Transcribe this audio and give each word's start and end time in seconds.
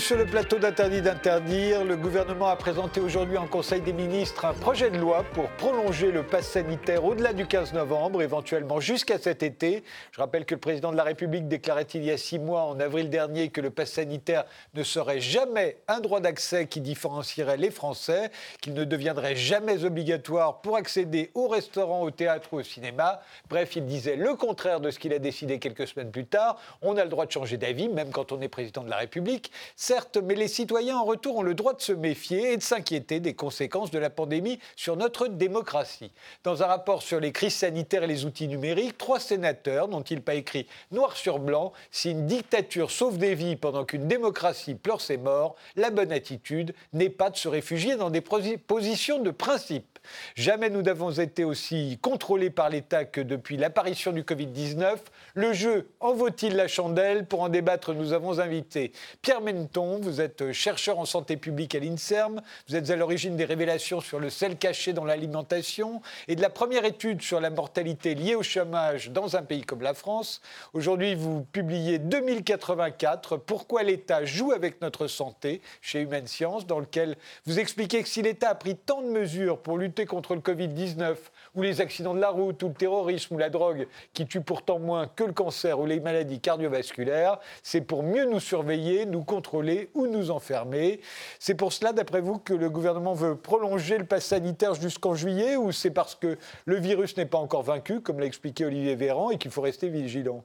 Sur 0.00 0.16
le 0.16 0.24
plateau 0.24 0.58
d'Interdit 0.58 1.02
d'interdire. 1.02 1.84
Le 1.84 1.94
gouvernement 1.94 2.48
a 2.48 2.56
présenté 2.56 3.00
aujourd'hui 3.00 3.36
en 3.36 3.46
Conseil 3.46 3.82
des 3.82 3.92
ministres 3.92 4.46
un 4.46 4.54
projet 4.54 4.90
de 4.90 4.96
loi 4.96 5.24
pour 5.34 5.48
prolonger 5.50 6.10
le 6.10 6.22
pass 6.22 6.48
sanitaire 6.48 7.04
au-delà 7.04 7.34
du 7.34 7.46
15 7.46 7.74
novembre, 7.74 8.22
éventuellement 8.22 8.80
jusqu'à 8.80 9.18
cet 9.18 9.42
été. 9.42 9.84
Je 10.12 10.20
rappelle 10.20 10.46
que 10.46 10.54
le 10.54 10.60
président 10.60 10.90
de 10.90 10.96
la 10.96 11.04
République 11.04 11.48
déclarait 11.48 11.86
il 11.94 12.02
y 12.02 12.10
a 12.10 12.16
six 12.16 12.38
mois, 12.38 12.62
en 12.62 12.80
avril 12.80 13.10
dernier, 13.10 13.50
que 13.50 13.60
le 13.60 13.68
pass 13.68 13.92
sanitaire 13.92 14.46
ne 14.72 14.82
serait 14.82 15.20
jamais 15.20 15.76
un 15.86 16.00
droit 16.00 16.20
d'accès 16.20 16.66
qui 16.66 16.80
différencierait 16.80 17.58
les 17.58 17.70
Français, 17.70 18.30
qu'il 18.62 18.72
ne 18.72 18.84
deviendrait 18.84 19.36
jamais 19.36 19.84
obligatoire 19.84 20.62
pour 20.62 20.76
accéder 20.76 21.30
au 21.34 21.46
restaurant, 21.46 22.00
au 22.02 22.10
théâtre 22.10 22.48
ou 22.52 22.56
au 22.60 22.62
cinéma. 22.62 23.20
Bref, 23.50 23.76
il 23.76 23.84
disait 23.84 24.16
le 24.16 24.34
contraire 24.34 24.80
de 24.80 24.90
ce 24.90 24.98
qu'il 24.98 25.12
a 25.12 25.18
décidé 25.18 25.58
quelques 25.58 25.86
semaines 25.86 26.10
plus 26.10 26.26
tard. 26.26 26.58
On 26.80 26.96
a 26.96 27.04
le 27.04 27.10
droit 27.10 27.26
de 27.26 27.32
changer 27.32 27.58
d'avis, 27.58 27.90
même 27.90 28.10
quand 28.10 28.32
on 28.32 28.40
est 28.40 28.48
président 28.48 28.82
de 28.82 28.90
la 28.90 28.96
République. 28.96 29.52
Certes, 29.90 30.18
mais 30.22 30.36
les 30.36 30.46
citoyens 30.46 30.98
en 30.98 31.04
retour 31.04 31.38
ont 31.38 31.42
le 31.42 31.54
droit 31.54 31.74
de 31.74 31.80
se 31.80 31.90
méfier 31.90 32.52
et 32.52 32.56
de 32.56 32.62
s'inquiéter 32.62 33.18
des 33.18 33.34
conséquences 33.34 33.90
de 33.90 33.98
la 33.98 34.08
pandémie 34.08 34.60
sur 34.76 34.96
notre 34.96 35.26
démocratie. 35.26 36.12
Dans 36.44 36.62
un 36.62 36.66
rapport 36.66 37.02
sur 37.02 37.18
les 37.18 37.32
crises 37.32 37.56
sanitaires 37.56 38.04
et 38.04 38.06
les 38.06 38.24
outils 38.24 38.46
numériques, 38.46 38.96
trois 38.98 39.18
sénateurs, 39.18 39.88
n'ont-ils 39.88 40.22
pas 40.22 40.36
écrit 40.36 40.68
noir 40.92 41.16
sur 41.16 41.40
blanc 41.40 41.72
Si 41.90 42.12
une 42.12 42.28
dictature 42.28 42.92
sauve 42.92 43.18
des 43.18 43.34
vies 43.34 43.56
pendant 43.56 43.84
qu'une 43.84 44.06
démocratie 44.06 44.76
pleure 44.76 45.00
ses 45.00 45.16
morts, 45.16 45.56
la 45.74 45.90
bonne 45.90 46.12
attitude 46.12 46.72
n'est 46.92 47.10
pas 47.10 47.30
de 47.30 47.36
se 47.36 47.48
réfugier 47.48 47.96
dans 47.96 48.10
des 48.10 48.20
positions 48.20 49.18
de 49.18 49.32
principe. 49.32 49.98
Jamais 50.34 50.70
nous 50.70 50.82
n'avons 50.82 51.10
été 51.10 51.44
aussi 51.44 51.98
contrôlés 52.00 52.50
par 52.50 52.70
l'État 52.70 53.04
que 53.04 53.20
depuis 53.20 53.56
l'apparition 53.56 54.12
du 54.12 54.22
Covid-19. 54.22 54.96
Le 55.34 55.52
jeu 55.52 55.90
en 56.00 56.14
vaut-il 56.14 56.56
la 56.56 56.68
chandelle? 56.68 57.26
Pour 57.26 57.42
en 57.42 57.48
débattre, 57.48 57.92
nous 57.92 58.12
avons 58.12 58.38
invité 58.38 58.92
Pierre 59.20 59.40
Menton. 59.40 59.79
Vous 59.80 60.20
êtes 60.20 60.52
chercheur 60.52 60.98
en 60.98 61.06
santé 61.06 61.38
publique 61.38 61.74
à 61.74 61.78
l'INSERM. 61.78 62.42
Vous 62.68 62.76
êtes 62.76 62.90
à 62.90 62.96
l'origine 62.96 63.36
des 63.36 63.46
révélations 63.46 64.02
sur 64.02 64.20
le 64.20 64.28
sel 64.28 64.58
caché 64.58 64.92
dans 64.92 65.06
l'alimentation 65.06 66.02
et 66.28 66.36
de 66.36 66.42
la 66.42 66.50
première 66.50 66.84
étude 66.84 67.22
sur 67.22 67.40
la 67.40 67.48
mortalité 67.48 68.14
liée 68.14 68.34
au 68.34 68.42
chômage 68.42 69.10
dans 69.10 69.36
un 69.36 69.42
pays 69.42 69.62
comme 69.62 69.80
la 69.80 69.94
France. 69.94 70.42
Aujourd'hui, 70.74 71.14
vous 71.14 71.46
publiez 71.52 71.98
2084 71.98 73.38
Pourquoi 73.38 73.82
l'État 73.82 74.22
joue 74.26 74.52
avec 74.52 74.82
notre 74.82 75.06
santé 75.06 75.62
chez 75.80 76.02
Humaine 76.02 76.26
Science, 76.26 76.66
dans 76.66 76.78
lequel 76.78 77.16
vous 77.46 77.58
expliquez 77.58 78.02
que 78.02 78.08
si 78.08 78.20
l'État 78.20 78.50
a 78.50 78.54
pris 78.54 78.76
tant 78.76 79.00
de 79.00 79.08
mesures 79.08 79.56
pour 79.56 79.78
lutter 79.78 80.04
contre 80.04 80.34
le 80.34 80.42
Covid-19, 80.42 81.16
ou 81.54 81.62
les 81.62 81.80
accidents 81.80 82.14
de 82.14 82.20
la 82.20 82.28
route, 82.28 82.62
ou 82.62 82.68
le 82.68 82.74
terrorisme, 82.74 83.34
ou 83.34 83.38
la 83.38 83.48
drogue, 83.48 83.88
qui 84.12 84.26
tuent 84.26 84.42
pourtant 84.42 84.78
moins 84.78 85.06
que 85.06 85.24
le 85.24 85.32
cancer 85.32 85.80
ou 85.80 85.86
les 85.86 86.00
maladies 86.00 86.40
cardiovasculaires, 86.40 87.38
c'est 87.62 87.80
pour 87.80 88.02
mieux 88.02 88.26
nous 88.26 88.40
surveiller, 88.40 89.06
nous 89.06 89.24
contrôler 89.24 89.69
ou 89.94 90.06
nous 90.06 90.30
enfermer. 90.30 91.00
C'est 91.38 91.54
pour 91.54 91.72
cela, 91.72 91.92
d'après 91.92 92.20
vous, 92.20 92.38
que 92.38 92.54
le 92.54 92.70
gouvernement 92.70 93.14
veut 93.14 93.36
prolonger 93.36 93.98
le 93.98 94.06
pass 94.06 94.24
sanitaire 94.24 94.74
jusqu'en 94.74 95.14
juillet, 95.14 95.56
ou 95.56 95.72
c'est 95.72 95.90
parce 95.90 96.14
que 96.14 96.38
le 96.64 96.76
virus 96.76 97.16
n'est 97.16 97.26
pas 97.26 97.38
encore 97.38 97.62
vaincu, 97.62 98.00
comme 98.00 98.20
l'a 98.20 98.26
expliqué 98.26 98.64
Olivier 98.64 98.94
Véran, 98.94 99.30
et 99.30 99.38
qu'il 99.38 99.50
faut 99.50 99.62
rester 99.62 99.88
vigilant? 99.88 100.44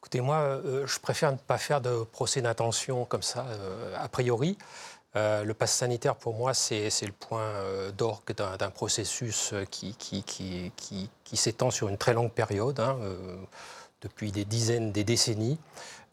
Écoutez, 0.00 0.22
moi, 0.22 0.36
euh, 0.38 0.86
je 0.86 0.98
préfère 0.98 1.30
ne 1.30 1.36
pas 1.36 1.58
faire 1.58 1.82
de 1.82 2.04
procès 2.04 2.40
d'intention 2.40 3.04
comme 3.04 3.22
ça, 3.22 3.44
euh, 3.50 3.94
a 3.98 4.08
priori. 4.08 4.56
Euh, 5.14 5.44
le 5.44 5.52
pass 5.52 5.74
sanitaire, 5.74 6.16
pour 6.16 6.34
moi, 6.34 6.54
c'est 6.54 6.88
le 7.02 7.12
point 7.12 7.52
d'orgue 7.98 8.32
d'un 8.34 8.70
processus 8.70 9.52
qui 9.70 10.24
s'étend 11.34 11.70
sur 11.70 11.88
une 11.88 11.98
très 11.98 12.14
longue 12.14 12.32
période, 12.32 12.80
hein, 12.80 12.96
depuis 14.00 14.32
des 14.32 14.46
dizaines, 14.46 14.90
des 14.92 15.04
décennies, 15.04 15.58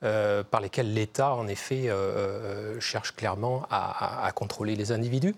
par 0.01 0.61
lesquelles 0.61 0.93
l'État, 0.93 1.33
en 1.33 1.47
effet, 1.47 1.89
cherche 2.79 3.15
clairement 3.15 3.65
à, 3.69 4.31
contrôler 4.35 4.75
les 4.75 4.91
individus 4.91 5.35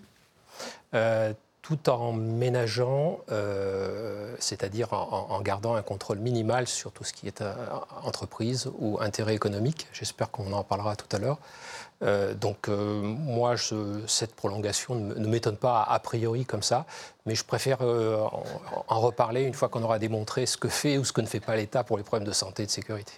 tout 1.62 1.90
en 1.90 2.12
ménageant, 2.12 3.20
c'est-à-dire 4.38 4.92
en, 4.92 5.40
gardant 5.40 5.74
un 5.74 5.82
contrôle 5.82 6.18
minimal 6.18 6.66
sur 6.66 6.92
tout 6.92 7.04
ce 7.04 7.12
qui 7.12 7.26
est 7.26 7.42
entreprise 8.02 8.70
ou 8.78 8.98
intérêt 9.00 9.34
économique. 9.34 9.86
J'espère 9.92 10.30
qu'on 10.30 10.52
en 10.52 10.64
parlera 10.64 10.96
tout 10.96 11.14
à 11.14 11.18
l'heure. 11.18 11.38
Euh, 12.02 12.34
donc 12.34 12.68
euh, 12.68 13.02
moi, 13.02 13.54
cette 14.06 14.34
prolongation 14.34 14.94
ne, 14.94 15.26
m'étonne 15.26 15.56
pas 15.56 15.82
a 15.82 15.98
priori 15.98 16.44
comme 16.46 16.62
ça, 16.62 16.86
mais 17.26 17.34
je 17.34 17.44
préfère 17.44 17.78
euh, 17.82 18.24
en, 18.88 19.00
reparler 19.00 19.42
une 19.42 19.54
fois 19.54 19.68
qu'on 19.68 19.82
aura 19.82 19.98
démontré 19.98 20.46
ce 20.46 20.56
que 20.56 20.68
fait 20.68 20.96
ou 20.96 21.04
ce 21.04 21.12
que 21.12 21.20
ne 21.20 21.26
fait 21.26 21.40
pas 21.40 21.56
l'État 21.56 21.84
pour 21.84 21.98
les 21.98 22.02
problèmes 22.02 22.26
de 22.26 22.32
santé 22.32 22.62
et 22.62 22.66
de 22.66 22.70
sécurité. 22.70 23.12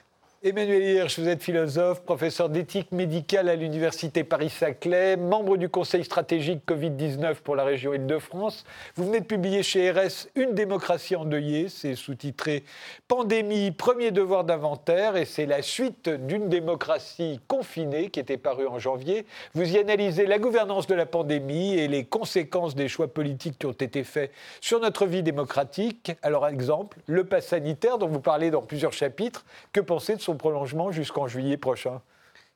Emmanuel 0.44 0.82
Hirsch, 0.82 1.20
vous 1.20 1.28
êtes 1.28 1.40
philosophe, 1.40 2.02
professeur 2.02 2.48
d'éthique 2.48 2.90
médicale 2.90 3.48
à 3.48 3.54
l'Université 3.54 4.24
Paris-Saclay, 4.24 5.16
membre 5.16 5.56
du 5.56 5.68
Conseil 5.68 6.02
stratégique 6.02 6.62
Covid-19 6.66 7.36
pour 7.36 7.54
la 7.54 7.62
région 7.62 7.94
Île-de-France. 7.94 8.64
Vous 8.96 9.06
venez 9.06 9.20
de 9.20 9.24
publier 9.24 9.62
chez 9.62 9.88
RS 9.92 10.26
Une 10.34 10.52
démocratie 10.52 11.14
endeuillée, 11.14 11.68
c'est 11.68 11.94
sous-titré 11.94 12.64
Pandémie, 13.06 13.70
premier 13.70 14.10
devoir 14.10 14.42
d'inventaire, 14.42 15.16
et 15.16 15.26
c'est 15.26 15.46
la 15.46 15.62
suite 15.62 16.08
d'une 16.08 16.48
démocratie 16.48 17.38
confinée 17.46 18.10
qui 18.10 18.18
était 18.18 18.36
parue 18.36 18.66
en 18.66 18.80
janvier. 18.80 19.26
Vous 19.54 19.76
y 19.76 19.78
analysez 19.78 20.26
la 20.26 20.40
gouvernance 20.40 20.88
de 20.88 20.96
la 20.96 21.06
pandémie 21.06 21.74
et 21.74 21.86
les 21.86 22.02
conséquences 22.02 22.74
des 22.74 22.88
choix 22.88 23.06
politiques 23.06 23.60
qui 23.60 23.66
ont 23.66 23.70
été 23.70 24.02
faits 24.02 24.32
sur 24.60 24.80
notre 24.80 25.06
vie 25.06 25.22
démocratique. 25.22 26.10
Alors, 26.20 26.48
exemple, 26.48 26.98
le 27.06 27.22
pass 27.22 27.46
sanitaire 27.46 27.98
dont 27.98 28.08
vous 28.08 28.18
parlez 28.18 28.50
dans 28.50 28.62
plusieurs 28.62 28.92
chapitres. 28.92 29.44
Que 29.72 29.80
pensez 29.80 30.16
de 30.16 30.20
son 30.20 30.31
prolongement 30.36 30.90
jusqu'en 30.92 31.26
juillet 31.26 31.56
prochain 31.56 32.00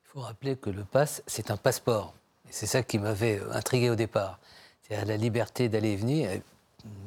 Il 0.04 0.09
faut 0.12 0.20
rappeler 0.20 0.56
que 0.56 0.70
le 0.70 0.84
pass, 0.84 1.22
c'est 1.26 1.50
un 1.50 1.56
passeport. 1.56 2.14
C'est 2.50 2.66
ça 2.66 2.82
qui 2.82 2.98
m'avait 2.98 3.38
euh, 3.41 3.53
intrigué 3.53 3.91
au 3.91 3.97
départ. 3.97 4.38
C'est 4.82 5.04
la 5.04 5.16
liberté 5.16 5.69
d'aller 5.69 5.92
et 5.92 5.97
venir, 5.97 6.31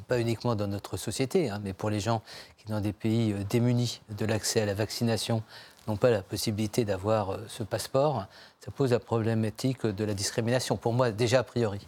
pas 0.06 0.20
uniquement 0.20 0.54
dans 0.54 0.66
notre 0.66 0.96
société, 0.96 1.48
hein, 1.48 1.60
mais 1.62 1.72
pour 1.72 1.90
les 1.90 2.00
gens 2.00 2.22
qui, 2.58 2.66
dans 2.66 2.80
des 2.80 2.92
pays 2.92 3.32
euh, 3.32 3.44
démunis 3.48 4.02
de 4.10 4.26
l'accès 4.26 4.60
à 4.60 4.66
la 4.66 4.74
vaccination, 4.74 5.42
n'ont 5.88 5.96
pas 5.96 6.10
la 6.10 6.22
possibilité 6.22 6.84
d'avoir 6.84 7.30
euh, 7.30 7.38
ce 7.48 7.62
passeport, 7.62 8.26
ça 8.60 8.70
pose 8.70 8.92
la 8.92 9.00
problématique 9.00 9.86
de 9.86 10.04
la 10.04 10.14
discrimination, 10.14 10.76
pour 10.76 10.92
moi 10.92 11.10
déjà 11.10 11.40
a 11.40 11.44
priori. 11.44 11.80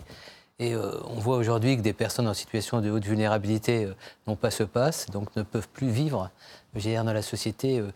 Et 0.59 0.77
on 0.77 1.19
voit 1.19 1.39
aujourd'hui 1.39 1.77
que 1.77 1.83
des 1.83 1.95
personnes 1.95 2.29
en 2.29 2.35
situation 2.35 2.81
de 2.81 2.89
haute 2.89 3.05
vulnérabilité 3.05 3.89
n'ont 4.29 4.37
pas 4.37 4.53
ce 4.53 4.63
pass, 4.63 5.07
donc 5.11 5.35
ne 5.35 5.43
peuvent 5.43 5.67
plus 5.67 5.89
vivre 5.89 6.31
dire, 6.81 7.05
dans 7.05 7.13
la 7.13 7.23
société, 7.23 7.79
euh, 7.79 7.85
euh, 7.85 7.91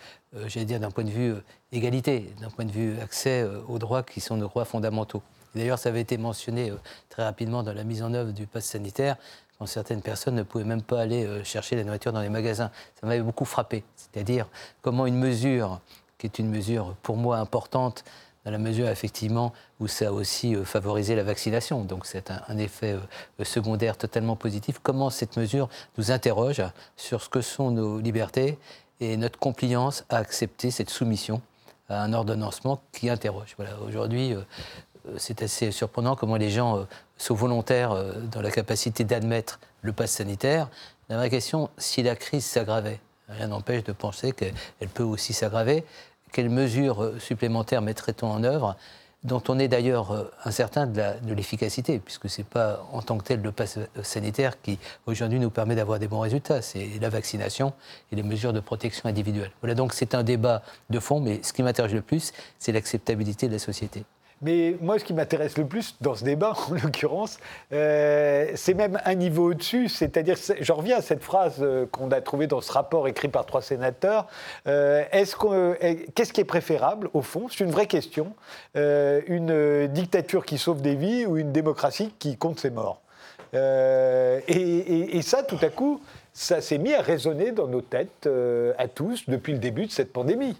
j'allais 0.46 0.66
dire 0.66 0.80
d'un 0.80 0.90
point 0.90 1.04
de 1.04 1.10
vue 1.10 1.32
euh, 1.32 1.42
égalité, 1.72 2.32
d'un 2.40 2.50
point 2.50 2.64
de 2.64 2.72
vue 2.72 2.98
accès 3.00 3.44
aux 3.68 3.78
droits 3.78 4.02
qui 4.02 4.20
sont 4.20 4.36
nos 4.36 4.46
droits 4.46 4.64
fondamentaux. 4.64 5.22
D'ailleurs, 5.54 5.78
ça 5.78 5.88
avait 5.88 6.00
été 6.00 6.18
mentionné 6.18 6.72
très 7.08 7.24
rapidement 7.24 7.62
dans 7.62 7.72
la 7.72 7.84
mise 7.84 8.02
en 8.02 8.12
œuvre 8.12 8.32
du 8.32 8.46
pass 8.46 8.66
sanitaire, 8.66 9.16
quand 9.58 9.66
certaines 9.66 10.02
personnes 10.02 10.34
ne 10.34 10.42
pouvaient 10.42 10.64
même 10.64 10.82
pas 10.82 11.00
aller 11.00 11.26
chercher 11.44 11.76
la 11.76 11.84
nourriture 11.84 12.12
dans 12.12 12.20
les 12.20 12.28
magasins. 12.28 12.70
Ça 13.00 13.06
m'avait 13.06 13.22
beaucoup 13.22 13.46
frappé. 13.46 13.82
C'est-à-dire 13.96 14.48
comment 14.82 15.06
une 15.06 15.16
mesure, 15.16 15.80
qui 16.18 16.26
est 16.26 16.38
une 16.38 16.50
mesure 16.50 16.94
pour 17.02 17.16
moi 17.16 17.38
importante, 17.38 18.04
dans 18.46 18.52
la 18.52 18.58
mesure 18.58 18.88
effectivement 18.88 19.52
où 19.80 19.88
ça 19.88 20.08
a 20.08 20.12
aussi 20.12 20.54
favorisé 20.64 21.16
la 21.16 21.24
vaccination. 21.24 21.82
Donc 21.82 22.06
c'est 22.06 22.30
un, 22.30 22.58
effet 22.58 22.96
secondaire 23.42 23.98
totalement 23.98 24.36
positif. 24.36 24.78
Comment 24.82 25.10
cette 25.10 25.36
mesure 25.36 25.68
nous 25.98 26.12
interroge 26.12 26.62
sur 26.96 27.22
ce 27.22 27.28
que 27.28 27.40
sont 27.40 27.72
nos 27.72 27.98
libertés 27.98 28.56
et 29.00 29.16
notre 29.16 29.38
compliance 29.38 30.04
à 30.08 30.16
accepter 30.16 30.70
cette 30.70 30.90
soumission 30.90 31.40
à 31.88 32.02
un 32.02 32.12
ordonnancement 32.12 32.80
qui 32.92 33.08
interroge. 33.08 33.56
Aujourd'hui, 33.86 34.34
euh, 34.34 34.40
c'est 35.18 35.42
assez 35.42 35.70
surprenant 35.70 36.16
comment 36.16 36.36
les 36.36 36.50
gens 36.50 36.78
euh, 36.78 36.84
sont 37.16 37.34
volontaires 37.34 37.92
euh, 37.92 38.12
dans 38.32 38.40
la 38.40 38.50
capacité 38.50 39.04
d'admettre 39.04 39.60
le 39.82 39.92
pass 39.92 40.12
sanitaire. 40.12 40.68
La 41.08 41.16
vraie 41.16 41.30
question, 41.30 41.70
si 41.78 42.02
la 42.02 42.16
crise 42.16 42.44
s'aggravait, 42.44 43.00
rien 43.28 43.48
n'empêche 43.48 43.84
de 43.84 43.92
penser 43.92 44.32
qu'elle 44.32 44.88
peut 44.92 45.04
aussi 45.04 45.32
s'aggraver. 45.32 45.84
Quelles 46.32 46.50
mesures 46.50 47.12
supplémentaires 47.20 47.82
mettrait-on 47.82 48.26
en 48.26 48.42
œuvre 48.42 48.76
dont 49.26 49.42
on 49.48 49.58
est 49.58 49.68
d'ailleurs 49.68 50.12
euh, 50.12 50.30
incertain 50.44 50.86
de 50.86 51.34
l'efficacité, 51.34 51.98
puisque 51.98 52.30
ce 52.30 52.40
n'est 52.40 52.44
pas 52.44 52.86
en 52.92 53.02
tant 53.02 53.18
que 53.18 53.24
tel 53.24 53.42
le 53.42 53.52
pass 53.52 53.78
sanitaire 54.02 54.60
qui 54.60 54.78
aujourd'hui 55.06 55.38
nous 55.38 55.50
permet 55.50 55.74
d'avoir 55.74 55.98
des 55.98 56.08
bons 56.08 56.20
résultats, 56.20 56.62
c'est 56.62 56.88
la 57.00 57.08
vaccination 57.08 57.72
et 58.12 58.16
les 58.16 58.22
mesures 58.22 58.52
de 58.52 58.60
protection 58.60 59.08
individuelle. 59.08 59.50
Voilà, 59.60 59.74
donc 59.74 59.92
c'est 59.92 60.14
un 60.14 60.22
débat 60.22 60.62
de 60.90 61.00
fond, 61.00 61.20
mais 61.20 61.40
ce 61.42 61.52
qui 61.52 61.62
m'intéresse 61.62 61.92
le 61.92 62.02
plus, 62.02 62.32
c'est 62.58 62.72
l'acceptabilité 62.72 63.48
de 63.48 63.52
la 63.52 63.58
société. 63.58 64.04
Mais 64.42 64.76
moi, 64.80 64.98
ce 64.98 65.04
qui 65.04 65.14
m'intéresse 65.14 65.56
le 65.56 65.64
plus 65.64 65.96
dans 66.00 66.14
ce 66.14 66.24
débat, 66.24 66.52
en 66.70 66.74
l'occurrence, 66.74 67.38
euh, 67.72 68.50
c'est 68.54 68.74
même 68.74 69.00
un 69.04 69.14
niveau 69.14 69.50
au-dessus. 69.50 69.88
C'est-à-dire, 69.88 70.36
je 70.60 70.72
reviens 70.72 70.98
à 70.98 71.02
cette 71.02 71.22
phrase 71.22 71.56
euh, 71.60 71.86
qu'on 71.86 72.10
a 72.10 72.20
trouvée 72.20 72.46
dans 72.46 72.60
ce 72.60 72.70
rapport 72.72 73.08
écrit 73.08 73.28
par 73.28 73.46
trois 73.46 73.62
sénateurs. 73.62 74.26
Euh, 74.66 75.04
qu'est-ce 76.14 76.32
qui 76.32 76.40
est 76.40 76.44
préférable, 76.44 77.08
au 77.14 77.22
fond? 77.22 77.46
C'est 77.48 77.64
une 77.64 77.70
vraie 77.70 77.86
question. 77.86 78.34
une 78.74 79.86
dictature 79.88 80.44
qui 80.44 80.58
sauve 80.58 80.82
des 80.82 80.94
vies 80.94 81.26
ou 81.26 81.36
une 81.38 81.52
démocratie 81.52 82.12
qui 82.18 82.36
compte 82.36 82.60
ses 82.60 82.70
morts? 82.70 83.00
Et, 83.54 85.20
ça, 85.22 85.42
tout 85.42 85.58
à 85.62 85.68
coup, 85.68 86.00
ça 86.32 86.60
s'est 86.60 86.78
mis 86.78 86.92
à 86.92 87.00
résonner 87.00 87.52
dans 87.52 87.68
nos 87.68 87.80
têtes 87.80 88.28
à 88.78 88.88
tous 88.88 89.28
depuis 89.28 89.54
le 89.54 89.58
début 89.58 89.86
de 89.86 89.92
cette 89.92 90.12
pandémie. 90.12 90.56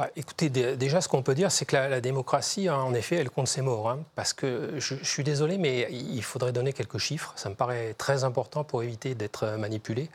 Bah, 0.00 0.08
écoutez, 0.16 0.48
déjà, 0.48 1.02
ce 1.02 1.08
qu'on 1.08 1.22
peut 1.22 1.34
dire, 1.34 1.52
c'est 1.52 1.66
que 1.66 1.76
la, 1.76 2.00
démocratie, 2.00 2.68
hein, 2.68 2.76
en 2.76 2.94
effet, 2.94 3.16
elle 3.16 3.28
compte 3.28 3.48
ses 3.48 3.60
morts. 3.60 3.90
Hein, 3.90 4.00
parce 4.14 4.32
que 4.32 4.72
je, 4.78 4.94
suis 5.02 5.22
désolé, 5.24 5.58
mais 5.58 5.88
il 5.90 6.22
faudrait 6.22 6.52
donner 6.52 6.72
quelques 6.72 6.96
chiffres. 6.96 7.34
Ça 7.36 7.50
me 7.50 7.54
paraît 7.54 7.94
très 7.98 8.24
important 8.24 8.64
pour 8.64 8.82
éviter 8.82 9.14
d'être 9.14 9.58
manipulé 9.58 10.08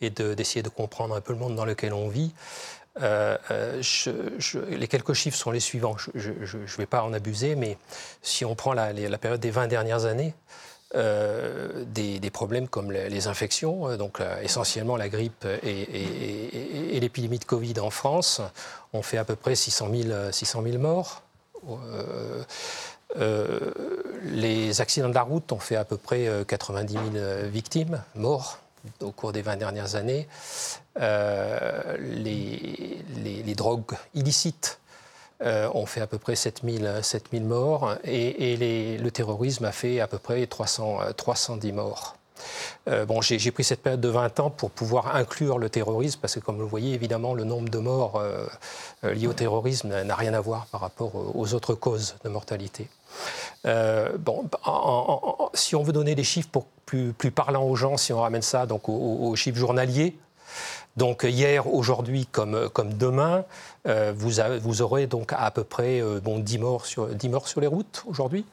et 0.00 0.08
d'essayer 0.08 0.62
de, 0.62 0.70
comprendre 0.70 1.14
un 1.14 1.20
peu 1.20 1.34
le 1.34 1.38
monde 1.38 1.56
dans 1.56 1.66
lequel 1.66 1.92
on 1.92 2.08
vit. 2.08 2.32
Euh, 3.02 3.36
euh, 3.50 3.82
les 4.70 4.88
quelques 4.88 5.12
chiffres 5.12 5.36
sont 5.36 5.50
les 5.50 5.60
suivants. 5.60 5.98
Je 6.14 6.30
ne 6.30 6.76
vais 6.78 6.86
pas 6.86 7.02
en 7.02 7.12
abuser, 7.12 7.54
mais 7.54 7.76
si 8.22 8.46
on 8.46 8.54
prend 8.54 8.72
la, 8.72 8.94
période 9.18 9.40
des 9.40 9.50
20 9.50 9.66
dernières 9.66 10.06
années, 10.06 10.32
euh, 10.94 11.84
des, 11.86 12.30
problèmes 12.30 12.68
comme 12.68 12.92
les, 12.92 13.26
infections, 13.26 13.96
donc 13.96 14.20
essentiellement 14.42 14.96
la 14.96 15.08
grippe 15.08 15.46
et, 15.62 17.00
l'épidémie 17.00 17.38
de 17.38 17.44
Covid 17.44 17.78
en 17.80 17.90
France, 17.90 18.40
ont 18.92 19.02
fait 19.02 19.18
à 19.18 19.24
peu 19.24 19.36
près 19.36 19.54
600 19.54 19.88
000, 19.92 20.32
600 20.32 20.62
000 20.62 20.78
morts. 20.78 21.22
les 24.24 24.80
accidents 24.80 25.08
de 25.08 25.14
la 25.14 25.22
route 25.22 25.52
ont 25.52 25.58
fait 25.58 25.76
à 25.76 25.84
peu 25.84 25.96
près 25.96 26.28
90 26.46 26.92
000 26.92 27.04
victimes, 27.50 28.02
morts 28.14 28.58
au 29.00 29.12
cours 29.12 29.32
des 29.32 29.42
20 29.42 29.56
dernières 29.56 29.94
années. 29.94 30.28
Euh, 31.00 31.96
les, 32.00 32.98
les, 33.24 33.54
drogues 33.54 33.96
illicites 34.14 34.78
euh, 35.40 35.70
ont 35.72 35.86
fait 35.86 36.00
à 36.00 36.06
peu 36.08 36.18
près 36.18 36.34
7000, 36.34 36.98
7000 37.02 37.44
morts 37.44 37.94
et, 38.04 38.98
le 39.00 39.10
terrorisme 39.10 39.64
a 39.64 39.72
fait 39.72 40.00
à 40.00 40.08
peu 40.08 40.18
près 40.18 40.46
300, 40.46 40.98
310 41.16 41.72
morts. 41.72 42.16
Euh, 42.88 43.04
bon, 43.04 43.20
j'ai 43.20 43.50
pris 43.50 43.64
cette 43.64 43.82
période 43.82 44.00
de 44.00 44.08
20 44.08 44.40
ans 44.40 44.50
pour 44.50 44.70
pouvoir 44.70 45.14
inclure 45.14 45.58
le 45.58 45.70
terrorisme, 45.70 46.18
parce 46.20 46.34
que 46.34 46.40
comme 46.40 46.56
vous 46.56 46.62
le 46.62 46.68
voyez, 46.68 46.94
évidemment, 46.94 47.34
le 47.34 47.44
nombre 47.44 47.68
de 47.68 47.78
morts 47.78 48.22
liés 49.02 49.26
au 49.26 49.32
terrorisme 49.32 50.02
n'a 50.02 50.14
rien 50.14 50.34
à 50.34 50.40
voir 50.40 50.66
par 50.66 50.80
rapport 50.80 51.12
aux 51.14 51.54
autres 51.54 51.74
causes 51.74 52.16
de 52.24 52.28
mortalité. 52.28 52.88
bon, 53.64 54.44
si 55.54 55.76
on 55.76 55.82
veut 55.82 55.92
donner 55.92 56.14
des 56.14 56.24
chiffres 56.24 56.48
pour 56.50 56.66
plus, 56.86 57.12
plus 57.12 57.30
parlants 57.30 57.64
aux 57.64 57.76
gens, 57.76 57.96
si 57.96 58.12
on 58.12 58.20
ramène 58.20 58.42
ça 58.42 58.66
donc 58.66 58.88
aux 58.88 59.34
chiffres 59.36 59.58
journaliers, 59.58 60.16
donc 60.98 61.22
hier, 61.22 61.72
aujourd'hui 61.72 62.26
comme, 62.26 62.68
comme 62.70 62.92
demain, 62.92 63.44
euh, 63.86 64.12
vous, 64.14 64.32
vous, 64.60 64.82
aurez 64.82 65.06
donc 65.06 65.32
à 65.32 65.50
peu 65.52 65.62
près 65.62 66.02
euh, 66.02 66.20
bon, 66.20 66.40
10, 66.40 66.58
morts 66.58 66.86
sur, 66.86 67.06
10 67.06 67.28
morts 67.28 67.46
sur 67.46 67.60
les 67.60 67.68
routes 67.68 68.02
aujourd'hui. 68.06 68.44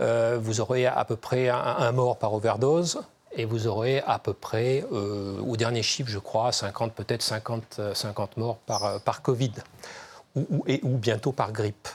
Euh, 0.00 0.38
vous 0.40 0.60
aurez 0.60 0.86
à 0.86 1.04
peu 1.04 1.16
près 1.16 1.48
un, 1.48 1.90
mort 1.90 2.16
par 2.16 2.32
overdose. 2.32 3.02
Et 3.32 3.44
vous 3.44 3.66
aurez 3.66 4.00
à 4.06 4.18
peu 4.18 4.32
près, 4.32 4.84
au 4.90 5.56
dernier 5.56 5.84
chiffre, 5.84 6.10
je 6.10 6.18
crois, 6.18 6.50
50, 6.50 6.92
peut-être 6.92 7.22
50, 7.22 7.80
50 7.94 8.36
morts 8.36 8.56
par, 8.66 9.00
par 9.00 9.22
Covid 9.22 9.52
ou, 10.34 10.64
ou 10.82 10.96
bientôt 10.96 11.30
par 11.30 11.52
grippe. 11.52 11.88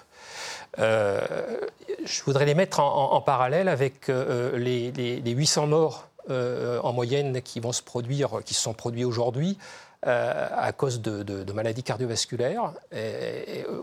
je 0.78 2.24
voudrais 2.26 2.46
les 2.46 2.56
mettre 2.56 2.80
en, 2.80 3.20
parallèle 3.20 3.68
avec 3.68 4.08
les, 4.08 4.92
les, 4.92 5.20
les, 5.20 5.32
800 5.32 5.68
morts 5.68 6.08
en 6.30 6.94
moyenne 6.94 7.42
qui 7.42 7.60
vont 7.60 7.74
se 7.74 7.84
produire, 7.84 8.40
qui 8.46 8.54
se 8.54 8.62
sont 8.62 8.74
produits 8.74 9.04
aujourd'hui 9.04 9.58
euh, 10.06 10.48
à 10.56 10.72
cause 10.72 11.02
de, 11.02 11.52
maladies 11.54 11.82
cardiovasculaires 11.82 12.74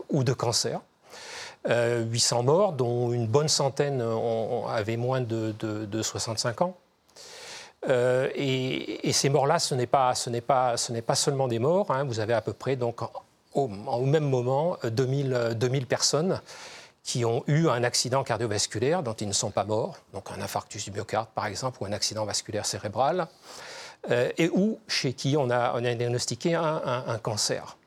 ou 0.09 0.23
de 0.23 0.33
cancer. 0.33 0.79
800 1.65 1.69
euh, 1.69 2.43
morts, 2.43 2.73
dont 2.73 3.11
une 3.11 3.27
bonne 3.27 3.47
centaine 3.47 4.03
avaient 4.69 4.97
moins 4.97 5.21
de, 5.21 6.01
65 6.01 6.61
ans. 6.61 6.77
Euh, 7.89 8.29
et, 8.35 9.11
ces 9.11 9.29
morts-là, 9.29 9.59
ce 9.59 9.75
n'est 9.75 9.85
pas, 9.85 10.15
seulement 11.15 11.47
des 11.47 11.59
morts. 11.59 11.91
Hein. 11.91 12.05
Vous 12.05 12.19
avez 12.19 12.33
à 12.33 12.41
peu 12.41 12.53
près, 12.53 12.75
donc, 12.75 13.01
au, 13.53 13.67
même 13.67 14.29
moment, 14.29 14.77
2000, 14.83 15.55
2000, 15.55 15.85
personnes 15.87 16.41
qui 17.03 17.25
ont 17.25 17.43
eu 17.47 17.67
un 17.67 17.83
accident 17.83 18.23
cardiovasculaire 18.23 19.03
dont 19.03 19.13
ils 19.13 19.27
ne 19.27 19.33
sont 19.33 19.51
pas 19.51 19.65
morts, 19.65 19.97
donc 20.13 20.29
un 20.31 20.41
infarctus 20.41 20.85
du 20.85 20.91
myocarde 20.91 21.27
par 21.35 21.47
exemple, 21.47 21.79
ou 21.81 21.85
un 21.85 21.91
accident 21.91 22.23
vasculaire 22.23 22.65
cérébral. 22.65 23.27
Euh, 24.11 24.29
et 24.37 24.49
ou 24.49 24.79
chez 24.87 25.13
qui 25.13 25.37
on 25.37 25.49
a, 25.49 25.79
diagnostiqué 25.79 26.55
un, 26.55 27.19
cancer. 27.21 27.77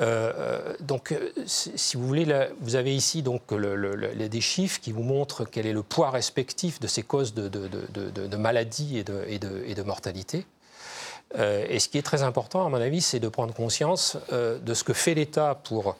Euh, 0.00 0.32
euh, 0.36 0.74
donc, 0.80 1.14
si 1.46 1.96
vous 1.96 2.06
voulez, 2.06 2.26
vous 2.60 2.76
avez 2.76 2.94
ici 2.94 3.22
donc 3.22 3.42
des 3.54 4.40
chiffres 4.40 4.80
qui 4.80 4.92
vous 4.92 5.02
montrent 5.02 5.44
quel 5.44 5.66
est 5.66 5.72
le 5.72 5.82
poids 5.82 6.10
respectif 6.10 6.80
de 6.80 6.86
ces 6.86 7.02
causes 7.02 7.32
de, 7.32 7.48
de, 7.48 8.36
maladies 8.36 8.98
et 8.98 9.38
de 9.38 9.82
mortalité. 9.82 10.44
et 11.38 11.78
ce 11.78 11.88
qui 11.88 11.96
est 11.96 12.02
très 12.02 12.22
important, 12.22 12.66
à 12.66 12.68
mon 12.68 12.80
avis, 12.80 13.00
c'est 13.00 13.20
de 13.20 13.28
prendre 13.28 13.54
conscience 13.54 14.18
de 14.30 14.74
ce 14.74 14.84
que 14.84 14.92
fait 14.92 15.14
l'État 15.14 15.58
pour 15.64 15.96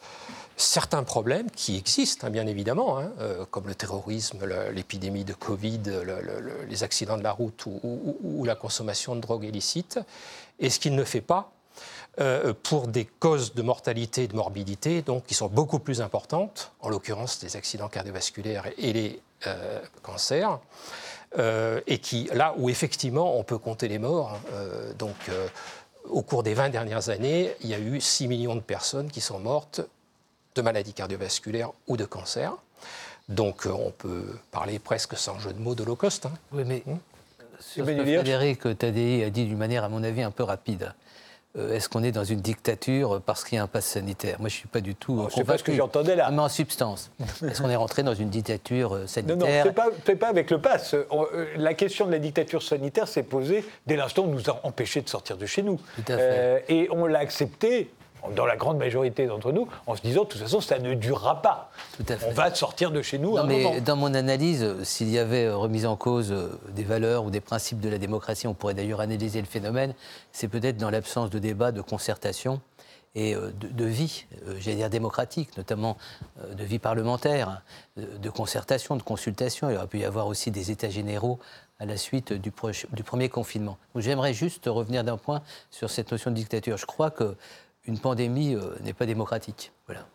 certains 0.57 1.03
problèmes 1.03 1.51
qui 1.51 1.77
existent, 1.77 2.27
hein, 2.27 2.31
bien 2.31 2.47
évidemment, 2.47 2.99
hein, 2.99 3.11
euh, 3.21 3.45
comme 3.51 3.67
le 3.67 3.75
terrorisme, 3.75 4.47
l'épidémie 4.73 5.25
de 5.25 5.35
Covid, 5.35 5.81
les 6.69 6.85
accidents 6.85 7.17
de 7.17 7.23
la 7.23 7.33
route 7.33 7.67
ou, 7.67 8.45
la 8.45 8.55
consommation 8.55 9.15
de 9.15 9.21
drogue 9.21 9.45
illicite, 9.45 10.01
et 10.59 10.71
ce 10.71 10.79
qu'il 10.79 10.95
ne 10.95 11.05
fait 11.05 11.21
pas 11.21 11.53
euh, 12.21 12.53
pour 12.63 12.89
des 12.89 13.05
causes 13.05 13.55
de 13.55 13.63
mortalité 13.63 14.25
et 14.25 14.29
de 14.29 14.37
morbidité 14.37 15.03
donc, 15.03 15.25
qui 15.25 15.35
sont 15.35 15.49
beaucoup 15.49 15.79
plus 15.79 16.01
importantes, 16.01 16.73
en 16.81 16.89
l'occurrence 16.89 17.43
les 17.43 17.57
accidents 17.57 17.89
cardiovasculaires 17.89 18.67
et 18.79 18.93
les 18.93 19.23
euh, 19.47 19.81
cancers, 20.03 20.59
et 21.87 21.99
qui, 21.99 22.29
là 22.35 22.55
où 22.59 22.69
effectivement 22.69 23.39
on 23.39 23.43
peut 23.43 23.57
compter 23.57 23.89
les 23.89 23.99
morts, 23.99 24.33
hein, 24.33 24.93
donc 24.99 25.17
au 26.11 26.21
cours 26.21 26.43
des 26.43 26.53
20 26.53 26.69
dernières 26.69 27.09
années, 27.09 27.55
il 27.63 27.71
y 27.71 27.75
a 27.75 27.79
eu 27.79 28.03
6 28.03 28.29
millions 28.29 28.55
de 28.55 28.61
personnes 28.61 29.11
qui 29.11 29.23
sont 29.23 29.39
mortes 29.39 29.81
de 30.55 30.63
maladies 30.63 30.93
cardiovasculaires 30.93 31.71
ou 31.87 31.97
de 31.97 32.05
cancer. 32.05 32.55
Donc 33.29 33.67
euh, 33.67 33.71
on 33.71 33.91
peut 33.91 34.25
parler 34.51 34.79
presque 34.79 35.17
sans 35.17 35.39
jeu 35.39 35.53
de 35.53 35.61
mots 35.61 35.75
d'Holocauste. 35.75 36.27
Hein. 36.27 36.33
Oui, 36.53 36.65
mais 36.67 36.83
sur 37.61 37.87
ce 37.87 37.91
que 37.93 38.03
Frédéric 38.03 38.79
Tadei 38.79 39.25
a 39.25 39.31
dit 39.31 39.47
d'une 39.47 39.59
manière, 39.59 39.85
à 39.85 39.89
mon 39.89 40.03
avis, 40.03 40.23
un 40.23 40.31
peu 40.31 40.43
rapide. 40.43 40.93
Euh, 41.56 41.75
est-ce 41.75 41.89
qu'on 41.89 42.03
est 42.03 42.13
dans 42.13 42.25
une 42.25 42.41
dictature 42.41 43.21
parce 43.25 43.44
qu'il 43.44 43.56
y 43.56 43.59
a 43.59 43.63
un 43.63 43.67
pass 43.67 43.85
sanitaire? 43.85 44.37
Moi, 44.41 44.49
je 44.49 44.55
ne 44.55 44.59
suis 44.61 44.69
pas 44.69 44.81
du 44.81 44.94
tout. 44.94 45.19
Je 45.19 45.25
ne 45.25 45.31
sais 45.31 45.44
pas 45.44 45.59
ce 45.59 45.63
que 45.63 45.75
j'entendais 45.75 46.17
là. 46.17 46.31
Mais 46.31 46.41
en 46.41 46.49
substance. 46.49 47.11
Est-ce 47.47 47.61
qu'on 47.61 47.69
est 47.69 47.77
rentré 47.77 48.03
dans 48.03 48.15
une 48.15 48.31
dictature 48.31 49.03
sanitaire 49.06 49.37
Non, 49.37 49.47
non, 49.47 49.53
ce 50.05 50.11
n'est 50.11 50.17
pas, 50.17 50.29
avec 50.29 50.51
le 50.51 50.61
pass. 50.61 50.94
Euh, 50.94 51.47
la 51.56 51.75
question 51.75 52.06
de 52.06 52.13
la 52.13 52.19
dictature 52.19 52.63
sanitaire 52.63 53.06
s'est 53.06 53.23
posée 53.23 53.65
dès 53.87 53.97
l'instant 53.97 54.23
où 54.23 54.27
on 54.27 54.32
nous 54.32 54.51
a 54.51 54.61
empêchés 54.65 55.03
de 55.03 55.09
sortir 55.11 55.37
de 55.37 55.44
chez 55.44 55.63
nous. 55.63 55.79
Tout 55.97 56.13
à 56.13 56.17
fait. 56.17 56.65
et 56.69 56.89
on 56.91 57.05
l'a 57.06 57.19
accepté 57.19 57.91
dans 58.31 58.46
la 58.46 58.56
grande 58.56 58.79
majorité 58.79 59.26
d'entre 59.26 59.52
nous, 59.52 59.69
en 59.86 59.96
se 59.96 60.02
disant 60.02 60.24
de 60.24 60.29
toute 60.29 60.41
façon, 60.41 60.60
ça 60.60 60.79
ne 60.79 60.94
durera 60.94 61.43
pas. 61.43 61.70
Tout 61.96 62.05
à 62.08 62.17
fait. 62.17 62.26
On 62.29 62.32
va 62.32 62.55
sortir 62.55 62.91
de 62.91 63.02
chez 63.02 63.19
nous. 63.19 63.36
Non, 63.36 63.44
mais 63.44 63.81
dans 63.81 63.96
mon 63.96 64.14
analyse, 64.14 64.82
s'il 64.84 65.10
y 65.10 65.19
avait 65.19 65.50
remise 65.50 65.86
en 65.86 65.96
cause 65.96 66.32
euh, 66.32 66.58
des 66.70 66.84
valeurs 66.84 67.24
ou 67.24 67.31
des 67.31 67.41
principes 67.41 67.81
de 67.81 67.88
la 67.88 67.98
démocratie, 67.98 68.46
on 68.46 68.55
pourrait 68.55 68.74
d'ailleurs 68.74 69.00
analyser 69.00 69.41
le 69.41 69.46
phénomène, 69.46 69.94
c'est 70.32 70.48
peut-être 70.48 70.76
dans 70.76 70.91
l'absence 70.91 71.31
de 71.31 71.38
débat, 71.38 71.72
de 71.72 71.81
concertation 71.81 72.60
et 73.14 73.34
euh, 73.34 73.50
de, 73.60 73.84
vie, 73.84 74.24
euh, 74.46 74.55
j'allais 74.58 74.76
dire 74.76 74.91
démocratique, 74.91 75.56
notamment 75.56 75.96
de 76.56 76.64
vie 76.64 76.79
parlementaire, 76.79 77.62
de 77.96 78.31
concertation, 78.31 78.96
de 78.96 79.02
consultation. 79.02 79.69
Il 79.69 79.76
aurait 79.76 79.86
pu 79.86 79.98
y 79.98 80.05
avoir 80.05 80.29
aussi 80.29 80.50
des 80.50 80.70
états 80.70 80.88
généraux 80.88 81.38
à 81.79 81.84
la 81.84 81.96
suite 81.96 82.32
du, 82.32 82.52
du 82.93 83.02
premier 83.02 83.29
confinement. 83.29 83.76
J'aimerais 83.96 84.32
juste 84.32 84.67
revenir 84.67 85.02
d'un 85.02 85.17
point 85.17 85.43
sur 85.70 85.91
cette 85.91 86.12
notion 86.12 86.31
de 86.31 86.36
dictature. 86.36 86.76
Je 86.76 86.86
crois 86.86 87.10
que 87.10 87.36
une 87.86 87.98
pandémie 87.98 88.55
euh, 88.55 88.77
n'est 88.82 88.93
pas 88.93 89.06
démocratique. 89.06 89.72
Voilà. 89.86 90.06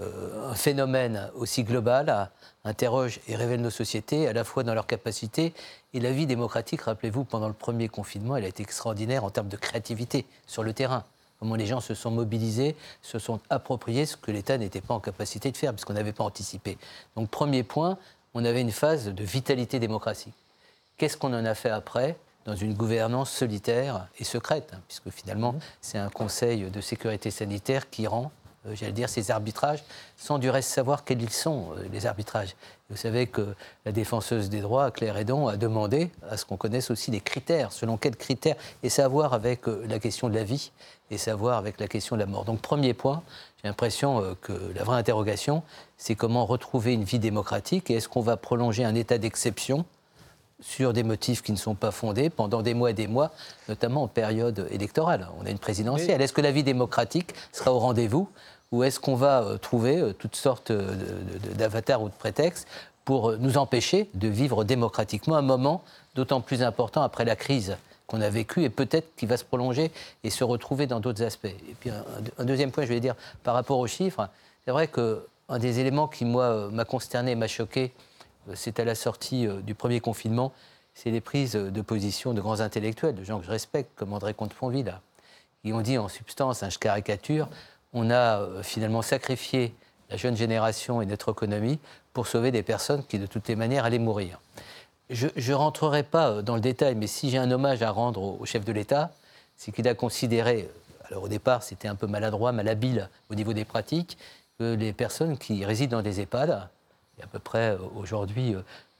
Euh, 0.00 0.50
un 0.50 0.54
phénomène 0.54 1.30
aussi 1.34 1.64
global 1.64 2.30
interroge 2.64 3.18
et 3.26 3.34
révèle 3.34 3.60
nos 3.60 3.70
sociétés, 3.70 4.28
à 4.28 4.32
la 4.32 4.44
fois 4.44 4.62
dans 4.62 4.74
leur 4.74 4.86
capacité 4.86 5.52
et 5.92 6.00
la 6.00 6.12
vie 6.12 6.26
démocratique. 6.26 6.82
Rappelez-vous, 6.82 7.24
pendant 7.24 7.48
le 7.48 7.54
premier 7.54 7.88
confinement, 7.88 8.36
elle 8.36 8.44
a 8.44 8.48
été 8.48 8.62
extraordinaire 8.62 9.24
en 9.24 9.30
termes 9.30 9.48
de 9.48 9.56
créativité 9.56 10.24
sur 10.46 10.62
le 10.62 10.72
terrain. 10.72 11.04
Comment 11.40 11.56
les 11.56 11.66
gens 11.66 11.80
se 11.80 11.94
sont 11.94 12.10
mobilisés, 12.10 12.76
se 13.02 13.18
sont 13.18 13.40
appropriés 13.50 14.06
ce 14.06 14.16
que 14.16 14.30
l'État 14.30 14.58
n'était 14.58 14.80
pas 14.80 14.94
en 14.94 15.00
capacité 15.00 15.50
de 15.50 15.56
faire, 15.56 15.72
puisqu'on 15.72 15.94
n'avait 15.94 16.12
pas 16.12 16.24
anticipé. 16.24 16.78
Donc, 17.16 17.28
premier 17.30 17.62
point, 17.62 17.98
on 18.34 18.44
avait 18.44 18.60
une 18.60 18.72
phase 18.72 19.06
de 19.06 19.24
vitalité 19.24 19.78
démocratique. 19.78 20.34
Qu'est-ce 20.96 21.16
qu'on 21.16 21.32
en 21.32 21.44
a 21.44 21.54
fait 21.54 21.70
après? 21.70 22.16
Dans 22.48 22.56
une 22.56 22.72
gouvernance 22.72 23.30
solitaire 23.30 24.08
et 24.18 24.24
secrète, 24.24 24.70
hein, 24.72 24.80
puisque 24.88 25.10
finalement, 25.10 25.52
mhm. 25.52 25.60
c'est 25.82 25.98
un 25.98 26.08
conseil 26.08 26.70
de 26.70 26.80
sécurité 26.80 27.30
sanitaire 27.30 27.90
qui 27.90 28.06
rend, 28.06 28.32
euh, 28.66 28.74
j'allais 28.74 28.92
dire, 28.92 29.10
ces 29.10 29.30
arbitrages, 29.30 29.84
sans 30.16 30.38
du 30.38 30.48
reste 30.48 30.70
savoir 30.70 31.04
quels 31.04 31.20
ils 31.20 31.28
sont, 31.30 31.72
euh, 31.76 31.84
les 31.92 32.06
arbitrages. 32.06 32.56
Vous 32.88 32.96
savez 32.96 33.26
que 33.26 33.54
la 33.84 33.92
défenseuse 33.92 34.48
des 34.48 34.60
droits, 34.60 34.90
Claire 34.90 35.18
Edon, 35.18 35.46
a 35.46 35.58
demandé 35.58 36.10
à 36.30 36.38
ce 36.38 36.46
qu'on 36.46 36.56
connaisse 36.56 36.90
aussi 36.90 37.10
des 37.10 37.20
critères, 37.20 37.70
selon 37.70 37.98
quels 37.98 38.16
critères, 38.16 38.56
et 38.82 38.88
savoir 38.88 39.34
avec 39.34 39.68
euh, 39.68 39.84
la 39.86 39.98
question 39.98 40.30
de 40.30 40.34
la 40.34 40.44
vie, 40.44 40.72
et 41.10 41.18
savoir 41.18 41.58
avec 41.58 41.78
la 41.78 41.86
question 41.86 42.16
de 42.16 42.20
la 42.20 42.26
mort. 42.26 42.46
Donc, 42.46 42.62
premier 42.62 42.94
point, 42.94 43.22
j'ai 43.60 43.68
l'impression 43.68 44.36
que 44.40 44.54
la 44.74 44.84
vraie 44.84 44.96
interrogation, 44.96 45.62
c'est 45.98 46.14
comment 46.14 46.46
retrouver 46.46 46.94
une 46.94 47.04
vie 47.04 47.18
démocratique, 47.18 47.90
et 47.90 47.94
est-ce 47.96 48.08
qu'on 48.08 48.22
va 48.22 48.38
prolonger 48.38 48.86
un 48.86 48.94
état 48.94 49.18
d'exception 49.18 49.84
sur 50.60 50.92
des 50.92 51.02
motifs 51.02 51.42
qui 51.42 51.52
ne 51.52 51.56
sont 51.56 51.74
pas 51.74 51.90
fondés 51.90 52.30
pendant 52.30 52.62
des 52.62 52.74
mois 52.74 52.90
et 52.90 52.94
des 52.94 53.06
mois, 53.06 53.30
notamment 53.68 54.02
en 54.02 54.08
période 54.08 54.66
électorale. 54.70 55.28
On 55.40 55.46
a 55.46 55.50
une 55.50 55.58
présidentielle. 55.58 56.20
Est-ce 56.20 56.32
que 56.32 56.40
la 56.40 56.50
vie 56.50 56.64
démocratique 56.64 57.34
sera 57.52 57.72
au 57.72 57.78
rendez-vous 57.78 58.28
ou 58.70 58.84
est-ce 58.84 59.00
qu'on 59.00 59.14
va 59.14 59.56
trouver 59.62 60.12
toutes 60.18 60.36
sortes 60.36 60.72
d'avatars 61.56 62.02
ou 62.02 62.08
de 62.08 62.14
prétextes 62.14 62.68
pour 63.04 63.38
nous 63.38 63.56
empêcher 63.56 64.10
de 64.12 64.28
vivre 64.28 64.64
démocratiquement 64.64 65.36
un 65.36 65.42
moment 65.42 65.82
d'autant 66.14 66.42
plus 66.42 66.62
important 66.62 67.02
après 67.02 67.24
la 67.24 67.36
crise 67.36 67.78
qu'on 68.06 68.20
a 68.20 68.28
vécue 68.28 68.64
et 68.64 68.70
peut-être 68.70 69.14
qui 69.16 69.26
va 69.26 69.36
se 69.36 69.44
prolonger 69.44 69.90
et 70.24 70.30
se 70.30 70.44
retrouver 70.44 70.86
dans 70.86 71.00
d'autres 71.00 71.22
aspects? 71.22 71.46
Et 71.46 71.74
puis 71.80 71.90
un, 71.90 72.44
deuxième 72.44 72.70
point, 72.70 72.84
je 72.84 72.90
vais 72.92 73.00
dire, 73.00 73.14
par 73.44 73.54
rapport 73.54 73.78
aux 73.78 73.86
chiffres, 73.86 74.28
c'est 74.64 74.72
vrai 74.72 74.88
qu'un 74.88 75.58
des 75.58 75.78
éléments 75.78 76.08
qui, 76.08 76.24
moi, 76.24 76.68
m'a 76.70 76.84
consterné 76.84 77.30
et 77.30 77.34
m'a 77.34 77.48
choqué, 77.48 77.92
c'est 78.54 78.80
à 78.80 78.84
la 78.84 78.94
sortie 78.94 79.46
du 79.62 79.74
premier 79.74 80.00
confinement, 80.00 80.52
c'est 80.94 81.10
les 81.10 81.20
prises 81.20 81.52
de 81.52 81.80
position 81.82 82.34
de 82.34 82.40
grands 82.40 82.60
intellectuels, 82.60 83.14
de 83.14 83.24
gens 83.24 83.38
que 83.38 83.46
je 83.46 83.50
respecte, 83.50 83.90
comme 83.94 84.12
André 84.12 84.34
Comte-Fonville, 84.34 84.94
qui 85.62 85.72
ont 85.72 85.80
dit 85.80 85.98
en 85.98 86.08
substance, 86.08 86.62
hein, 86.62 86.70
je 86.70 86.78
caricature, 86.78 87.48
on 87.92 88.10
a 88.10 88.40
euh, 88.40 88.62
finalement 88.62 89.02
sacrifié 89.02 89.74
la 90.10 90.16
jeune 90.16 90.36
génération 90.36 91.02
et 91.02 91.06
notre 91.06 91.32
économie 91.32 91.78
pour 92.12 92.26
sauver 92.26 92.50
des 92.50 92.62
personnes 92.62 93.04
qui, 93.04 93.18
de 93.18 93.26
toutes 93.26 93.48
les 93.48 93.56
manières, 93.56 93.84
allaient 93.84 93.98
mourir. 93.98 94.40
Je 95.10 95.28
ne 95.36 95.54
rentrerai 95.54 96.02
pas 96.02 96.30
euh, 96.30 96.42
dans 96.42 96.54
le 96.54 96.60
détail, 96.60 96.94
mais 96.94 97.06
si 97.06 97.30
j'ai 97.30 97.38
un 97.38 97.50
hommage 97.50 97.82
à 97.82 97.90
rendre 97.90 98.40
au, 98.40 98.44
chef 98.44 98.64
de 98.64 98.72
l'État, 98.72 99.12
c'est 99.56 99.72
qu'il 99.72 99.88
a 99.88 99.94
considéré, 99.94 100.68
euh, 100.68 101.08
alors 101.10 101.24
au 101.24 101.28
départ 101.28 101.62
c'était 101.62 101.88
un 101.88 101.94
peu 101.94 102.06
maladroit, 102.06 102.52
malhabile 102.52 103.08
au 103.30 103.34
niveau 103.34 103.52
des 103.52 103.64
pratiques, 103.64 104.18
que 104.58 104.74
les 104.74 104.92
personnes 104.92 105.38
qui 105.38 105.64
résident 105.64 105.98
dans 105.98 106.02
des 106.02 106.20
EHPAD, 106.20 106.68
il 107.18 107.20
y 107.20 107.22
a 107.22 107.26
à 107.26 107.28
peu 107.28 107.38
près 107.40 107.76
aujourd'hui 107.96 108.54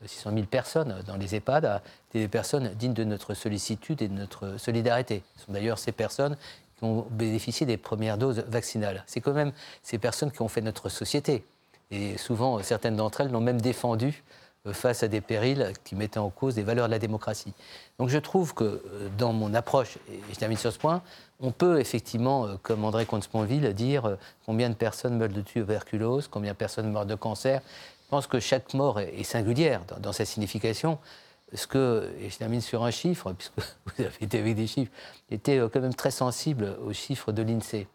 600 0.04 0.30
000 0.34 0.46
personnes 0.46 1.02
dans 1.06 1.16
les 1.16 1.34
EHPAD, 1.34 1.80
des 2.12 2.28
personnes 2.28 2.70
dignes 2.74 2.94
de 2.94 3.04
notre 3.04 3.34
sollicitude 3.34 4.02
et 4.02 4.08
de 4.08 4.14
notre 4.14 4.58
solidarité. 4.58 5.22
Ce 5.36 5.46
sont 5.46 5.52
d'ailleurs 5.52 5.78
ces 5.78 5.92
personnes 5.92 6.36
qui 6.76 6.84
ont 6.84 7.06
bénéficié 7.10 7.66
des 7.66 7.76
premières 7.76 8.18
doses 8.18 8.44
vaccinales. 8.48 9.02
C'est 9.06 9.20
quand 9.20 9.32
même 9.32 9.52
ces 9.82 9.98
personnes 9.98 10.30
qui 10.30 10.42
ont 10.42 10.48
fait 10.48 10.60
notre 10.60 10.88
société. 10.88 11.44
Et 11.90 12.18
souvent, 12.18 12.62
certaines 12.62 12.96
d'entre 12.96 13.22
elles 13.22 13.30
l'ont 13.30 13.40
même 13.40 13.60
défendu 13.60 14.22
euh, 14.66 14.72
face 14.72 15.02
à 15.02 15.08
des 15.08 15.20
périls 15.20 15.72
qui 15.84 15.94
mettaient 15.94 16.18
en 16.18 16.30
cause 16.30 16.56
les 16.56 16.62
valeurs 16.62 16.86
de 16.86 16.90
la 16.90 16.98
démocratie. 16.98 17.52
Donc 17.98 18.08
je 18.08 18.18
trouve 18.18 18.54
que 18.54 18.64
euh, 18.64 19.08
dans 19.16 19.32
mon 19.32 19.54
approche, 19.54 19.96
et 20.10 20.20
je 20.32 20.38
termine 20.38 20.58
sur 20.58 20.72
ce 20.72 20.78
point, 20.78 21.02
on 21.40 21.50
peut 21.50 21.80
effectivement, 21.80 22.46
euh, 22.46 22.56
comme 22.62 22.84
André 22.84 23.06
Comte-Sponville, 23.06 23.72
dire 23.74 24.16
combien 24.44 24.68
de 24.68 24.74
personnes 24.74 25.16
meurent 25.16 25.28
de 25.28 25.40
tuberculose, 25.40 26.28
combien 26.28 26.52
de 26.52 26.56
personnes 26.56 26.90
meurent 26.90 27.06
de 27.06 27.14
cancer, 27.14 27.62
je 28.08 28.10
pense 28.10 28.26
que 28.26 28.40
chaque 28.40 28.72
mort 28.72 29.00
est, 29.00 29.22
singulière 29.22 29.82
dans, 30.00 30.14
sa 30.14 30.24
signification. 30.24 30.98
Ce 31.52 31.66
que, 31.66 32.10
et 32.18 32.30
je 32.30 32.38
termine 32.38 32.62
sur 32.62 32.82
un 32.82 32.90
chiffre, 32.90 33.34
puisque 33.34 33.52
vous 33.58 34.02
avez 34.02 34.14
été 34.22 34.38
avec 34.38 34.56
des 34.56 34.66
chiffres, 34.66 34.90
j'étais 35.30 35.58
euh, 35.58 35.68
quand 35.68 35.82
même 35.82 35.92
très 35.92 36.10
sensible 36.10 36.74
aux 36.82 36.94
chiffres 36.94 37.32
de 37.32 37.42
l'INSEE. 37.42 37.86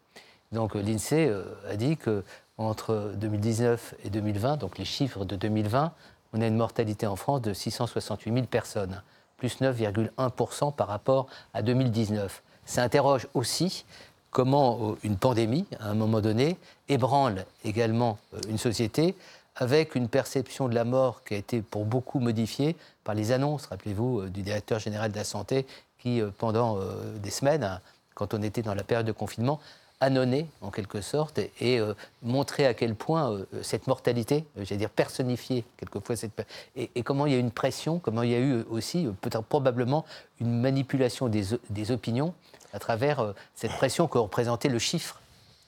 Donc 0.52 0.76
euh, 0.76 0.82
l'INSEE 0.82 1.26
euh, 1.26 1.42
a 1.68 1.74
dit 1.74 1.96
qu'entre 1.96 3.12
2019 3.16 3.96
et 4.04 4.10
2020, 4.10 4.58
donc 4.58 4.78
les 4.78 4.84
chiffres 4.84 5.24
de 5.24 5.34
2020, 5.34 5.92
on 6.32 6.40
a 6.40 6.46
une 6.46 6.56
mortalité 6.56 7.08
en 7.08 7.16
France 7.16 7.42
de 7.42 7.52
668 7.52 8.32
000 8.32 8.46
personnes, 8.46 9.02
plus 9.36 9.60
9,1% 9.60 10.72
par 10.76 10.86
rapport 10.86 11.26
à 11.54 11.62
2019. 11.62 12.40
Ça 12.66 12.84
interroge 12.84 13.26
aussi 13.34 13.84
comment 14.30 14.94
une 15.02 15.16
pandémie, 15.16 15.66
à 15.80 15.88
un 15.88 15.94
moment 15.94 16.20
donné, 16.20 16.56
ébranle 16.88 17.46
également 17.64 18.18
une 18.48 18.58
société 18.58 19.16
avec 19.56 19.94
une 19.94 20.08
perception 20.08 20.68
de 20.68 20.74
la 20.74 20.84
mort 20.84 21.22
qui 21.24 21.34
a 21.34 21.36
été 21.36 21.62
pour 21.62 21.84
beaucoup 21.84 22.18
modifiée 22.18 22.76
par 23.04 23.14
les 23.14 23.32
annonces, 23.32 23.66
rappelez-vous, 23.66 24.20
euh, 24.20 24.28
du 24.28 24.42
directeur 24.42 24.78
général 24.78 25.12
de 25.12 25.16
la 25.16 25.24
santé 25.24 25.66
qui, 25.98 26.20
euh, 26.20 26.30
pendant 26.36 26.78
euh, 26.78 27.16
des 27.18 27.30
semaines, 27.30 27.80
quand 28.14 28.34
on 28.34 28.42
était 28.42 28.62
dans 28.62 28.74
la 28.74 28.82
période 28.82 29.06
de 29.06 29.12
confinement, 29.12 29.60
annonçait 30.00 30.46
en 30.60 30.70
quelque 30.70 31.00
sorte 31.00 31.38
et, 31.60 31.80
montrait 32.22 32.66
à 32.66 32.74
quel 32.74 32.94
point 32.94 33.38
cette 33.62 33.86
mortalité, 33.86 34.44
j'allais 34.56 34.76
dire 34.76 34.90
personnifiée 34.90 35.64
quelquefois, 35.78 36.14
cette, 36.14 36.46
et, 36.76 36.90
et, 36.94 37.02
comment 37.02 37.24
il 37.26 37.32
y 37.32 37.36
a 37.36 37.38
eu 37.38 37.40
une 37.40 37.52
pression, 37.52 38.00
comment 38.00 38.22
il 38.22 38.30
y 38.30 38.34
a 38.34 38.40
eu 38.40 38.64
aussi 38.68 39.08
peut-être 39.22 39.44
probablement 39.44 40.04
une 40.40 40.60
manipulation 40.60 41.28
des, 41.28 41.44
des 41.70 41.90
opinions 41.90 42.34
à 42.74 42.80
travers 42.80 43.32
cette 43.54 43.72
pression 43.72 44.06
que 44.06 44.18
représentait 44.18 44.68
le 44.68 44.80
chiffre 44.80 45.22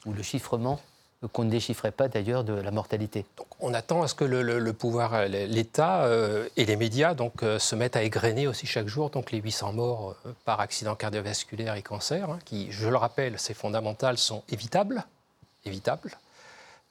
ou 0.04 0.12
le 0.12 0.22
chiffrement 0.22 0.80
qu'on 1.32 1.44
ne 1.44 1.50
déchiffrait 1.50 1.92
pas 1.92 2.08
d'ailleurs 2.08 2.44
de 2.44 2.52
la 2.52 2.70
mortalité. 2.70 3.24
Donc 3.36 3.46
on 3.60 3.72
attend 3.74 4.02
à 4.02 4.08
ce 4.08 4.14
que 4.14 4.24
le, 4.24 4.72
pouvoir, 4.72 5.14
euh, 5.14 5.26
l'État 5.26 6.04
euh, 6.04 6.48
et 6.56 6.64
les 6.64 6.76
médias 6.76 7.14
donc, 7.14 7.42
euh, 7.42 7.58
se 7.58 7.74
mettent 7.74 7.96
à 7.96 8.02
égrener 8.02 8.46
aussi 8.46 8.66
chaque 8.66 8.88
jour 8.88 9.10
donc, 9.10 9.32
les 9.32 9.38
800 9.38 9.72
morts 9.72 10.14
par 10.44 10.60
accident 10.60 10.94
cardiovasculaire 10.94 11.74
et 11.74 11.82
cancer, 11.82 12.30
hein, 12.30 12.38
qui, 12.44 12.70
je 12.70 12.88
le 12.88 12.96
rappelle, 12.96 13.38
c'est 13.38 13.54
fondamental, 13.54 14.18
sont 14.18 14.42
évitables, 14.50 15.04
évitables, 15.64 16.18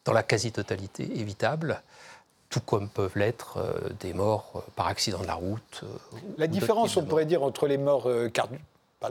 dans 0.05 0.13
la 0.13 0.23
quasi-totalité 0.23 1.03
évitables 1.19 1.81
tout 2.49 2.59
comme 2.59 2.87
peuvent 2.87 3.17
l'être 3.17 3.57
des 3.99 4.13
morts 4.13 4.63
par 4.75 4.87
accident 4.87 5.19
de 5.19 5.25
la 5.25 5.33
route. 5.33 5.83
la 6.37 6.47
différence, 6.47 6.95
on 6.95 7.03
pourrait 7.03 7.25
dire, 7.25 7.43
entre 7.43 7.67
les 7.67 7.77
morts 7.77 8.03
cardiovasculaires 8.31 8.61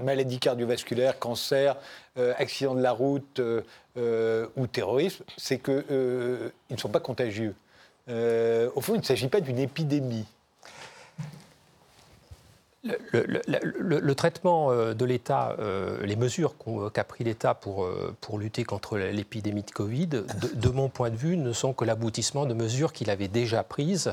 maladie 0.02 0.38
cardiovasculaire, 0.38 1.18
cancer, 1.18 1.76
euh, 2.18 2.34
accident 2.38 2.74
de 2.74 2.82
la 2.82 2.92
route 2.92 3.40
euh, 3.40 3.62
euh, 3.96 4.46
ou 4.56 4.66
terrorisme, 4.66 5.24
c'est 5.36 5.58
qu'ils 5.58 5.84
ne 5.90 6.76
sont 6.76 6.88
pas 6.88 7.00
contagieux. 7.00 7.54
au 8.08 8.80
fond, 8.80 8.94
il 8.94 8.98
ne 8.98 9.04
s'agit 9.04 9.28
pas 9.28 9.40
d'une 9.40 9.58
épidémie. 9.58 10.26
Le, 13.12 14.12
traitement 14.12 14.70
de 14.92 15.04
l'État, 15.06 15.56
les 16.02 16.16
mesures 16.16 16.54
qu'a 16.92 17.04
pris 17.04 17.24
l'État 17.24 17.54
pour, 17.54 17.88
pour 18.20 18.38
lutter 18.38 18.64
contre 18.64 18.98
l'épidémie 18.98 19.62
de 19.62 19.70
Covid, 19.70 20.08
de, 20.08 20.68
mon 20.68 20.90
point 20.90 21.08
de 21.08 21.16
vue, 21.16 21.38
ne 21.38 21.54
sont 21.54 21.72
que 21.72 21.86
l'aboutissement 21.86 22.44
de 22.44 22.52
mesures 22.52 22.92
qu'il 22.92 23.08
avait 23.08 23.28
déjà 23.28 23.62
prises 23.62 24.12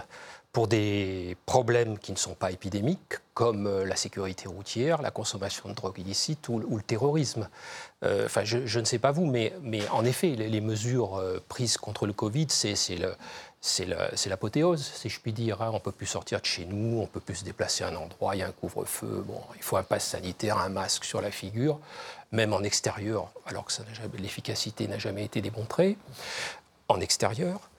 pour 0.51 0.67
des 0.67 1.37
problèmes 1.45 1.97
qui 1.97 2.11
ne 2.11 2.17
sont 2.17 2.33
pas 2.33 2.51
épidémiques, 2.51 3.15
comme 3.33 3.67
euh, 3.67 3.85
la 3.85 3.95
sécurité 3.95 4.49
routière, 4.49 5.01
la 5.01 5.11
consommation 5.11 5.69
de 5.69 5.73
drogue 5.73 5.97
illicite 5.97 6.49
ou, 6.49 6.59
le 6.59 6.83
terrorisme. 6.83 7.47
Euh, 8.03 8.25
enfin, 8.25 8.43
je, 8.43 8.79
ne 8.79 8.85
sais 8.85 8.99
pas 8.99 9.11
vous, 9.11 9.25
mais, 9.25 9.53
en 9.91 10.03
effet, 10.03 10.31
les, 10.31 10.61
mesures 10.61 11.15
euh, 11.15 11.41
prises 11.47 11.77
contre 11.77 12.05
le 12.05 12.11
Covid, 12.11 12.47
c'est 12.49 12.97
l'apothéose, 14.27 14.91
si 14.93 15.07
je 15.07 15.21
puis 15.21 15.31
dire. 15.31 15.61
Hein. 15.61 15.69
On 15.71 15.75
ne 15.75 15.79
peut 15.79 15.93
plus 15.93 16.07
sortir 16.07 16.41
de 16.41 16.45
chez 16.45 16.65
nous, 16.65 16.97
on 16.97 17.03
ne 17.03 17.07
peut 17.07 17.21
plus 17.21 17.35
se 17.35 17.45
déplacer 17.45 17.85
à 17.85 17.87
un 17.87 17.95
endroit, 17.95 18.35
il 18.35 18.39
y 18.39 18.43
a 18.43 18.47
un 18.47 18.51
couvre-feu, 18.51 19.23
bon, 19.25 19.39
il 19.55 19.63
faut 19.63 19.77
un 19.77 19.83
passe 19.83 20.05
sanitaire, 20.05 20.57
un 20.57 20.69
masque 20.69 21.05
sur 21.05 21.21
la 21.21 21.31
figure, 21.31 21.79
même 22.33 22.51
en 22.51 22.61
extérieur, 22.61 23.31
alors 23.45 23.65
que 23.65 23.73
l'efficacité 24.17 24.89
n'a 24.89 24.97
jamais 24.97 25.23
été 25.23 25.41
démontrée. 25.41 25.97
En 26.89 26.99
extérieur, 26.99 27.70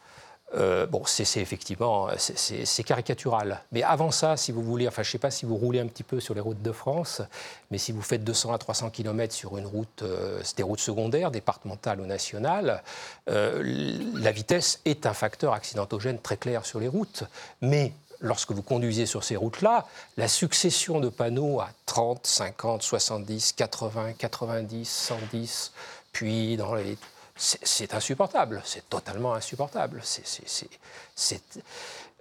euh, 0.54 0.87
bon, 0.87 1.02
c'est 1.06 1.40
effectivement 1.40 2.09
c'est 2.18 2.85
caricatural. 2.85 3.62
Mais 3.73 3.82
avant 3.82 4.11
ça, 4.11 4.37
si 4.37 4.52
vous 4.52 4.62
voulez, 4.62 4.87
enfin, 4.87 5.02
je 5.02 5.09
ne 5.09 5.12
sais 5.12 5.18
pas 5.18 5.30
si 5.30 5.47
vous 5.47 5.56
roulez 5.56 5.80
un 5.80 5.87
petit 5.87 6.02
peu 6.02 6.21
sur 6.21 6.35
les 6.35 6.40
routes 6.40 6.62
de 6.62 6.73
France, 6.73 7.23
mais 7.71 7.78
si 7.78 7.92
vous 7.92 8.02
faites 8.02 8.23
200 8.23 8.52
à 8.52 8.59
300 8.59 8.90
km 8.90 9.35
sur 9.35 9.56
une 9.56 9.66
route, 9.66 10.02
euh, 10.02 10.42
des 10.56 10.62
routes 10.62 10.80
secondaires, 10.80 11.30
départementales 11.30 12.00
ou 12.00 12.06
nationales, 12.06 12.82
euh, 13.30 13.99
la 14.14 14.32
vitesse 14.32 14.80
est 14.85 15.06
un 15.06 15.14
facteur 15.14 15.54
accidentogène 15.54 16.18
très 16.18 16.37
clair 16.37 16.66
sur 16.66 16.80
les 16.80 16.88
routes. 16.88 17.25
Mais 17.62 17.92
lorsque 18.21 18.52
vous 18.52 18.62
conduisez 18.62 19.06
sur 19.06 19.25
ces 19.25 19.37
routes-là, 19.37 19.87
la 20.16 20.28
succession 20.28 21.00
de 21.00 21.09
panneaux 21.09 21.61
à 21.61 21.71
30, 21.87 22.26
50, 22.26 22.82
70, 22.82 23.52
80, 23.52 24.12
90, 24.18 24.88
110, 24.88 25.73
puis 26.12 26.56
dans 26.59 26.75
les 26.75 26.99
c'est 27.37 27.95
insupportable, 27.95 28.61
c'est 28.65 28.89
totalement 28.89 29.35
insupportable. 29.35 30.01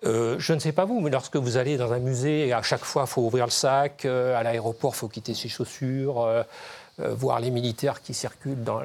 Euh, 0.03 0.36
je 0.39 0.53
ne 0.53 0.60
sais 0.60 0.72
pas 0.72 0.86
vous, 0.86 1.00
mais 1.00 1.12
lorsque 1.12 1.36
vous 1.36 1.58
allez 1.58 1.77
dans 1.77 1.94
un 1.94 2.00
musée, 2.00 2.53
à 2.53 2.62
chaque 2.63 2.84
fois, 2.84 3.03
il 3.06 3.10
faut 3.10 3.22
ouvrir 3.22 3.46
le 3.46 3.51
sac, 3.51 4.06
euh, 4.06 4.36
à 4.36 4.41
l'aéroport, 4.41 4.94
il 4.96 4.98
faut 4.98 5.08
quitter 5.08 5.34
ses 5.34 5.50
chaussures. 5.50 6.46
Euh, 7.00 7.12
euh, 7.12 7.15
voir 7.21 7.39
les 7.39 7.51
militaires 7.51 8.01
qui 8.01 8.13
circulent 8.13 8.63
dans, 8.63 8.81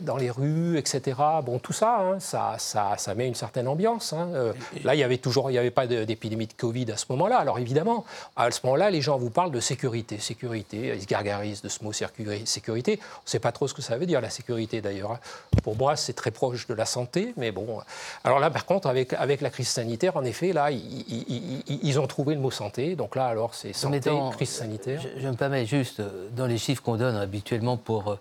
dans, 0.00 0.16
les 0.16 0.30
rues, 0.30 0.78
etc. 0.78 1.18
Bon, 1.44 1.58
tout 1.58 1.72
ça, 1.72 1.98
hein, 2.00 2.20
ça, 2.20 2.54
ça, 2.58 2.94
ça, 2.96 3.14
met 3.14 3.26
une 3.26 3.34
certaine 3.34 3.66
ambiance. 3.66 4.12
Hein. 4.12 4.28
Euh, 4.34 4.52
là, 4.84 4.94
il 4.94 4.98
n'y 4.98 5.02
avait 5.02 5.18
toujours, 5.18 5.50
il 5.50 5.54
y 5.54 5.58
avait 5.58 5.70
pas 5.70 5.86
d'épidémie 5.86 6.46
de 6.46 6.52
Covid 6.52 6.90
à 6.92 6.96
ce 6.96 7.06
moment-là. 7.10 7.38
Alors 7.38 7.58
évidemment, 7.58 8.04
à 8.36 8.50
ce 8.50 8.60
moment-là, 8.64 8.90
les 8.90 9.00
gens 9.00 9.18
vous 9.18 9.30
parlent 9.30 9.50
de 9.50 9.60
sécurité, 9.60 10.18
sécurité. 10.18 10.92
Ils 10.94 11.02
se 11.02 11.06
gargarisent 11.06 11.62
de 11.62 11.68
ce 11.68 11.82
mot 11.82 11.92
sécurité. 11.92 13.00
On 13.02 13.24
ne 13.26 13.30
sait 13.30 13.38
pas 13.38 13.52
trop 13.52 13.66
ce 13.66 13.74
que 13.74 13.82
ça 13.82 13.96
veut 13.96 14.06
dire 14.06 14.20
la 14.20 14.30
sécurité 14.30 14.80
d'ailleurs. 14.80 15.12
Hein. 15.12 15.18
Pour 15.62 15.76
moi, 15.76 15.96
c'est 15.96 16.14
très 16.14 16.30
proche 16.30 16.66
de 16.66 16.74
la 16.74 16.84
santé, 16.84 17.34
mais 17.36 17.50
bon. 17.50 17.80
Alors 18.24 18.38
là, 18.38 18.50
par 18.50 18.66
contre, 18.66 18.86
avec, 18.86 19.12
avec 19.14 19.40
la 19.40 19.50
crise 19.50 19.68
sanitaire, 19.68 20.16
en 20.16 20.24
effet, 20.24 20.52
là, 20.52 20.70
ils, 20.70 22.00
ont 22.00 22.06
trouvé 22.06 22.34
le 22.34 22.40
mot 22.40 22.50
santé. 22.50 22.96
Donc 22.96 23.16
là, 23.16 23.26
alors, 23.26 23.54
c'est 23.54 23.72
santé, 23.72 24.10
crise 24.32 24.50
sanitaire. 24.50 25.00
Je, 25.00 25.20
je, 25.20 25.28
me 25.28 25.34
permets 25.34 25.66
juste, 25.66 26.02
dans 26.36 26.46
les 26.46 26.58
chiffres 26.58 26.82
qu'on 26.82 26.96
donne 26.96 27.16
habituellement, 27.16 27.41
actuellement 27.42 27.76
pour 27.76 28.12
euh, 28.12 28.18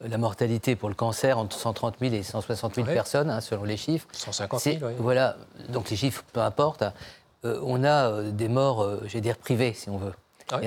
la 0.00 0.18
mortalité 0.18 0.76
pour 0.76 0.88
le 0.88 0.94
cancer 0.94 1.38
entre 1.38 1.56
130 1.56 1.96
000 2.00 2.14
et 2.14 2.22
160 2.22 2.74
000 2.74 2.86
personnes, 2.88 3.30
hein, 3.30 3.40
selon 3.40 3.64
les 3.64 3.76
chiffres. 3.76 4.08
150 4.12 4.60
000, 4.60 4.76
oui. 4.82 4.92
Voilà, 4.98 5.36
donc 5.68 5.90
les 5.90 5.96
chiffres, 5.96 6.24
peu 6.32 6.40
importe. 6.40 6.84
Euh, 7.44 7.60
on 7.62 7.84
a 7.84 8.08
euh, 8.08 8.30
des 8.30 8.48
morts, 8.48 8.86
j'ai 9.06 9.20
dire, 9.20 9.36
privées, 9.36 9.74
si 9.74 9.88
on 9.90 9.98
veut. 9.98 10.12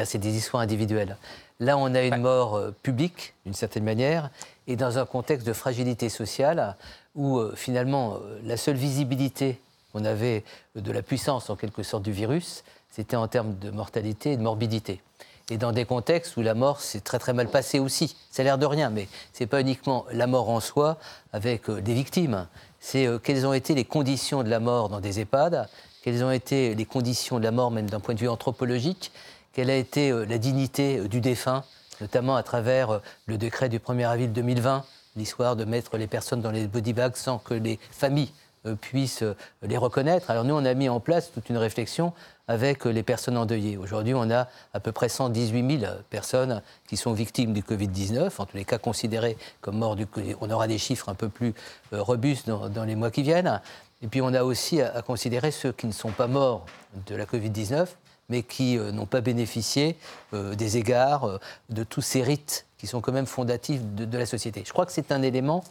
C'est 0.06 0.18
des 0.18 0.36
histoires 0.36 0.64
individuelles. 0.64 1.16
Là, 1.60 1.78
on 1.78 1.94
a 1.96 2.02
une 2.02 2.18
mort 2.18 2.56
euh, 2.56 2.76
publique, 2.84 3.34
d'une 3.46 3.54
certaine 3.54 3.84
manière, 3.84 4.30
et 4.68 4.76
dans 4.76 4.98
un 4.98 5.06
contexte 5.06 5.48
de 5.48 5.54
fragilité 5.54 6.10
sociale 6.10 6.76
où 7.16 7.38
euh, 7.38 7.54
finalement 7.56 8.16
euh, 8.16 8.40
la 8.44 8.58
seule 8.58 8.76
visibilité 8.76 9.60
qu'on 9.94 10.04
avait 10.04 10.44
de 10.76 10.92
la 10.92 11.02
puissance 11.02 11.50
en 11.50 11.56
quelque 11.56 11.84
sorte 11.84 12.04
du 12.04 12.12
virus, 12.12 12.64
c'était 12.92 13.16
en 13.16 13.28
termes 13.28 13.58
de 13.58 13.72
mortalité 13.72 14.34
et 14.34 14.38
de 14.38 14.42
morbidité. 14.42 15.02
Et 15.50 15.58
dans 15.58 15.72
des 15.72 15.86
contextes 15.86 16.38
où 16.38 16.42
la 16.42 16.56
mort 16.56 16.82
s'est 16.82 17.02
très 17.02 17.20
très 17.20 17.34
mal 17.34 17.50
passée 17.50 17.80
aussi. 17.80 18.16
Ça 18.32 18.42
a 18.42 18.46
l'air 18.46 18.58
de 18.58 18.66
rien, 18.66 18.90
mais 18.90 19.08
ce 19.34 19.44
n'est 19.44 19.48
pas 19.48 19.62
uniquement 19.62 20.06
la 20.12 20.26
mort 20.26 20.50
en 20.50 20.60
soi 20.60 20.98
avec 21.34 21.70
des 21.70 21.94
victimes. 21.94 22.48
C'est 22.80 23.08
quelles 23.24 23.46
ont 23.46 23.54
été 23.54 23.76
les 23.76 23.86
conditions 23.86 24.44
de 24.44 24.50
la 24.50 24.60
mort 24.60 24.90
dans 24.90 25.00
des 25.00 25.20
EHPAD, 25.20 25.68
quelles 26.06 26.24
ont 26.24 26.32
été 26.32 26.76
les 26.76 26.86
conditions 26.86 27.40
de 27.40 27.44
la 27.44 27.52
mort 27.52 27.72
même 27.72 27.90
d'un 27.90 28.00
point 28.00 28.14
de 28.14 28.20
vue 28.20 28.30
anthropologique, 28.30 29.12
quelle 29.56 29.72
a 29.72 29.76
été 29.76 30.12
euh, 30.12 30.26
la 30.26 30.38
dignité 30.38 31.00
euh, 31.00 31.08
du 31.08 31.22
défunt, 31.22 31.64
notamment 32.02 32.36
à 32.36 32.44
travers 32.44 32.92
euh, 32.92 33.00
le 33.26 33.40
décret 33.40 33.70
du 33.70 33.80
1er 33.80 34.06
avril 34.06 34.32
2020, 34.34 34.84
l'histoire 35.16 35.56
de 35.56 35.64
mettre 35.64 35.98
les 35.98 36.08
personnes 36.08 36.42
dans 36.42 36.52
les 36.52 36.68
body 36.68 36.94
bags 36.94 37.16
sans 37.16 37.40
que 37.40 37.54
les 37.54 37.80
familles 37.90 38.32
puissent 38.82 39.24
les 39.62 39.78
reconnaître. 39.78 40.32
Alors 40.32 40.44
nous, 40.44 40.56
on 40.56 40.66
a 40.66 40.74
mis 40.74 40.90
en 40.90 41.00
place 41.00 41.32
toute 41.32 41.50
une 41.50 41.58
réflexion 41.58 42.14
avec 42.48 42.86
les 42.86 43.04
personnes 43.04 43.38
endeuillées. 43.38 43.78
Aujourd'hui, 43.78 44.14
on 44.14 44.30
a 44.30 44.48
à 44.74 44.80
peu 44.80 44.92
près 44.92 45.10
118 45.10 45.80
000 45.80 45.94
personnes 46.10 46.62
qui 46.88 46.98
sont 46.98 47.14
victimes 47.14 47.54
du 47.54 47.62
Covid-19, 47.62 48.32
en 48.38 48.46
tous 48.46 48.58
les 48.58 48.66
cas 48.66 48.78
considérées 48.78 49.38
comme 49.62 49.78
morts 49.78 49.96
du 49.96 50.06
Covid. 50.06 50.36
On 50.42 50.50
aura 50.50 50.68
des 50.68 50.78
chiffres 50.78 51.10
un 51.10 51.16
peu 51.16 51.30
plus 51.30 51.54
robustes 51.92 52.48
dans, 52.48 52.84
les 52.84 52.96
mois 52.96 53.12
qui 53.12 53.24
viennent. 53.24 53.62
Et 54.02 54.08
puis 54.08 54.22
on 54.22 54.34
a 54.34 54.44
aussi 54.44 54.82
à 54.82 55.02
considérer 55.02 55.52
ceux 55.52 55.72
qui 55.72 55.88
ne 55.88 55.92
sont 55.92 56.12
pas 56.12 56.28
morts 56.28 56.66
de 57.08 57.16
la 57.16 57.26
Covid-19, 57.26 57.88
mais 58.30 58.44
qui 58.44 58.78
euh, 58.78 58.92
n'ont 58.92 59.06
pas 59.06 59.22
bénéficié 59.22 59.98
euh, 60.34 60.56
des 60.56 60.78
égards, 60.78 61.26
euh, 61.26 61.40
de 61.70 61.84
tous 61.84 62.02
ces 62.02 62.22
rites 62.22 62.66
qui 62.86 62.92
sont 62.92 63.02
quand 63.02 63.12
même 63.12 63.26
fondatifs 63.26 63.82
de, 63.84 64.18
la 64.18 64.28
société. 64.28 64.62
Je 64.64 64.72
crois 64.72 64.86
que 64.86 64.92
c'est 64.92 65.12
un 65.12 65.24
élément 65.24 65.64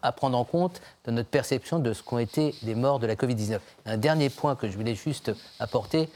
à 0.00 0.10
prendre 0.10 0.38
en 0.38 0.44
compte 0.44 0.80
dans 1.04 1.12
notre 1.12 1.28
perception 1.28 1.78
de 1.78 1.92
ce 1.92 2.02
qu'ont 2.02 2.18
été 2.18 2.54
les 2.62 2.74
morts 2.74 2.98
de 2.98 3.06
la 3.06 3.14
Covid-19. 3.14 3.58
Un 3.84 3.98
dernier 3.98 4.30
point 4.30 4.56
que 4.56 4.68
je 4.68 4.76
voulais 4.76 4.94
juste 4.94 5.32
apporter, 5.60 6.08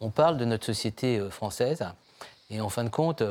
on 0.00 0.10
parle 0.10 0.36
de 0.36 0.44
notre 0.44 0.64
société 0.66 1.20
française, 1.30 1.84
et 2.48 2.60
en 2.60 2.68
fin 2.68 2.84
de 2.84 2.90
compte, 2.90 3.24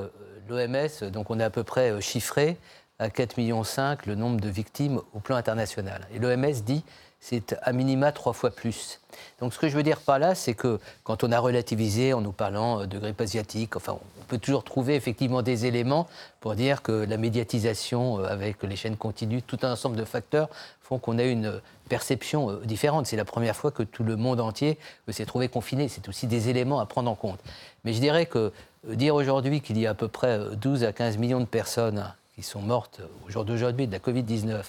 l'OMS, 0.50 1.10
donc 1.10 1.30
on 1.30 1.40
est 1.40 1.44
à 1.44 1.50
peu 1.50 1.64
près 1.64 2.02
chiffré 2.02 2.58
à 3.00 3.08
4,5 3.08 3.38
millions 3.38 3.64
le 4.06 4.16
nombre 4.16 4.42
de 4.42 4.50
victimes 4.50 5.00
au 5.14 5.20
plan 5.20 5.38
international. 5.38 6.06
Et 6.14 6.20
l'OMS 6.20 6.52
dit 6.66 6.84
c'est 7.24 7.56
à 7.62 7.72
minima 7.72 8.12
trois 8.12 8.34
fois 8.34 8.52
plus. 8.52 9.00
Donc 9.40 9.54
ce 9.54 9.60
que 9.60 9.70
je 9.70 9.78
veux 9.78 9.84
dire 9.84 10.02
par 10.02 10.20
là, 10.20 10.36
c'est 10.36 10.56
que 10.56 10.78
quand 11.06 11.24
on 11.24 11.32
a 11.32 11.40
relativisé 11.40 12.12
en 12.12 12.20
nous 12.20 12.34
parlant 12.34 12.82
euh, 12.82 12.86
de 12.86 13.00
grippe 13.00 13.22
asiatique, 13.22 13.78
enfin, 13.78 13.98
on 14.24 14.26
peut 14.26 14.38
toujours 14.38 14.64
trouver 14.64 14.96
effectivement 14.96 15.42
des 15.42 15.66
éléments 15.66 16.08
pour 16.40 16.56
dire 16.56 16.82
que 16.82 16.92
la 16.92 17.18
médiatisation 17.18 18.20
euh, 18.20 18.26
avec 18.26 18.64
les 18.64 18.76
chaînes 18.76 18.96
continues, 18.96 19.42
tout 19.42 19.60
un 19.64 19.74
ensemble 19.74 19.98
de 19.98 20.06
facteurs 20.06 20.50
font 20.82 20.98
qu'on 20.98 21.20
a 21.20 21.24
une 21.24 21.60
perception 21.90 22.50
euh, 22.50 22.62
différente. 22.64 23.06
C'est 23.06 23.18
la 23.18 23.26
première 23.26 23.56
fois 23.56 23.72
que 23.72 23.84
tout 23.84 24.04
le 24.04 24.16
monde 24.16 24.40
entier 24.40 24.78
s'est 25.10 25.26
trouvé 25.26 25.50
confiné. 25.50 25.90
C'est 25.90 26.08
aussi 26.08 26.26
des 26.28 26.50
éléments 26.50 26.80
à 26.80 26.86
prendre 26.86 27.12
en 27.12 27.16
compte. 27.16 27.40
Mais 27.84 27.94
je 27.94 28.00
dirais 28.00 28.26
que 28.26 28.54
dire 28.88 29.16
aujourd'hui 29.16 29.60
qu'il 29.60 29.78
y 29.78 29.86
a 29.86 29.92
à 29.92 29.94
peu 29.94 30.08
près 30.08 30.40
12 30.56 30.86
à 30.86 30.94
15 30.94 31.18
millions 31.18 31.42
de 31.42 31.46
personnes 31.46 32.14
qui 32.36 32.44
sont 32.44 32.62
mortes 32.62 33.02
au 33.28 33.30
jour 33.30 33.44
d'aujourd'hui 33.44 33.88
de 33.88 33.92
la 33.92 34.00
Covid-19 34.00 34.64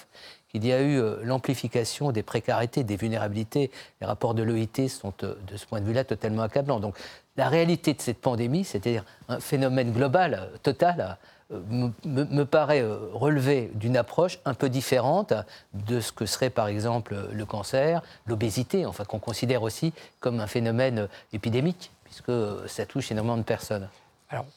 il 0.55 0.65
y 0.65 0.71
a 0.71 0.79
eu 0.79 0.97
euh, 0.97 1.17
l'amplification 1.21 2.13
des 2.13 2.23
précarités, 2.23 2.85
des 2.85 2.95
vulnérabilités. 2.95 3.71
Les 3.99 4.07
rapports 4.07 4.33
de 4.33 4.41
l'OIT 4.41 4.87
sont, 4.87 5.13
euh, 5.23 5.35
de 5.47 5.57
ce 5.57 5.65
point 5.65 5.81
de 5.81 5.85
vue-là, 5.85 6.05
totalement 6.05 6.43
accablants. 6.43 6.79
Donc, 6.79 6.97
la 7.35 7.49
réalité 7.49 7.93
de 7.93 8.01
cette 8.01 8.21
pandémie, 8.21 8.63
c'est-à-dire 8.63 9.03
un 9.27 9.41
phénomène 9.41 9.91
global, 9.91 10.33
euh, 10.33 10.57
total, 10.63 11.17
me, 11.69 12.43
paraît 12.43 12.83
relever 13.13 13.69
d'une 13.75 13.97
approche 13.97 14.39
un 14.45 14.55
peu 14.55 14.67
différente 14.67 15.31
de 15.75 15.99
ce 15.99 16.11
que 16.11 16.25
serait 16.25 16.49
par 16.49 16.67
exemple 16.67 17.15
le 17.31 17.45
cancer, 17.45 18.01
l'obésité, 18.25 18.87
enfin 18.87 19.03
qu'on 19.05 19.19
considère 19.19 19.61
aussi 19.61 19.93
comme 20.19 20.39
un 20.39 20.47
phénomène 20.47 21.07
épidémique, 21.33 21.91
puisque 22.03 22.31
ça 22.65 22.87
touche 22.87 23.11
énormément 23.11 23.37
de 23.37 23.43
personnes. 23.43 23.87
Alors, 24.31 24.47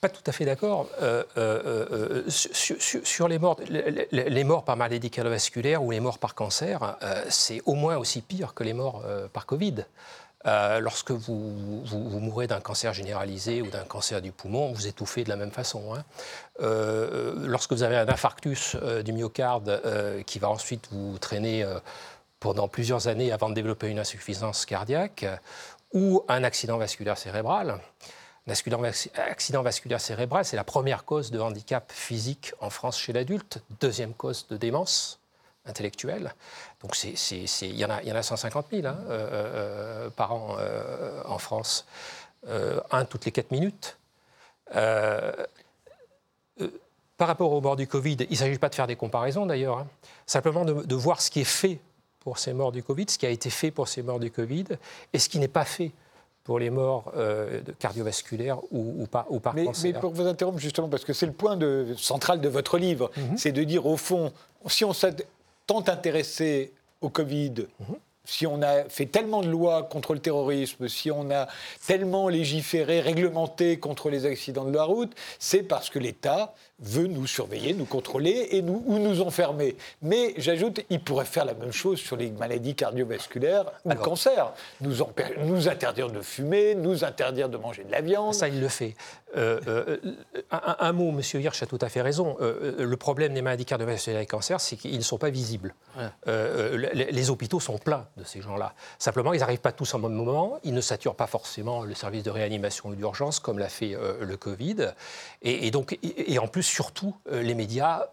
pas 0.00 0.08
tout 0.08 0.22
à 0.26 0.32
fait 0.32 0.44
d'accord. 0.44 0.88
Euh, 1.02 1.24
euh, 1.36 2.22
euh, 2.26 2.30
sur, 2.30 3.28
les 3.28 3.38
morts, 3.38 3.58
les, 3.68 4.44
morts 4.44 4.64
par 4.64 4.76
maladie 4.76 5.10
cardiovasculaire 5.10 5.82
ou 5.82 5.90
les 5.90 6.00
morts 6.00 6.18
par 6.18 6.34
cancer, 6.34 6.96
c'est 7.28 7.60
au 7.66 7.74
moins 7.74 7.96
aussi 7.96 8.20
pire 8.20 8.54
que 8.54 8.62
les 8.62 8.72
morts 8.72 9.02
par 9.32 9.46
Covid. 9.46 9.84
lorsque 10.44 11.10
vous, 11.10 11.82
vous, 11.84 12.20
mourrez 12.20 12.46
d'un 12.46 12.60
cancer 12.60 12.94
généralisé 12.94 13.60
ou 13.60 13.70
d'un 13.70 13.84
cancer 13.84 14.22
du 14.22 14.30
poumon, 14.30 14.72
vous 14.72 14.86
étouffez 14.86 15.24
de 15.24 15.28
la 15.28 15.36
même 15.36 15.52
façon. 15.52 15.94
Hein. 15.94 16.04
lorsque 16.60 17.72
vous 17.72 17.82
avez 17.82 17.96
un 17.96 18.08
infarctus 18.08 18.76
du 19.04 19.12
myocarde 19.12 19.82
qui 20.26 20.38
va 20.38 20.48
ensuite 20.48 20.88
vous 20.92 21.18
traîner 21.18 21.66
pendant 22.38 22.68
plusieurs 22.68 23.08
années 23.08 23.32
avant 23.32 23.48
de 23.48 23.54
développer 23.54 23.88
une 23.88 23.98
insuffisance 23.98 24.64
cardiaque 24.64 25.26
ou 25.92 26.22
un 26.28 26.44
accident 26.44 26.76
vasculaire 26.76 27.18
cérébral, 27.18 27.80
L'accident 28.48 29.62
vasculaire 29.62 30.00
cérébral, 30.00 30.44
c'est 30.44 30.56
la 30.56 30.64
première 30.64 31.04
cause 31.04 31.30
de 31.30 31.38
handicap 31.38 31.92
physique 31.92 32.54
en 32.60 32.70
France 32.70 32.98
chez 32.98 33.12
l'adulte, 33.12 33.58
deuxième 33.78 34.14
cause 34.14 34.46
de 34.48 34.56
démence 34.56 35.20
intellectuelle. 35.66 36.34
Donc 36.82 36.96
il 37.04 37.78
y, 37.78 37.84
en 37.84 37.90
a, 37.90 38.02
y 38.02 38.10
en 38.10 38.16
a 38.16 38.22
150 38.22 38.66
000 38.72 38.86
hein, 38.86 38.96
euh, 39.08 40.06
euh, 40.06 40.10
par 40.10 40.32
an 40.32 40.56
euh, 40.58 41.22
en 41.26 41.36
France, 41.38 41.86
un 42.90 43.04
toutes 43.04 43.26
les 43.26 43.32
4 43.32 43.50
minutes. 43.50 43.98
par 44.72 45.34
rapport 47.18 47.52
au 47.52 47.60
bord 47.60 47.76
du 47.76 47.86
Covid, 47.86 48.16
il 48.20 48.30
ne 48.30 48.36
s'agit 48.36 48.58
pas 48.58 48.70
de 48.70 48.74
faire 48.74 48.86
des 48.86 48.96
comparaisons 48.96 49.44
d'ailleurs, 49.44 49.78
hein. 49.78 49.86
simplement 50.24 50.64
de, 50.64 50.94
voir 50.94 51.20
ce 51.20 51.30
qui 51.30 51.40
est 51.40 51.44
fait 51.44 51.80
pour 52.20 52.38
ces 52.38 52.54
morts 52.54 52.72
du 52.72 52.82
Covid, 52.82 53.06
ce 53.10 53.18
qui 53.18 53.26
a 53.26 53.30
été 53.30 53.50
fait 53.50 53.70
pour 53.70 53.88
ces 53.88 54.02
morts 54.02 54.20
du 54.20 54.30
Covid 54.30 54.64
et 55.12 55.18
ce 55.18 55.28
qui 55.28 55.38
n'est 55.38 55.48
pas 55.48 55.66
fait 55.66 55.92
pour 56.48 56.58
les 56.58 56.70
morts 56.70 57.12
euh, 57.14 57.60
cardiovasculaires 57.78 58.58
ou, 58.72 59.02
ou, 59.02 59.06
par, 59.06 59.30
ou 59.30 59.38
par 59.38 59.52
mais, 59.54 59.66
cancer. 59.66 59.92
Mais 59.92 60.00
pour 60.00 60.14
vous 60.14 60.26
interrompre 60.26 60.58
justement, 60.58 60.88
parce 60.88 61.04
que 61.04 61.12
c'est 61.12 61.26
le 61.26 61.32
point 61.32 61.58
de, 61.58 61.88
central 61.98 62.40
de 62.40 62.48
votre 62.48 62.78
livre, 62.78 63.10
mhm. 63.18 63.36
c'est 63.36 63.52
de 63.52 63.62
dire 63.64 63.84
au 63.84 63.98
fond, 63.98 64.32
si 64.66 64.82
on 64.82 64.94
s'est 64.94 65.14
tant 65.66 65.86
intéressé 65.86 66.72
au 67.02 67.10
Covid, 67.10 67.66
mhm 67.80 67.96
si 68.28 68.46
on 68.46 68.60
a 68.60 68.84
fait 68.90 69.06
tellement 69.06 69.40
de 69.40 69.48
lois 69.48 69.84
contre 69.84 70.12
le 70.12 70.20
terrorisme, 70.20 70.86
si 70.86 71.10
on 71.10 71.30
a 71.30 71.48
tellement 71.86 72.28
légiféré, 72.28 73.00
réglementé 73.00 73.78
contre 73.78 74.10
les 74.10 74.26
accidents 74.26 74.66
de 74.66 74.74
la 74.74 74.84
route, 74.84 75.12
c'est 75.38 75.62
parce 75.62 75.88
que 75.88 75.98
l'État 75.98 76.52
veut 76.80 77.06
nous 77.06 77.26
surveiller, 77.26 77.74
nous 77.74 77.84
contrôler 77.84 78.48
et 78.52 78.62
nous, 78.62 78.82
ou 78.86 78.98
nous 78.98 79.20
enfermer. 79.20 79.76
Mais 80.02 80.34
j'ajoute, 80.36 80.80
il 80.90 81.00
pourrait 81.00 81.24
faire 81.24 81.44
la 81.44 81.54
même 81.54 81.72
chose 81.72 81.98
sur 81.98 82.16
les 82.16 82.30
maladies 82.30 82.74
cardiovasculaires 82.74 83.66
ou 83.84 83.90
le 83.90 83.96
cancer. 83.96 84.52
Nous, 84.80 84.96
nous 85.44 85.68
interdire 85.68 86.10
de 86.10 86.20
fumer, 86.20 86.74
nous 86.74 87.04
interdire 87.04 87.48
de 87.48 87.56
manger 87.56 87.84
de 87.84 87.90
la 87.90 88.00
viande. 88.00 88.34
Ça, 88.34 88.48
il 88.48 88.60
le 88.60 88.68
fait. 88.68 88.94
Euh, 89.36 89.60
euh, 89.68 89.98
un, 90.50 90.92
mot, 90.92 91.10
M. 91.10 91.20
Hirsch 91.40 91.62
a 91.62 91.66
tout 91.66 91.78
à 91.80 91.88
fait 91.88 92.00
raison. 92.00 92.36
Euh, 92.40 92.84
le 92.84 92.96
problème 92.96 93.34
des 93.34 93.42
maladies 93.42 93.66
cardiovasculaires 93.66 94.20
et 94.20 94.26
cancer, 94.26 94.60
c'est 94.60 94.76
qu'ils 94.76 94.96
ne 94.96 95.02
sont 95.02 95.18
pas 95.18 95.30
visibles. 95.30 95.74
Les, 96.26 97.10
les, 97.10 97.30
hôpitaux 97.30 97.60
sont 97.60 97.78
pleins 97.78 98.06
de 98.16 98.24
ces 98.24 98.40
gens-là. 98.40 98.74
Simplement, 98.98 99.32
ils 99.34 99.40
n'arrivent 99.40 99.60
pas 99.60 99.72
tous 99.72 99.92
en 99.94 99.98
même 99.98 100.12
moment. 100.12 100.58
Ils 100.64 100.72
ne 100.72 100.80
saturent 100.80 101.14
pas 101.14 101.26
forcément 101.26 101.82
le 101.82 101.94
service 101.94 102.22
de 102.22 102.30
réanimation 102.30 102.88
ou 102.88 102.94
d'urgence, 102.94 103.40
comme 103.40 103.58
l'a 103.58 103.68
fait 103.68 103.96
le 104.20 104.36
Covid. 104.36 104.92
Et, 105.42 105.70
donc, 105.70 105.98
et, 106.02 106.38
en 106.38 106.48
plus, 106.48 106.67
surtout, 106.68 107.14
les 107.30 107.54
médias 107.54 108.06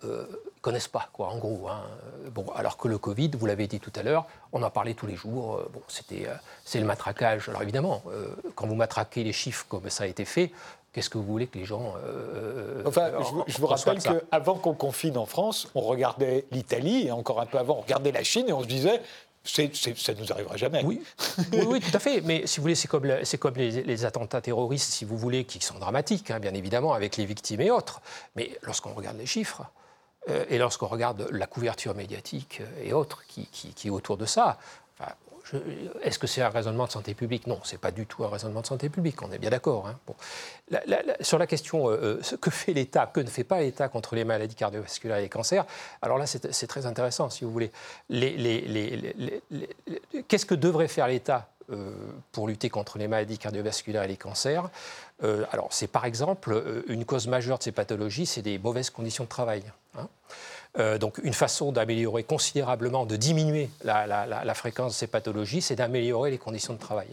connaissent 0.62 0.88
pas, 0.88 1.10
quoi, 1.14 1.28
en 1.28 1.38
gros. 1.38 1.68
Hein. 1.70 1.84
Bon, 2.32 2.46
alors 2.56 2.78
que 2.78 2.88
le 2.88 2.98
Covid, 2.98 3.32
vous 3.38 3.46
l'avez 3.46 3.68
dit 3.68 3.80
tout 3.80 3.94
à 3.96 4.04
l'heure, 4.04 4.26
on 4.52 4.64
en 4.64 4.70
parlait 4.70 4.96
tous 4.96 5.06
les 5.06 5.16
jours. 5.16 5.62
Bon, 5.72 5.82
c'était, 5.88 6.28
c'est 6.64 6.80
le 6.80 6.86
matraquage. 6.86 7.50
Alors 7.50 7.62
évidemment, 7.62 8.04
quand 8.56 8.66
vous 8.66 8.76
matraquez 8.76 9.24
les 9.24 9.34
chiffres 9.34 9.66
comme 9.70 9.90
ça 9.90 10.06
a 10.06 10.08
été 10.08 10.26
fait, 10.26 10.52
Qu'est-ce 10.96 11.10
que 11.10 11.18
vous 11.18 11.26
voulez 11.26 11.48
que 11.48 11.58
les 11.58 11.66
gens. 11.66 11.96
Euh, 12.06 12.82
enfin, 12.86 13.12
je, 13.48 13.58
vous 13.58 13.68
rappelle 13.68 14.00
qu'avant 14.02 14.56
qu'on 14.56 14.76
confine 14.76 15.18
en 15.18 15.26
France, 15.26 15.68
on 15.76 15.82
regardait 15.82 16.46
l'Italie, 16.52 17.08
et 17.08 17.12
encore 17.12 17.42
un 17.42 17.46
peu 17.46 17.58
avant, 17.58 17.80
on 17.80 17.82
regardait 17.82 18.14
la 18.14 18.24
Chine, 18.24 18.46
et 18.48 18.54
on 18.54 18.62
se 18.62 18.68
disait. 18.68 19.02
Ça 19.46 20.14
ne 20.14 20.20
nous 20.20 20.32
arrivera 20.32 20.58
jamais. 20.58 20.84
Oui. 20.86 21.02
oui, 21.68 21.80
tout 21.80 21.96
à 21.96 22.00
fait. 22.00 22.22
Mais 22.22 22.46
si 22.48 22.58
vous 22.58 22.64
voulez, 22.64 22.76
c'est 22.76 22.88
comme, 22.88 23.08
comme 23.40 23.56
les, 23.56 24.06
attentats 24.06 24.42
terroristes, 24.42 24.92
si 24.92 25.06
vous 25.06 25.18
voulez, 25.18 25.46
qui 25.46 25.62
sont 25.62 25.80
dramatiques, 25.80 26.32
hein, 26.32 26.40
bien 26.40 26.54
évidemment, 26.54 26.94
avec 26.94 27.18
les 27.18 27.26
victimes 27.26 27.62
et 27.62 27.72
autres. 27.72 28.02
Mais 28.36 28.58
lorsqu'on 28.64 28.94
regarde 28.94 29.18
les 29.18 29.26
chiffres, 29.26 29.64
euh, 30.30 30.46
et 30.50 30.58
lorsqu'on 30.58 30.88
regarde 30.88 31.28
la 31.32 31.48
couverture 31.48 31.96
médiatique 31.96 32.62
et 32.84 32.94
autres 32.94 33.24
qui, 33.28 33.48
qui, 33.48 33.74
qui 33.74 33.88
est 33.88 33.92
autour 33.92 34.18
de 34.18 34.26
ça, 34.26 34.58
est-ce 36.02 36.18
que 36.18 36.28
c'est 36.28 36.42
un 36.42 36.50
raisonnement 36.50 36.86
de 36.86 36.92
santé 36.92 37.14
publique? 37.14 37.48
Non, 37.48 37.60
ce 37.64 37.74
n'est 37.74 37.78
pas 37.78 37.92
du 37.92 38.06
tout 38.06 38.24
un 38.24 38.30
raisonnement 38.30 38.62
de 38.62 38.66
santé 38.66 38.90
publique, 38.90 39.22
on 39.22 39.32
est 39.32 39.38
bien 39.38 39.50
d'accord. 39.50 39.88
Hein. 39.88 40.00
sur 41.22 41.38
la 41.38 41.48
question, 41.48 41.90
euh, 41.90 41.98
euh, 42.02 42.20
ce 42.22 42.36
que 42.36 42.50
fait 42.50 42.74
l'État, 42.74 43.06
que 43.06 43.20
ne 43.20 43.30
fait 43.30 43.44
pas 43.44 43.60
l'État 43.60 43.88
contre 43.88 44.16
les 44.16 44.24
maladies 44.24 44.56
cardiovasculaires 44.56 45.18
et 45.18 45.22
les 45.22 45.30
cancers, 45.30 45.66
alors 46.02 46.18
là, 46.18 46.26
c'est 46.26 46.68
très 46.68 46.86
intéressant, 46.86 47.30
si 47.30 47.44
vous 47.44 47.52
voulez. 47.52 47.72
Qu'est-ce 50.28 50.46
que 50.46 50.56
devrait 50.56 50.88
faire 50.88 51.08
l'État 51.08 51.50
pour 52.32 52.48
lutter 52.48 52.70
contre 52.70 52.98
les 52.98 53.08
maladies 53.08 53.38
cardiovasculaires 53.38 54.04
et 54.04 54.08
les 54.08 54.18
cancers? 54.18 54.70
alors, 55.22 55.68
c'est 55.72 55.88
par 55.88 56.06
exemple 56.06 56.84
une 56.88 57.06
cause 57.06 57.28
majeure 57.28 57.58
de 57.58 57.64
ces 57.64 57.72
pathologies, 57.72 58.26
c'est 58.26 58.42
des 58.42 58.58
mauvaises 58.58 58.90
conditions 58.90 59.24
de 59.24 59.30
travail. 59.30 59.64
Hein. 59.98 60.08
Donc, 61.00 61.20
une 61.24 61.34
façon 61.34 61.72
d'améliorer 61.72 62.24
considérablement, 62.24 63.06
de 63.06 63.16
diminuer 63.16 63.70
la 63.84 64.54
fréquence 64.54 64.94
de 64.94 64.98
ces 64.98 65.08
pathologies, 65.08 65.62
c'est 65.62 65.76
d'améliorer 65.76 66.32
les 66.32 66.38
conditions 66.38 66.74
de 66.74 66.80
travail. 66.80 67.08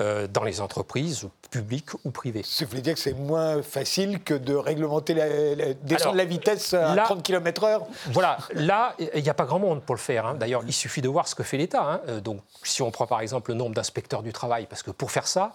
Euh, 0.00 0.26
dans 0.26 0.42
les 0.42 0.60
entreprises 0.60 1.28
publiques 1.52 1.90
ou 2.04 2.10
privées. 2.10 2.42
Ça 2.44 2.64
veut 2.64 2.80
dire 2.80 2.94
que 2.94 2.98
c'est 2.98 3.12
moins 3.12 3.62
facile 3.62 4.24
que 4.24 4.34
de 4.34 4.52
réglementer 4.52 5.14
la, 5.14 5.72
descendre 5.74 6.16
la 6.16 6.24
vitesse 6.24 6.74
à 6.74 6.96
30 6.96 7.22
km/h 7.22 7.80
Voilà, 8.06 8.38
là, 8.54 8.96
il 8.98 9.22
n'y 9.22 9.28
a 9.28 9.34
pas 9.34 9.44
grand 9.44 9.60
monde 9.60 9.82
pour 9.82 9.94
le 9.94 10.00
faire. 10.00 10.26
Hein. 10.26 10.34
D'ailleurs, 10.34 10.64
il 10.66 10.72
suffit 10.72 11.00
de 11.00 11.08
voir 11.08 11.28
ce 11.28 11.36
que 11.36 11.44
fait 11.44 11.58
l'État. 11.58 11.84
Hein. 11.84 12.00
Euh, 12.08 12.20
donc, 12.20 12.40
si 12.64 12.82
on 12.82 12.90
prend 12.90 13.06
par 13.06 13.20
exemple 13.20 13.52
le 13.52 13.56
nombre 13.56 13.76
d'inspecteurs 13.76 14.24
du 14.24 14.32
travail, 14.32 14.66
parce 14.68 14.82
que 14.82 14.90
pour 14.90 15.12
faire 15.12 15.28
ça, 15.28 15.52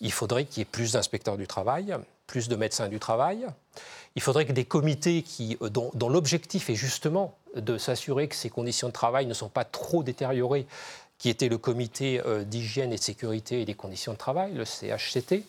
il 0.00 0.10
faudrait 0.10 0.46
qu'il 0.46 0.60
y 0.60 0.62
ait 0.62 0.64
plus 0.64 0.92
d'inspecteurs 0.92 1.36
du 1.36 1.46
travail, 1.46 1.94
plus 2.26 2.48
de 2.48 2.56
médecins 2.56 2.88
du 2.88 2.98
travail. 2.98 3.46
Il 4.14 4.22
faudrait 4.22 4.44
que 4.44 4.52
des 4.52 4.64
comités 4.64 5.22
qui, 5.22 5.56
euh, 5.62 5.68
dont, 5.68 6.08
l'objectif 6.08 6.70
est 6.70 6.74
justement 6.74 7.34
de 7.56 7.78
s'assurer 7.78 8.28
que 8.28 8.34
ces 8.34 8.50
conditions 8.50 8.88
de 8.88 8.92
travail 8.92 9.26
ne 9.26 9.34
sont 9.34 9.48
pas 9.48 9.64
trop 9.64 10.02
détériorées 10.02 10.66
qui 11.18 11.28
était 11.28 11.48
le 11.48 11.58
comité 11.58 12.20
euh, 12.26 12.42
d'hygiène 12.44 12.92
et 12.92 12.96
de 12.96 13.02
sécurité 13.02 13.62
et 13.62 13.64
des 13.64 13.74
conditions 13.74 14.12
de 14.12 14.18
travail, 14.18 14.52
le 14.54 14.64
CHCT. 14.64 15.44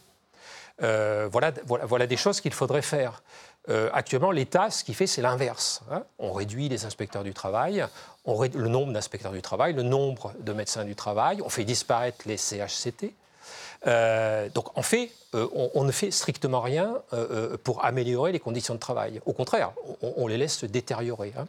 Euh, 0.81 1.27
voilà, 1.31 1.51
voilà, 1.65 1.85
voilà, 1.85 2.07
des 2.07 2.17
choses 2.17 2.41
qu'il 2.41 2.53
faudrait 2.53 2.81
faire. 2.81 3.23
Actuellement, 3.93 4.31
l'État, 4.31 4.69
ce 4.69 4.83
qu'il 4.83 4.93
fait, 4.93 5.07
c'est 5.07 5.21
l'inverse. 5.21 5.83
Hein. 5.89 6.03
On 6.19 6.33
réduit 6.33 6.67
les 6.67 6.83
inspecteurs 6.83 7.23
du 7.23 7.33
travail, 7.33 7.85
on 8.25 8.35
réduit 8.35 8.59
le 8.59 8.67
nombre 8.67 8.91
d'inspecteurs 8.91 9.31
du 9.31 9.41
travail, 9.41 9.71
le 9.71 9.83
nombre 9.83 10.33
de 10.41 10.51
médecins 10.51 10.83
du 10.83 10.95
travail, 10.95 11.41
on 11.41 11.47
fait 11.47 11.63
disparaître 11.63 12.27
les 12.27 12.35
CHCT. 12.35 13.13
Euh, 13.85 14.49
donc 14.49 14.77
en 14.77 14.81
fait, 14.81 15.11
euh, 15.35 15.47
on, 15.73 15.83
ne 15.83 15.91
fait 15.91 16.11
strictement 16.11 16.61
rien 16.61 17.01
euh, 17.11 17.57
pour 17.63 17.83
améliorer 17.83 18.31
les 18.31 18.39
conditions 18.39 18.73
de 18.73 18.79
travail. 18.79 19.21
Au 19.25 19.33
contraire, 19.33 19.71
on, 20.01 20.27
les 20.27 20.37
laisse 20.37 20.57
se 20.57 20.65
détériorer. 20.65 21.33
Hein. 21.37 21.47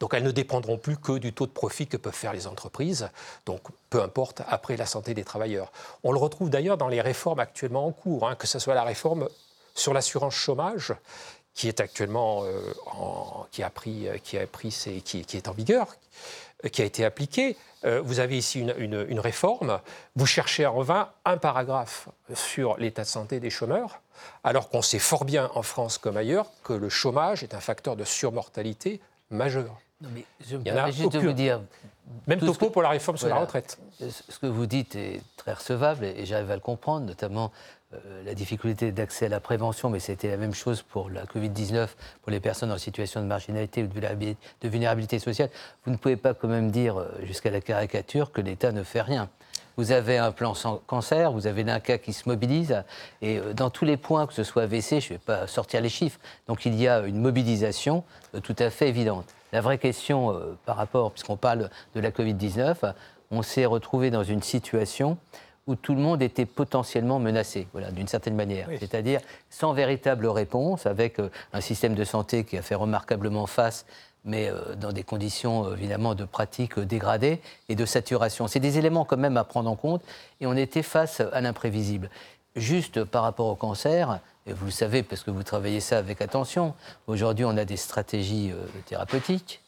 Donc 0.00 0.14
elles 0.14 0.24
ne 0.24 0.30
dépendront 0.30 0.78
plus 0.78 0.96
que 0.96 1.18
du 1.18 1.32
taux 1.32 1.46
de 1.46 1.52
profit 1.52 1.86
que 1.86 1.96
peuvent 1.96 2.14
faire 2.14 2.32
les 2.32 2.46
entreprises. 2.46 3.08
Donc 3.44 3.60
peu 3.90 4.02
importe 4.02 4.42
après 4.48 4.76
la 4.76 4.86
santé 4.86 5.14
des 5.14 5.24
travailleurs. 5.24 5.70
On 6.02 6.12
le 6.12 6.18
retrouve 6.18 6.50
d'ailleurs 6.50 6.76
dans 6.76 6.88
les 6.88 7.00
réformes 7.00 7.40
actuellement 7.40 7.86
en 7.86 7.92
cours, 7.92 8.28
hein, 8.28 8.34
que 8.34 8.46
ce 8.46 8.58
soit 8.58 8.74
la 8.74 8.84
réforme 8.84 9.28
sur 9.74 9.94
l'assurance 9.94 10.34
chômage 10.34 10.94
qui 11.54 11.68
est 11.68 11.80
actuellement 11.80 12.44
qui 13.50 13.62
a 13.62 13.70
pris, 13.70 14.08
qui 14.22 14.36
a 14.36 14.46
pris, 14.46 14.68
qui, 15.02 15.24
qui 15.24 15.36
est 15.38 15.48
en 15.48 15.52
vigueur, 15.52 15.96
qui 16.70 16.82
a 16.82 16.84
été 16.84 17.02
appliquée. 17.02 17.56
Euh, 17.86 18.00
vous 18.02 18.20
avez 18.20 18.36
ici 18.36 18.60
une, 18.60 19.20
réforme, 19.20 19.80
vous 20.16 20.26
cherchez 20.26 20.66
en 20.66 20.80
vain 20.82 21.10
un 21.24 21.36
paragraphe 21.36 22.08
sur 22.34 22.76
l'état 22.78 23.02
de 23.02 23.08
santé 23.08 23.38
des 23.38 23.50
chômeurs, 23.50 24.00
alors 24.42 24.68
qu'on 24.68 24.82
sait 24.82 24.98
fort 24.98 25.24
bien 25.24 25.50
en 25.54 25.62
France 25.62 25.98
comme 25.98 26.16
ailleurs 26.16 26.46
que 26.64 26.72
le 26.72 26.88
chômage 26.88 27.42
est 27.42 27.54
un 27.54 27.60
facteur 27.60 27.96
de 27.96 28.04
surmortalité 28.04 29.00
majeur. 29.30 29.78
Non, 30.00 30.08
mais 30.12 30.24
je 30.48 30.56
me 30.56 30.62
permets 30.62 30.92
juste 30.92 31.12
de 31.12 31.20
vous 31.20 31.32
dire. 31.32 31.60
Même 32.26 32.40
topo 32.40 32.70
pour 32.70 32.82
la 32.82 32.90
réforme 32.90 33.16
sur 33.16 33.28
la 33.28 33.36
retraite. 33.36 33.78
Ce 33.98 34.38
que 34.38 34.46
vous 34.46 34.66
dites 34.66 34.96
est 34.96 35.22
très 35.36 35.52
recevable 35.52 36.04
et 36.04 36.26
j'arrive 36.26 36.50
à 36.50 36.54
le 36.54 36.60
comprendre, 36.60 37.06
notamment 37.06 37.52
euh, 37.94 38.24
la 38.24 38.34
difficulté 38.34 38.90
d'accès 38.90 39.26
à 39.26 39.28
la 39.28 39.38
prévention, 39.38 39.90
mais 39.90 40.00
c'était 40.00 40.28
la 40.28 40.36
même 40.36 40.54
chose 40.54 40.82
pour 40.82 41.08
la 41.08 41.24
Covid-19, 41.24 41.88
pour 42.22 42.32
les 42.32 42.40
personnes 42.40 42.72
en 42.72 42.78
situation 42.78 43.20
de 43.20 43.26
marginalité 43.26 43.84
ou 43.84 43.86
de 43.86 44.68
vulnérabilité 44.68 45.20
sociale. 45.20 45.50
Vous 45.84 45.92
ne 45.92 45.96
pouvez 45.96 46.16
pas 46.16 46.34
quand 46.34 46.48
même 46.48 46.72
dire 46.72 46.98
euh, 46.98 47.08
jusqu'à 47.22 47.50
la 47.50 47.60
caricature 47.60 48.32
que 48.32 48.40
l'État 48.40 48.72
ne 48.72 48.82
fait 48.82 49.02
rien. 49.02 49.28
Vous 49.76 49.92
avez 49.92 50.18
un 50.18 50.32
plan 50.32 50.54
sans 50.54 50.78
cancer, 50.86 51.32
vous 51.32 51.46
avez 51.46 51.62
un 51.70 51.80
cas 51.80 51.98
qui 51.98 52.12
se 52.12 52.28
mobilise, 52.28 52.82
et 53.22 53.38
euh, 53.38 53.52
dans 53.52 53.70
tous 53.70 53.84
les 53.84 53.96
points, 53.96 54.26
que 54.26 54.32
ce 54.32 54.44
soit 54.44 54.62
AVC, 54.62 55.00
je 55.00 55.12
ne 55.12 55.18
vais 55.18 55.18
pas 55.18 55.46
sortir 55.46 55.80
les 55.80 55.88
chiffres, 55.88 56.18
donc 56.48 56.66
il 56.66 56.74
y 56.74 56.88
a 56.88 57.00
une 57.00 57.20
mobilisation 57.20 58.04
tout 58.42 58.56
à 58.58 58.70
fait 58.70 58.88
évidente. 58.88 59.26
La 59.52 59.60
vraie 59.60 59.78
question 59.78 60.34
par 60.66 60.76
rapport, 60.76 61.12
puisqu'on 61.12 61.36
parle 61.36 61.70
de 61.94 62.00
la 62.00 62.10
Covid-19, 62.10 62.92
on 63.30 63.42
s'est 63.42 63.64
retrouvé 63.64 64.10
dans 64.10 64.24
une 64.24 64.42
situation 64.42 65.18
où 65.66 65.74
tout 65.74 65.94
le 65.94 66.00
monde 66.00 66.22
était 66.22 66.46
potentiellement 66.46 67.18
menacé, 67.18 67.66
voilà, 67.72 67.90
d'une 67.90 68.06
certaine 68.06 68.36
manière. 68.36 68.68
C'est-à-dire 68.78 69.20
sans 69.50 69.72
véritable 69.72 70.26
réponse, 70.26 70.86
avec 70.86 71.18
euh, 71.18 71.28
un 71.52 71.60
système 71.60 71.94
de 71.94 72.04
santé 72.04 72.44
qui 72.44 72.56
a 72.56 72.62
fait 72.62 72.76
remarquablement 72.76 73.46
face, 73.46 73.84
mais 74.26 74.50
euh, 74.50 74.74
dans 74.74 74.92
des 74.92 75.02
conditions 75.02 75.66
euh, 75.66 75.74
évidemment 75.74 76.14
de 76.14 76.24
pratique 76.24 76.78
dégradées 76.78 77.40
et 77.68 77.74
de 77.74 77.86
saturation. 77.86 78.46
C'est 78.46 78.60
des 78.60 78.78
éléments 78.78 79.04
quand 79.04 79.16
même 79.16 79.36
à 79.36 79.44
prendre 79.44 79.70
en 79.70 79.76
compte, 79.76 80.02
et 80.40 80.46
on 80.46 80.54
était 80.54 80.82
face 80.82 81.20
à 81.20 81.40
l'imprévisible. 81.40 82.10
Juste 82.54 83.04
par 83.04 83.22
rapport 83.22 83.46
au 83.46 83.54
cancer, 83.54 84.20
et 84.46 84.52
vous 84.52 84.66
le 84.66 84.70
savez 84.70 85.02
parce 85.02 85.22
que 85.22 85.30
vous 85.30 85.42
travaillez 85.42 85.80
ça 85.80 85.98
avec 85.98 86.20
attention, 86.20 86.74
aujourd'hui 87.06 87.44
on 87.44 87.56
a 87.56 87.64
des 87.64 87.76
stratégies 87.76 88.52
thérapeutiques 88.86 89.60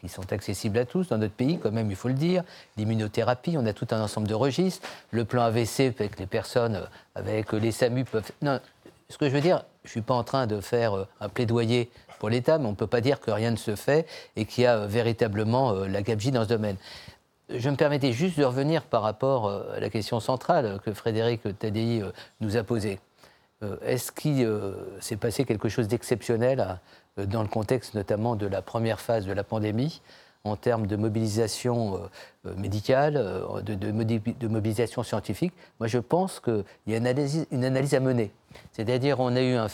qui 0.00 0.08
sont 0.08 0.32
accessibles 0.32 0.78
à 0.78 0.84
tous 0.84 1.08
dans 1.08 1.18
notre 1.18 1.34
pays, 1.34 1.58
quand 1.58 1.72
même, 1.72 1.90
il 1.90 1.96
faut 1.96 2.08
le 2.08 2.14
dire. 2.14 2.44
L'immunothérapie, 2.76 3.56
on 3.56 3.66
a 3.66 3.72
tout 3.72 3.86
un 3.90 4.00
ensemble 4.00 4.28
de 4.28 4.34
registres. 4.34 4.86
Le 5.10 5.24
plan 5.24 5.42
AVC 5.42 5.94
avec 5.98 6.18
les 6.18 6.26
personnes, 6.26 6.76
euh, 6.76 6.86
avec 7.14 7.52
les 7.52 7.72
SAMU 7.72 8.04
peuvent. 8.04 8.30
Non, 8.42 8.60
ce 9.08 9.18
que 9.18 9.28
je 9.28 9.34
veux 9.34 9.40
dire, 9.40 9.64
je 9.84 9.88
ne 9.88 9.90
suis 9.92 10.00
pas 10.02 10.14
en 10.14 10.24
train 10.24 10.46
de 10.46 10.60
faire 10.60 10.94
euh, 10.94 11.08
un 11.20 11.28
plaidoyer 11.28 11.90
pour 12.18 12.28
l'État, 12.30 12.58
mais 12.58 12.66
on 12.66 12.70
ne 12.70 12.76
peut 12.76 12.86
pas 12.86 13.00
dire 13.00 13.20
que 13.20 13.30
rien 13.30 13.50
ne 13.50 13.56
se 13.56 13.76
fait 13.76 14.06
et 14.36 14.44
qu'il 14.44 14.64
y 14.64 14.66
a 14.66 14.76
euh, 14.76 14.86
véritablement 14.86 15.72
la 15.72 16.02
gabegie 16.02 16.32
dans 16.32 16.44
ce 16.44 16.48
domaine. 16.48 16.76
Je 17.48 17.70
me 17.70 17.76
permettais 17.76 18.12
juste 18.12 18.38
de 18.38 18.44
revenir 18.44 18.82
par 18.82 19.02
rapport 19.02 19.50
à 19.50 19.80
la 19.80 19.88
question 19.88 20.20
centrale 20.20 20.80
que 20.84 20.92
Frédéric 20.92 21.40
Tadei 21.58 22.02
nous 22.42 22.58
a 22.58 22.62
posée. 22.62 23.00
Est-ce 23.80 24.12
qu'il 24.12 24.46
s'est 25.00 25.16
passé 25.16 25.46
quelque 25.46 25.70
chose 25.70 25.88
d'exceptionnel 25.88 26.78
euh, 27.18 27.26
dans 27.26 27.42
le 27.42 27.48
contexte 27.48 27.94
notamment 27.94 28.36
de 28.36 28.46
la 28.46 28.62
première 28.62 29.00
phase 29.00 29.26
de 29.26 29.32
la 29.32 29.44
pandémie, 29.44 30.00
en 30.44 30.56
termes 30.56 30.86
de 30.86 30.96
mobilisation 30.96 31.96
euh, 31.96 31.98
euh, 32.46 32.54
médicale, 32.54 33.14
de, 33.64 34.48
mobilisation 34.48 35.02
scientifique, 35.02 35.52
moi 35.80 35.88
je 35.88 35.98
pense 35.98 36.40
qu'il 36.40 36.64
y 36.86 36.94
a 36.94 36.96
une 36.96 37.06
analyse, 37.06 37.46
une 37.50 37.64
analyse 37.64 37.94
à 37.94 38.00
mener. 38.00 38.30
C'est-à-dire 38.72 39.20
on 39.20 39.34
a 39.36 39.42
eu 39.42 39.54
un, 39.54 39.68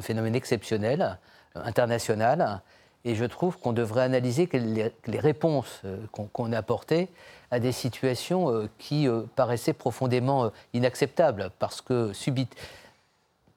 phénomène 0.00 0.34
exceptionnel, 0.34 1.18
international, 1.54 2.60
et 3.04 3.14
je 3.14 3.24
trouve 3.24 3.58
qu'on 3.58 3.72
devrait 3.72 4.02
analyser 4.02 4.48
les, 4.52 4.92
les 5.06 5.18
réponses 5.18 5.82
qu'on 6.12 6.52
a 6.52 6.58
apportées 6.58 7.08
à 7.50 7.58
des 7.58 7.72
situations 7.72 8.68
qui 8.78 9.08
paraissaient 9.36 9.72
profondément 9.72 10.50
inacceptables, 10.74 11.50
parce 11.58 11.80
que 11.80 12.12
subite 12.12 12.54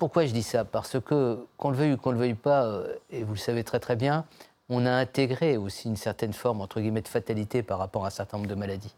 pourquoi 0.03 0.25
je 0.25 0.33
dis 0.33 0.43
ça? 0.43 0.65
Parce 0.65 0.99
que, 0.99 1.45
qu'on 1.55 1.69
le 1.69 1.77
veuille 1.77 1.93
ou 1.93 1.97
qu'on 1.97 2.09
ne 2.09 2.15
le 2.15 2.19
veuille 2.19 2.33
pas, 2.33 2.65
euh, 2.65 2.93
et 3.09 3.23
vous 3.23 3.35
le 3.35 3.39
savez 3.39 3.63
très 3.63 3.79
très 3.79 3.95
bien, 3.95 4.25
on 4.67 4.85
a 4.85 4.91
intégré 4.91 5.55
aussi 5.55 5.87
une 5.87 5.95
certaine 5.95 6.33
forme, 6.33 6.59
entre 6.59 6.81
guillemets, 6.81 7.01
de 7.01 7.07
fatalité 7.07 7.63
par 7.63 7.79
rapport 7.79 8.03
à 8.03 8.07
un 8.07 8.09
certain 8.09 8.35
nombre 8.35 8.49
de 8.49 8.55
maladies, 8.55 8.93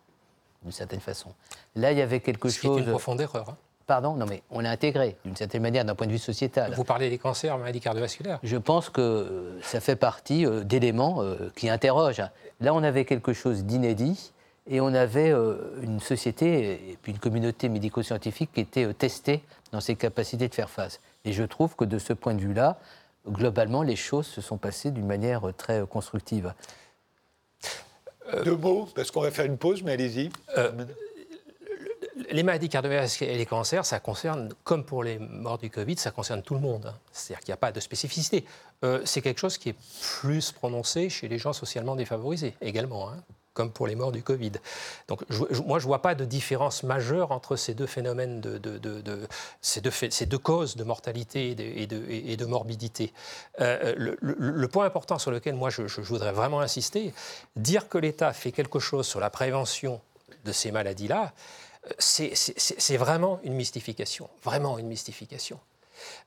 d'une 0.63 0.71
certaine 0.71 1.01
façon. 1.01 1.29
Là, 1.75 1.91
il 1.91 1.99
y 1.99 2.01
avait 2.01 2.21
quelque 2.21 2.49
Ce 2.49 2.60
chose... 2.60 2.77
C'est 2.77 2.86
une 2.86 2.89
profonde 2.89 3.21
erreur. 3.21 3.49
Hein. 3.49 3.58
Pardon 3.88 4.15
Non, 4.15 4.26
mais 4.28 4.41
on 4.50 4.62
l'a 4.62 4.71
intégré, 4.71 5.15
d'une 5.26 5.36
certaine 5.36 5.62
manière, 5.62 5.86
d'un 5.86 5.95
point 5.95 6.08
de 6.08 6.12
vue 6.12 6.17
sociétal. 6.17 6.74
Vous 6.74 6.84
parlez 6.84 7.10
des 7.10 7.17
cancers, 7.17 7.58
maladies 7.58 7.80
cardiovasculaires 7.80 8.39
Je 8.41 8.58
pense 8.58 8.89
que 8.89 9.02
euh, 9.02 9.62
ça 9.62 9.80
fait 9.80 9.95
partie 9.95 10.45
euh, 10.45 10.63
d'éléments 10.63 11.24
qui 11.56 11.69
interrogent. 11.69 12.24
Là, 12.62 12.74
on 12.74 12.84
avait 12.84 13.06
quelque 13.06 13.34
chose 13.34 13.63
d'inédit 13.63 14.34
et 14.67 14.82
on 14.82 14.93
avait 14.93 15.32
une 15.84 16.00
société 16.00 16.91
et 16.91 16.98
puis 17.02 17.12
une 17.12 17.19
communauté 17.19 17.69
médico-scientifique 17.69 18.50
qui 18.54 18.62
était 18.62 18.91
testée 18.93 19.43
dans 19.71 19.82
ses 19.82 19.95
capacités 19.95 20.48
de 20.48 20.56
faire 20.56 20.71
face. 20.71 21.00
Et 21.24 21.34
je 21.34 21.43
trouve 21.43 21.76
que 21.76 21.86
de 21.86 22.00
ce 22.00 22.13
point 22.13 22.34
de 22.34 22.41
vue-là, 22.41 22.80
globalement, 23.28 23.84
les 23.84 23.95
choses 23.95 24.26
se 24.26 24.41
sont 24.41 24.58
passées 24.58 24.91
d'une 24.91 25.06
manière 25.06 25.41
très 25.58 25.86
constructive. 25.86 26.54
Euh, 28.34 28.43
Deux 28.43 28.56
mots, 28.56 28.88
parce 28.95 29.12
qu'on 29.12 29.21
va 29.21 29.32
faire 29.32 29.45
une 29.45 29.58
pause, 29.58 29.84
mais 29.84 29.93
allez-y. 29.93 30.30
Euh, 30.58 30.71
les 32.30 32.43
maladies 32.43 32.69
cardiovasculaires 32.69 33.34
et 33.34 33.38
les 33.38 33.45
cancers, 33.45 33.86
ça 33.86 33.99
concerne, 33.99 34.54
comme 34.63 34.86
pour 34.86 35.04
les 35.04 35.19
morts 35.19 35.58
du 35.58 35.69
Covid, 35.69 35.97
ça 35.97 36.12
concerne 36.12 36.41
tout 36.41 36.54
le 36.54 36.62
monde. 36.62 36.93
C'est-à-dire 37.12 37.43
qu'il 37.43 37.51
n'y 37.51 37.56
a 37.56 37.58
pas 37.58 37.71
de 37.71 37.80
spécificité. 37.80 38.45
Euh, 38.84 39.01
c'est 39.06 39.21
quelque 39.21 39.39
chose 39.39 39.58
qui 39.58 39.69
est 39.69 39.75
plus 40.21 40.51
prononcé 40.51 41.10
chez 41.10 41.28
les 41.28 41.38
gens 41.38 41.54
socialement 41.54 41.95
défavorisés 41.95 42.56
également. 42.62 43.10
Hein 43.10 43.17
comme 43.56 43.71
pour 43.71 43.88
les 43.88 43.95
morts 43.95 44.12
du 44.12 44.21
Covid. 44.21 44.51
Donc 45.08 45.23
moi, 45.65 45.80
je 45.80 45.86
ne 45.86 45.88
vois 45.88 46.01
pas 46.01 46.13
de 46.13 46.25
différence 46.25 46.84
majeure 46.84 47.32
entre 47.32 47.56
ces 47.56 47.73
deux 47.73 47.88
phénomènes, 47.88 48.41
de, 48.41 49.28
ces, 49.62 49.82
deux, 49.82 50.38
causes 50.38 50.75
de 50.75 50.84
mortalité 50.84 51.51
et 51.51 51.88
de, 51.88 52.04
et 52.10 52.38
de 52.38 52.45
morbidité. 52.45 53.13
Euh, 53.62 54.15
le, 54.21 54.67
point 54.67 54.86
important 54.86 55.17
sur 55.17 55.32
lequel 55.32 55.56
moi, 55.56 55.69
je, 55.69 56.01
voudrais 56.01 56.34
vraiment 56.34 56.60
insister, 56.60 57.13
dire 57.56 57.88
que 57.88 57.97
l'État 57.97 58.34
fait 58.34 58.51
quelque 58.51 58.80
chose 58.80 59.08
sur 59.08 59.21
la 59.21 59.30
prévention 59.30 60.01
de 60.43 60.51
ces 60.51 60.71
maladies-là, 60.71 61.32
c'est 62.00 62.98
vraiment 62.98 63.39
une 63.43 63.54
mystification, 63.54 64.30
vraiment 64.43 64.78
une 64.78 64.88
mystification. 64.88 65.60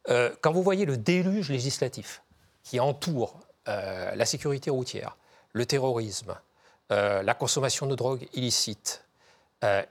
Euh, 0.08 0.34
quand 0.40 0.52
vous 0.52 0.62
voyez 0.62 0.84
le 0.84 0.96
déluge 0.96 1.50
législatif 1.50 2.22
qui 2.62 2.80
entoure 2.80 3.40
euh, 3.68 4.14
la 4.14 4.24
sécurité 4.24 4.70
routière, 4.70 5.16
le 5.52 5.66
terrorisme, 5.66 6.36
euh, 6.90 7.22
la 7.22 7.34
consommation 7.34 7.86
de 7.86 7.94
drogue 7.94 8.26
illicite, 8.34 9.04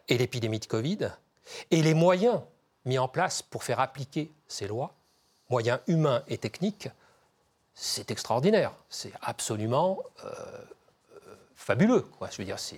et 0.08 0.18
l'épidémie 0.18 0.60
de 0.60 0.66
Covid, 0.66 1.12
et 1.72 1.82
les 1.82 1.94
moyens 1.94 2.40
mis 2.86 2.98
en 2.98 3.10
place 3.10 3.42
pour 3.42 3.66
faire 3.66 3.82
appliquer 3.82 4.32
ces 4.48 4.66
lois, 4.66 4.94
moyens 5.50 5.80
humains 5.88 6.24
et 6.30 6.38
techniques, 6.38 6.88
c'est 7.74 8.10
extraordinaire. 8.10 8.72
C'est 8.90 9.12
absolument 9.22 10.00
fabuleux. 11.58 12.02
Quoi. 12.02 12.30
Je 12.32 12.38
veux 12.38 12.46
dire, 12.46 12.60
c'est 12.60 12.78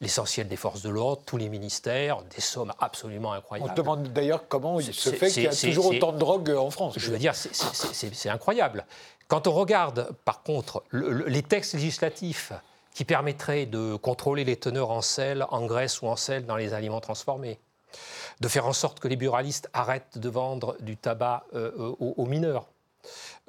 l'essentiel 0.00 0.46
des 0.46 0.56
forces 0.56 0.82
de 0.82 0.90
l'ordre, 0.90 1.22
tous 1.26 1.38
les 1.38 1.48
ministères, 1.48 2.22
des 2.22 2.40
sommes 2.40 2.72
absolument 2.78 3.32
incroyables. 3.32 3.70
On 3.70 3.74
se 3.74 3.80
demande 3.80 4.12
d'ailleurs 4.12 4.46
comment 4.46 4.78
il 4.78 4.94
se 4.94 5.10
fait 5.10 5.30
qu'il 5.30 5.42
y 5.42 5.48
a 5.48 5.54
toujours 5.54 5.86
autant 5.86 6.12
de 6.12 6.18
drogue 6.18 6.50
en 6.50 6.70
France. 6.70 6.94
Je 6.98 7.10
veux 7.10 7.18
dire, 7.18 7.34
c'est 7.34 8.28
incroyable. 8.28 8.86
Quand 9.26 9.46
on 9.46 9.52
regarde, 9.52 10.12
par 10.24 10.42
contre, 10.42 10.84
les 10.92 11.42
textes 11.42 11.72
législatifs 11.72 12.52
qui 12.94 13.04
permettraient 13.04 13.66
de 13.66 13.96
contrôler 13.96 14.44
les 14.44 14.56
teneurs 14.56 14.90
en 14.90 15.00
sel, 15.00 15.46
en 15.48 15.64
graisse 15.64 16.02
ou 16.02 16.06
en 16.06 16.16
sel 16.16 16.44
dans 16.44 16.56
les 16.56 16.74
aliments 16.74 17.00
transformés, 17.00 17.58
de 18.40 18.48
faire 18.48 18.66
en 18.66 18.72
sorte 18.72 19.00
que 19.00 19.08
les 19.08 19.16
buralistes 19.16 19.68
arrêtent 19.72 20.18
de 20.18 20.28
vendre 20.28 20.76
du 20.80 20.96
tabac 20.96 21.44
euh, 21.54 21.70
euh, 21.78 21.94
aux, 21.98 22.26
mineurs, 22.26 22.66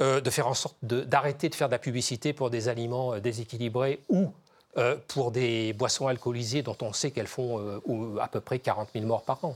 euh, 0.02 0.22
de 0.22 0.30
faire 0.30 0.48
en 0.48 0.54
sorte 0.54 0.78
d'arrêter 0.82 1.50
de, 1.50 1.56
faire 1.56 1.68
de 1.68 1.74
la 1.74 1.80
publicité 1.80 2.34
pour 2.34 2.50
des 2.50 2.70
aliments 2.70 3.20
déséquilibrés 3.20 4.02
ou 4.10 4.32
euh, 4.78 4.98
pour 5.08 5.32
des 5.32 5.74
boissons 5.74 6.08
alcoolisées 6.08 6.64
dont 6.64 6.78
on 6.82 6.94
sait 6.94 7.12
qu'elles 7.12 7.28
font 7.28 7.60
euh, 7.60 8.18
à 8.20 8.28
peu 8.28 8.42
près 8.42 8.58
40 8.58 8.90
000 8.94 9.06
morts 9.06 9.24
par 9.24 9.44
an. 9.46 9.56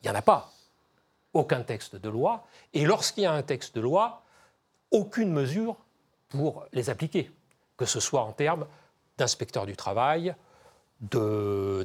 Il 0.00 0.06
n'y 0.06 0.10
en 0.10 0.18
a 0.18 0.22
pas. 0.22 0.50
Aucun 1.34 1.62
texte 1.62 1.96
de 1.96 2.08
loi. 2.08 2.46
Et 2.72 2.86
lorsqu'il 2.86 3.24
y 3.24 3.26
a 3.26 3.32
un 3.32 3.42
texte 3.42 3.74
de 3.74 3.82
loi, 3.82 4.22
aucune 4.90 5.32
mesure 5.32 5.76
pour 6.30 6.64
les 6.72 6.88
appliquer, 6.88 7.30
que 7.76 7.84
ce 7.84 8.00
soit 8.00 8.22
en 8.22 8.32
termes 8.32 8.66
d'inspecteurs 9.18 9.66
du 9.66 9.76
travail, 9.76 10.34
d'agents 11.02 11.84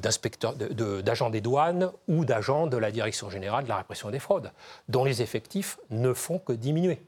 des 1.29 1.41
douanes 1.41 1.91
ou 2.07 2.23
d'agents 2.23 2.67
de 2.67 2.77
la 2.77 2.91
Direction 2.91 3.29
générale 3.29 3.65
de 3.65 3.69
la 3.69 3.77
répression 3.77 4.09
des 4.09 4.19
fraudes, 4.19 4.51
dont 4.87 5.03
les 5.03 5.21
effectifs 5.21 5.79
ne 5.89 6.13
font 6.13 6.39
que 6.39 6.53
diminuer. 6.53 7.01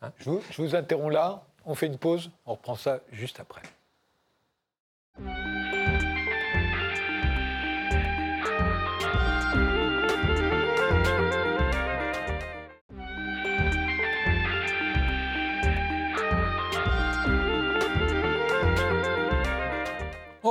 Hein. 0.00 0.10
je 0.18 0.30
vous 0.56 0.74
interromps 0.74 1.12
là, 1.12 1.44
on 1.66 1.74
fait 1.74 1.86
une 1.86 1.98
pause, 1.98 2.30
on 2.46 2.52
reprend 2.52 2.76
ça 2.76 3.00
juste 3.12 3.38
après. 3.38 3.60
Thank 5.16 5.26
you. 5.66 5.71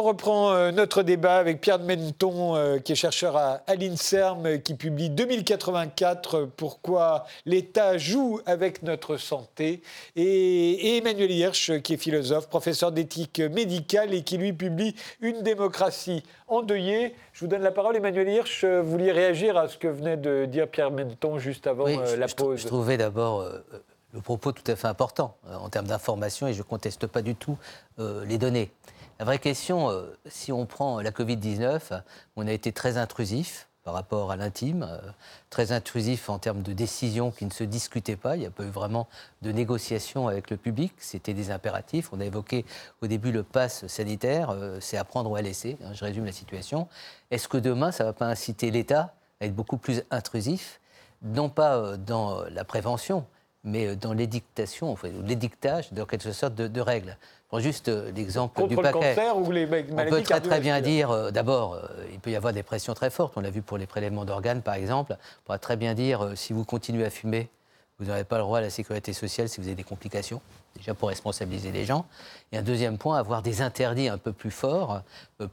On 0.01 0.03
reprend 0.03 0.51
euh, 0.51 0.71
notre 0.71 1.03
débat 1.03 1.37
avec 1.37 1.61
Pierre 1.61 1.77
de 1.77 1.85
Menton, 1.85 2.55
euh, 2.55 2.79
qui 2.79 2.93
est 2.93 2.95
chercheur 2.95 3.37
à, 3.37 3.61
l'INSERM, 3.67 4.59
qui 4.59 4.73
publie 4.73 5.11
2084 5.11 6.49
Pourquoi 6.57 7.27
l'État 7.45 7.99
joue 7.99 8.39
avec 8.47 8.81
notre 8.81 9.17
santé, 9.17 9.83
et, 10.15 10.97
Emmanuel 10.97 11.29
Hirsch, 11.29 11.79
qui 11.83 11.93
est 11.93 11.97
philosophe, 11.97 12.49
professeur 12.49 12.91
d'éthique 12.91 13.41
médicale 13.41 14.15
et 14.15 14.23
qui 14.23 14.39
lui 14.39 14.53
publie 14.53 14.95
Une 15.21 15.43
démocratie 15.43 16.23
endeuillée. 16.47 17.13
Je 17.33 17.41
vous 17.41 17.47
donne 17.47 17.61
la 17.61 17.69
parole, 17.69 17.95
Emmanuel 17.95 18.27
Hirsch. 18.27 18.65
Vous 18.65 18.89
vouliez 18.89 19.11
réagir 19.11 19.55
à 19.55 19.67
ce 19.67 19.77
que 19.77 19.87
venait 19.87 20.17
de 20.17 20.45
dire 20.45 20.67
Pierre 20.67 20.89
Menton 20.89 21.37
juste 21.37 21.67
avant 21.67 21.85
euh, 21.87 22.15
la 22.15 22.27
pause 22.27 22.61
Je 22.61 22.65
trouvais 22.65 22.97
d'abord 22.97 23.47
le 24.15 24.21
propos 24.21 24.51
tout 24.51 24.63
à 24.65 24.75
fait 24.75 24.87
important 24.87 25.37
en 25.47 25.69
termes 25.69 25.85
d'information 25.85 26.47
et 26.47 26.53
je 26.53 26.57
ne 26.57 26.63
conteste 26.63 27.05
pas 27.05 27.21
du 27.21 27.35
tout 27.35 27.55
les 27.99 28.39
données. 28.39 28.71
La 29.21 29.25
vraie 29.25 29.37
question, 29.37 29.91
euh, 29.91 30.17
si 30.25 30.51
on 30.51 30.65
prend 30.65 30.99
la 30.99 31.11
Covid-19, 31.11 32.01
on 32.37 32.47
a 32.47 32.51
été 32.51 32.71
très 32.71 32.97
intrusif 32.97 33.67
par 33.83 33.93
rapport 33.93 34.31
à 34.31 34.35
l'intime, 34.35 34.81
euh, 34.81 34.97
très 35.51 35.73
intrusif 35.73 36.27
en 36.27 36.39
termes 36.39 36.63
de 36.63 36.73
décisions 36.73 37.29
qui 37.29 37.45
ne 37.45 37.51
se 37.51 37.63
discutaient 37.63 38.15
pas. 38.15 38.35
Il 38.35 38.39
n'y 38.39 38.47
a 38.47 38.49
pas 38.49 38.63
eu 38.63 38.71
vraiment 38.71 39.07
de 39.43 39.51
négociation 39.51 40.27
avec 40.27 40.49
le 40.49 40.57
public. 40.57 40.93
C'était 40.97 41.35
des 41.35 41.51
impératifs. 41.51 42.09
On 42.11 42.19
a 42.19 42.25
évoqué 42.25 42.65
au 43.03 43.05
début 43.05 43.31
le 43.31 43.43
pass 43.43 43.85
sanitaire. 43.85 44.49
Euh, 44.49 44.79
c'est 44.81 44.97
à 44.97 45.03
prendre 45.03 45.29
ou 45.29 45.35
à 45.35 45.43
laisser. 45.43 45.77
Hein, 45.85 45.93
je 45.93 46.03
résume 46.03 46.25
la 46.25 46.31
situation. 46.31 46.87
Est-ce 47.29 47.47
que 47.47 47.57
demain, 47.57 47.91
ça 47.91 48.05
ne 48.05 48.09
va 48.09 48.13
pas 48.13 48.25
inciter 48.25 48.71
l'État 48.71 49.13
à 49.39 49.45
être 49.45 49.53
beaucoup 49.53 49.77
plus 49.77 50.01
intrusif, 50.09 50.81
non 51.21 51.47
pas 51.49 51.95
dans 51.95 52.41
la 52.45 52.63
prévention, 52.63 53.27
mais 53.63 53.95
dans 53.95 54.13
l'édictation, 54.13 54.97
l'édictage 55.03 55.91
quelque 56.07 56.31
sorte 56.31 56.55
de 56.55 56.81
règles 56.81 57.17
juste 57.59 57.89
euh, 57.89 58.11
l'exemple 58.15 58.67
du 58.67 58.75
paquet. 58.75 58.87
Le 58.87 58.93
cancer 58.93 59.37
ou 59.37 59.51
les 59.51 59.65
maladies 59.65 59.93
On 59.93 60.09
peut 60.09 60.21
très, 60.21 60.39
très 60.39 60.59
bien 60.59 60.79
dire, 60.81 61.11
euh, 61.11 61.31
d'abord, 61.31 61.73
euh, 61.73 61.81
il 62.11 62.19
peut 62.19 62.31
y 62.31 62.35
avoir 62.35 62.53
des 62.53 62.63
pressions 62.63 62.93
très 62.93 63.09
fortes. 63.09 63.33
On 63.35 63.41
l'a 63.41 63.49
vu 63.49 63.61
pour 63.61 63.77
les 63.77 63.85
prélèvements 63.85 64.25
d'organes, 64.25 64.61
par 64.61 64.75
exemple. 64.75 65.13
On 65.13 65.45
pourrait 65.45 65.59
très 65.59 65.75
bien 65.75 65.93
dire, 65.93 66.31
si 66.35 66.53
vous 66.53 66.63
continuez 66.63 67.05
à 67.05 67.09
fumer, 67.09 67.49
vous 67.99 68.05
n'aurez 68.05 68.23
pas 68.23 68.37
le 68.37 68.43
droit 68.43 68.59
à 68.59 68.61
la 68.61 68.69
sécurité 68.69 69.13
sociale 69.13 69.49
si 69.49 69.59
vous 69.59 69.67
avez 69.67 69.75
des 69.75 69.83
complications, 69.83 70.41
déjà 70.75 70.93
pour 70.93 71.09
responsabiliser 71.09 71.71
les 71.71 71.85
gens. 71.85 72.05
Et 72.51 72.57
un 72.57 72.63
deuxième 72.63 72.97
point, 72.97 73.17
avoir 73.17 73.41
des 73.41 73.61
interdits 73.61 74.07
un 74.07 74.17
peu 74.17 74.31
plus 74.31 74.49
forts, 74.49 75.01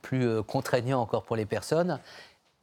plus 0.00 0.42
contraignants 0.44 1.02
encore 1.02 1.24
pour 1.24 1.36
les 1.36 1.44
personnes. 1.44 1.98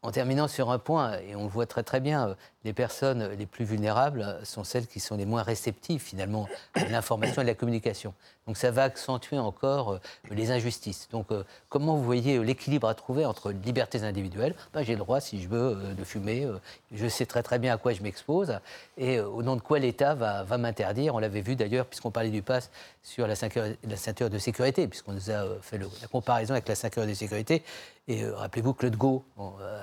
En 0.02 0.12
terminant 0.12 0.48
sur 0.48 0.72
un 0.72 0.80
point, 0.80 1.20
et 1.20 1.36
on 1.36 1.44
le 1.44 1.50
voit 1.50 1.66
très 1.68 1.84
très 1.84 2.00
bien, 2.00 2.36
les 2.66 2.74
personnes 2.74 3.30
les 3.38 3.46
plus 3.46 3.64
vulnérables 3.64 4.40
sont 4.44 4.64
celles 4.64 4.88
qui 4.88 5.00
sont 5.00 5.16
les 5.16 5.26
moins 5.26 5.44
réceptives 5.44 6.02
finalement 6.02 6.50
à 6.74 6.84
l'information 6.90 7.42
et 7.42 7.46
de 7.46 7.50
la 7.50 7.56
communication. 7.56 8.14
Donc 8.48 8.58
ça 8.58 8.70
va 8.70 8.84
accentuer 8.84 9.40
encore 9.40 9.94
euh, 9.94 10.00
les 10.30 10.52
injustices. 10.52 11.08
Donc 11.12 11.32
euh, 11.32 11.44
comment 11.70 11.96
vous 11.96 12.04
voyez 12.04 12.38
euh, 12.38 12.44
l'équilibre 12.44 12.88
à 12.88 12.94
trouver 12.94 13.26
entre 13.26 13.52
libertés 13.52 14.04
individuelles? 14.04 14.56
Ben, 14.74 14.84
J'ai 14.84 14.94
le 14.94 15.00
droit, 15.00 15.20
si 15.20 15.42
je 15.42 15.48
veux, 15.48 15.76
de 15.98 16.04
fumer. 16.04 16.48
je 16.92 17.08
sais 17.08 17.26
très 17.26 17.42
très 17.42 17.60
bien 17.60 17.74
à 17.74 17.78
quoi 17.78 17.94
je 17.94 18.04
m'expose. 18.04 18.60
Et 18.98 19.20
au 19.20 19.42
nom 19.42 19.56
de 19.56 19.62
quoi 19.62 19.80
l'État 19.80 20.14
va, 20.14 20.44
va 20.44 20.58
m'interdire? 20.58 21.16
On 21.16 21.20
l'avait 21.20 21.42
vu 21.42 21.56
d'ailleurs, 21.56 21.86
puisqu'on 21.86 22.12
parlait 22.12 22.30
du 22.30 22.42
pass, 22.42 22.70
sur 23.04 23.28
la 23.28 23.36
ceinture, 23.36 24.30
de 24.30 24.38
sécurité, 24.38 24.88
puisqu'on 24.88 25.14
nous 25.14 25.32
a 25.32 25.46
fait 25.62 25.78
la 25.78 26.08
comparaison 26.12 26.54
avec 26.54 26.68
la 26.68 26.76
ceinture 26.76 27.06
de 27.06 27.14
sécurité. 27.14 27.64
Et 28.08 28.26
rappelez-vous, 28.26 28.74
Claude 28.74 28.96
Gau 28.96 29.24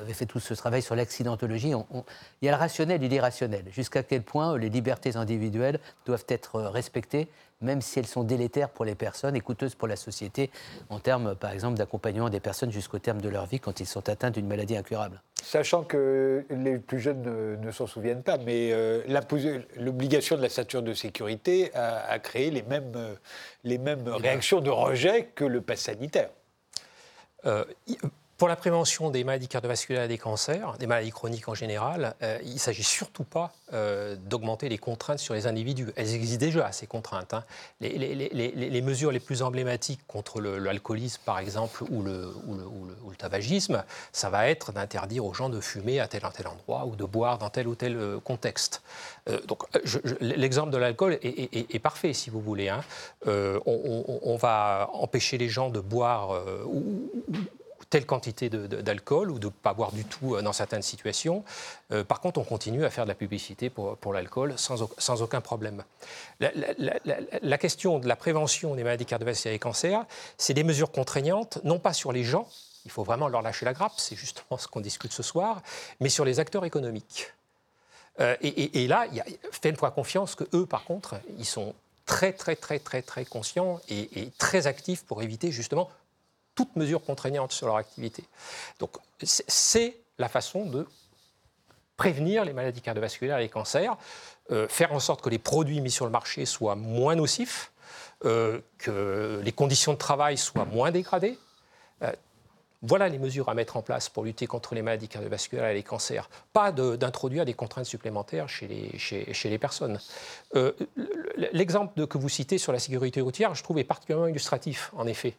avait 0.00 0.12
fait 0.12 0.26
tout 0.26 0.40
ce 0.40 0.54
travail 0.54 0.82
sur 0.82 0.94
l'accidentologie. 0.94 1.70
il 1.70 2.44
y 2.44 2.48
a 2.48 2.52
le 2.52 2.56
rationnel 2.72 3.04
et 3.04 3.08
l'irrationnel. 3.08 3.64
Jusqu'à 3.70 4.02
quel 4.02 4.22
point 4.22 4.56
les 4.56 4.70
libertés 4.70 5.16
individuelles 5.16 5.78
doivent 6.06 6.24
être 6.28 6.58
respectées 6.62 7.28
même 7.60 7.80
si 7.80 8.00
elles 8.00 8.06
sont 8.06 8.24
délétères 8.24 8.70
pour 8.70 8.84
les 8.84 8.96
personnes 8.96 9.36
et 9.36 9.40
coûteuses 9.40 9.76
pour 9.76 9.86
la 9.86 9.94
société, 9.94 10.50
en 10.88 10.98
termes, 10.98 11.36
par 11.36 11.52
exemple, 11.52 11.78
d'accompagnement 11.78 12.28
des 12.28 12.40
personnes 12.40 12.72
jusqu'au 12.72 12.98
terme 12.98 13.20
de 13.20 13.28
leur 13.28 13.46
vie 13.46 13.60
quand 13.60 13.78
ils 13.78 13.86
sont 13.86 14.08
atteints 14.08 14.32
d'une 14.32 14.48
maladie 14.48 14.76
incurable. 14.76 15.22
Sachant 15.40 15.84
que 15.84 16.44
les 16.50 16.78
plus 16.78 16.98
jeunes 16.98 17.60
ne, 17.60 17.70
s'en 17.70 17.86
souviennent 17.86 18.24
pas, 18.24 18.36
mais 18.38 18.72
euh, 18.72 19.02
l'obligation 19.76 20.36
de 20.36 20.42
la 20.42 20.48
ceinture 20.48 20.82
de 20.82 20.92
sécurité 20.92 21.70
a, 21.74 22.18
créé 22.18 22.50
les 22.50 22.62
mêmes, 22.62 22.94
euh, 22.96 23.14
les 23.62 23.78
mêmes 23.78 24.08
réactions 24.08 24.60
de 24.60 24.70
rejet 24.70 25.30
que 25.34 25.44
le 25.44 25.60
pass 25.60 25.82
sanitaire. 25.82 26.30
Euh, 27.46 27.64
pour 28.42 28.48
la 28.48 28.56
prévention 28.56 29.10
des 29.10 29.22
maladies 29.22 29.46
cardiovasculaires 29.46 30.02
et 30.02 30.08
des 30.08 30.18
cancers, 30.18 30.76
des 30.76 30.88
maladies 30.88 31.12
chroniques 31.12 31.48
en 31.48 31.54
général, 31.54 32.16
euh, 32.24 32.40
il 32.42 32.54
ne 32.54 32.58
s'agit 32.58 32.82
surtout 32.82 33.22
pas 33.22 33.52
euh, 33.72 34.16
d'augmenter 34.16 34.68
les 34.68 34.78
contraintes 34.78 35.20
sur 35.20 35.34
les 35.34 35.46
individus. 35.46 35.92
Elles 35.94 36.12
existent 36.12 36.44
déjà, 36.44 36.72
ces 36.72 36.88
contraintes. 36.88 37.34
Hein. 37.34 37.44
Les, 37.80 38.82
mesures 38.82 39.12
les 39.12 39.20
plus 39.20 39.42
emblématiques 39.42 40.00
contre 40.08 40.40
l'alcoolisme, 40.40 41.20
par 41.24 41.38
exemple, 41.38 41.84
ou 41.88 42.02
le, 42.02 42.34
tabagisme, 43.16 43.84
ça 44.10 44.28
va 44.28 44.48
être 44.48 44.72
d'interdire 44.72 45.24
aux 45.24 45.34
gens 45.34 45.48
de 45.48 45.60
fumer 45.60 46.00
à 46.00 46.08
tel 46.08 46.26
ou 46.26 46.30
tel 46.30 46.48
endroit 46.48 46.86
ou 46.86 46.96
de 46.96 47.04
boire 47.04 47.38
dans 47.38 47.48
tel 47.48 47.68
ou 47.68 47.76
tel 47.76 47.96
euh, 47.96 48.18
contexte. 48.18 48.82
donc, 49.46 49.62
l'exemple 50.20 50.70
de 50.70 50.78
l'alcool 50.78 51.20
est, 51.22 51.78
parfait, 51.78 52.12
si 52.12 52.28
vous 52.28 52.40
voulez. 52.40 52.70
Hein. 52.70 52.82
On, 53.24 54.36
va 54.36 54.90
empêcher 54.94 55.38
les 55.38 55.48
gens 55.48 55.70
de 55.70 55.78
boire 55.78 56.42
telle 57.92 58.06
quantité 58.06 58.48
d'alcool 58.48 59.30
ou 59.30 59.38
de 59.38 59.48
ne 59.48 59.50
pas 59.50 59.74
boire 59.74 59.92
du 59.92 60.06
tout 60.06 60.34
euh, 60.34 60.40
dans 60.40 60.54
certaines 60.54 60.80
situations. 60.80 61.44
Euh, 61.92 62.04
par 62.04 62.20
contre, 62.20 62.40
on 62.40 62.44
continue 62.44 62.86
à 62.86 62.90
faire 62.90 63.04
de 63.04 63.10
la 63.10 63.14
publicité 63.14 63.68
pour, 63.68 64.14
l'alcool 64.14 64.54
sans, 64.56 65.22
aucun 65.22 65.42
problème. 65.42 65.84
La, 66.40 67.58
question 67.58 67.98
de 67.98 68.08
la 68.08 68.16
prévention 68.16 68.74
des 68.74 68.82
maladies 68.82 69.04
cardiovasculaires 69.04 69.56
et 69.56 69.58
cancers, 69.58 70.06
c'est 70.38 70.54
des 70.54 70.64
mesures 70.64 70.90
contraignantes, 70.90 71.58
non 71.64 71.78
pas 71.78 71.92
sur 71.92 72.12
les 72.12 72.24
gens, 72.24 72.48
il 72.86 72.90
faut 72.90 73.04
vraiment 73.04 73.28
leur 73.28 73.42
lâcher 73.42 73.66
la 73.66 73.74
grappe, 73.74 73.92
c'est 73.98 74.16
justement 74.16 74.56
ce 74.56 74.68
qu'on 74.68 74.80
discute 74.80 75.12
ce 75.12 75.22
soir, 75.22 75.60
mais 76.00 76.08
sur 76.08 76.24
les 76.24 76.40
acteurs 76.40 76.64
économiques. 76.64 77.34
Euh, 78.20 78.36
et, 78.40 78.86
là, 78.88 79.06
faites-moi 79.50 79.90
confiance 79.90 80.34
que 80.34 80.44
eux, 80.54 80.64
par 80.64 80.84
contre, 80.84 81.16
ils 81.38 81.44
sont 81.44 81.74
très, 82.06 82.32
très, 82.32 82.56
très, 82.56 82.78
très, 82.78 83.02
très 83.02 83.26
conscients 83.26 83.80
et, 83.90 84.22
et 84.22 84.30
très 84.38 84.66
actifs 84.66 85.04
pour 85.04 85.22
éviter 85.22 85.52
justement 85.52 85.90
toute 86.54 86.76
mesure 86.76 87.02
contraignante 87.02 87.52
sur 87.52 87.66
leur 87.66 87.76
activité. 87.76 88.24
Donc 88.78 88.96
c'est 89.22 89.96
la 90.18 90.28
façon 90.28 90.66
de 90.66 90.86
prévenir 91.96 92.44
les 92.44 92.52
maladies 92.52 92.80
cardiovasculaires 92.80 93.38
et 93.38 93.42
les 93.42 93.48
cancers, 93.48 93.96
euh, 94.50 94.66
faire 94.68 94.92
en 94.92 95.00
sorte 95.00 95.22
que 95.22 95.30
les 95.30 95.38
produits 95.38 95.80
mis 95.80 95.90
sur 95.90 96.04
le 96.04 96.10
marché 96.10 96.46
soient 96.46 96.74
moins 96.74 97.14
nocifs, 97.14 97.72
euh, 98.24 98.60
que 98.78 99.40
les 99.42 99.52
conditions 99.52 99.92
de 99.92 99.98
travail 99.98 100.36
soient 100.36 100.64
moins 100.64 100.90
dégradées. 100.90 101.38
Euh, 102.02 102.12
Voilà 102.82 103.08
les 103.08 103.18
mesures 103.18 103.48
à 103.48 103.54
mettre 103.54 103.76
en 103.76 103.82
place 103.82 104.08
pour 104.08 104.24
lutter 104.24 104.48
contre 104.48 104.74
les 104.74 104.82
maladies 104.82 105.06
cardiovasculaires 105.06 105.68
et 105.68 105.74
les 105.74 105.84
cancers. 105.84 106.28
Pas 106.52 106.72
d'introduire 106.72 107.44
des 107.44 107.54
contraintes 107.54 107.86
supplémentaires 107.86 108.48
chez 108.48 108.66
les, 108.66 109.58
personnes. 109.58 110.00
Euh, 110.56 110.72
l'exemple 111.52 112.08
que 112.08 112.18
vous 112.18 112.28
citez 112.28 112.58
sur 112.58 112.72
la 112.72 112.80
sécurité 112.80 113.20
routière, 113.20 113.54
je 113.54 113.62
trouve, 113.62 113.78
est 113.78 113.84
particulièrement 113.84 114.26
illustratif, 114.26 114.90
en 114.96 115.06
effet. 115.06 115.34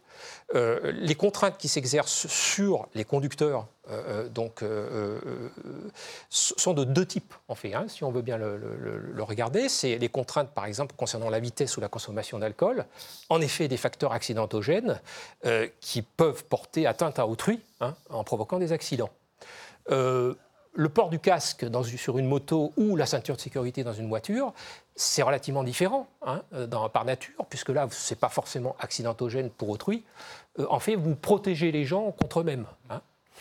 Euh, 0.56 0.94
les 0.94 1.16
contraintes 1.16 1.58
qui 1.58 1.68
s'exercent 1.68 2.28
sur 2.28 2.88
les 2.96 3.04
conducteurs 3.04 3.68
euh, 3.90 4.30
donc, 4.30 4.64
sont 6.30 6.74
de 6.74 6.84
deux 6.84 7.06
types, 7.06 7.34
en 7.48 7.56
fait, 7.56 7.74
hein, 7.74 7.86
si 7.88 8.04
on 8.04 8.12
veut 8.12 8.22
bien 8.22 8.38
le, 8.38 9.24
regarder. 9.24 9.70
C'est 9.70 9.98
les 9.98 10.10
contraintes, 10.10 10.50
par 10.50 10.66
exemple, 10.66 10.96
concernant 10.98 11.30
la 11.30 11.40
vitesse 11.40 11.78
ou 11.78 11.82
la 11.82 11.90
consommation 11.90 12.40
d'alcool. 12.40 12.86
En 13.30 13.42
effet, 13.42 13.68
des 13.68 13.78
facteurs 13.78 14.14
accidentogènes 14.14 15.00
qui 15.82 16.02
peuvent 16.02 16.44
porter 16.46 16.88
atteinte 16.88 17.20
à 17.20 17.28
autrui 17.28 17.60
hein, 17.82 17.96
en 18.10 18.24
provoquant 18.24 18.60
des 18.60 18.72
accidents. 18.72 19.10
Euh, 19.90 20.34
le 20.76 20.90
port 20.90 21.10
du 21.10 21.20
casque 21.20 21.68
sur 21.98 22.18
une 22.18 22.28
moto 22.28 22.74
ou 22.78 22.96
la 22.96 23.06
ceinture 23.06 23.36
de 23.36 23.42
sécurité 23.42 23.84
dans 23.84 23.94
une 23.94 24.10
voiture, 24.10 24.54
c'est 24.96 25.22
relativement 25.22 25.64
différent 25.64 26.08
hein, 26.24 26.42
euh, 26.54 26.68
par 26.68 27.06
nature, 27.06 27.46
puisque 27.48 27.70
là, 27.70 27.88
ce 27.92 28.14
n'est 28.14 28.20
pas 28.20 28.30
forcément 28.30 28.76
accidentogène 28.80 29.52
pour 29.52 29.70
autrui. 29.70 30.04
Euh, 30.58 30.66
en 30.72 30.80
fait, 30.80 30.96
vous 30.96 31.16
protégez 31.16 31.72
les 31.72 31.86
gens 31.86 32.12
contre 32.12 32.40
eux-mêmes. 32.40 32.66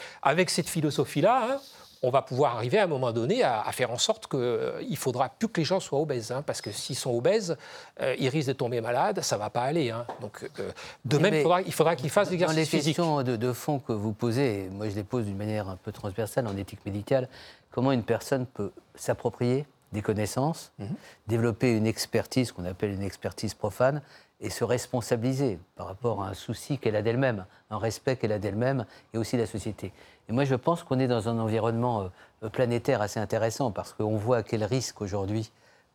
Hein. 0.03 0.31
Avec 0.31 0.51
cette 0.51 0.69
philosophie-là, 0.69 1.61
on 2.03 2.11
va 2.11 2.23
pouvoir 2.23 2.57
arriver 2.57 2.79
à 2.79 2.85
un 2.85 2.88
moment 2.88 3.12
donné 3.12 3.45
à, 3.45 3.71
faire 3.71 3.93
en 3.93 3.99
sorte 3.99 4.27
qu'il 4.27 4.41
euh, 4.41 4.83
ne 4.83 4.97
faudra 4.97 5.29
plus 5.29 5.49
que 5.49 5.61
les 5.61 5.65
gens 5.65 5.79
soient 5.79 6.01
obèses, 6.01 6.33
hein, 6.33 6.43
parce 6.45 6.61
que 6.61 6.73
s'ils 6.73 6.97
sont 6.97 7.12
obèses, 7.12 7.57
euh, 8.01 8.17
ils 8.19 8.29
risquent 8.29 8.49
de 8.49 8.55
tomber 8.55 8.81
malades, 8.81 9.21
ça 9.21 9.37
ne 9.37 9.41
va 9.41 9.51
pas 9.51 9.62
aller. 9.62 9.91
Hein. 9.91 10.05
Donc, 10.21 10.45
euh, 10.59 10.73
de 11.05 11.19
même, 11.19 11.35
il 11.35 11.73
faudra, 11.73 11.95
qu'ils 11.95 12.11
fassent 12.11 12.31
l'exercice 12.31 12.69
physique. 12.69 12.97
Dans 12.97 13.21
les 13.21 13.25
questions 13.25 13.37
de, 13.37 13.53
fond 13.53 13.79
que 13.79 13.93
vous 13.93 14.12
posez, 14.12 14.69
moi 14.73 14.88
je 14.88 14.97
les 14.97 15.05
pose 15.05 15.27
d'une 15.27 15.37
manière 15.37 15.69
un 15.69 15.77
peu 15.77 15.93
transversale 15.93 16.47
en 16.49 16.57
éthique 16.57 16.85
médicale, 16.85 17.29
comment 17.71 17.93
une 17.93 18.03
personne 18.03 18.47
peut 18.47 18.73
s'approprier 18.97 19.65
des 19.93 20.03
connaissances, 20.03 20.73
mhm. 20.79 20.88
développer 21.29 21.71
une 21.77 21.87
expertise 21.87 22.51
qu'on 22.51 22.65
appelle 22.65 22.91
une 22.91 23.03
expertise 23.03 23.55
profane, 23.55 24.03
et 24.42 24.50
se 24.50 24.64
responsabiliser 24.64 25.59
par 25.76 25.87
rapport 25.87 26.22
à 26.22 26.28
un 26.28 26.35
souci 26.35 26.78
qu'elle 26.78 26.96
a 26.96 27.02
d'elle-même, 27.02 27.46
un 27.70 27.78
respect 27.78 28.16
qu'elle 28.16 28.33
a 28.33 28.38
d'elle-même 28.38 28.85
et 29.14 29.18
aussi 29.18 29.37
de 29.37 29.42
la 29.42 29.46
société. 29.46 29.92
Et 30.28 30.33
moi, 30.33 30.44
je 30.44 30.57
pense 30.57 30.83
qu'on 30.83 30.98
est 30.98 31.07
dans 31.07 31.28
un 31.28 31.38
environnement 31.38 32.11
euh, 32.42 32.48
planétaire 32.48 33.00
assez 33.00 33.20
intéressant 33.20 33.70
parce 33.70 33.92
qu'on 33.92 34.16
voit 34.16 34.38
à 34.38 34.42
quel 34.42 34.64
risque 34.64 35.00
aujourd'hui 35.00 35.50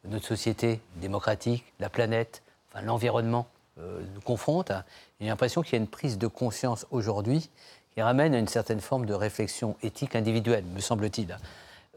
notre 0.05 0.25
société 0.25 0.79
démocratique, 0.95 1.65
la 1.79 1.89
planète, 1.89 2.41
enfin, 2.71 2.83
l'environnement 2.85 3.47
euh, 3.79 4.01
nous 4.15 4.21
confronte. 4.21 4.71
J'ai 5.19 5.27
l'impression 5.27 5.61
qu'il 5.61 5.73
y 5.73 5.75
a 5.75 5.79
une 5.79 5.87
prise 5.87 6.17
de 6.17 6.27
conscience 6.27 6.87
aujourd'hui 6.89 7.49
qui 7.93 8.01
ramène 8.01 8.33
à 8.33 8.39
une 8.39 8.47
certaine 8.47 8.79
forme 8.79 9.05
de 9.05 9.13
réflexion 9.13 9.75
éthique 9.83 10.15
individuelle, 10.15 10.63
me 10.73 10.79
semble-t-il. 10.79 11.37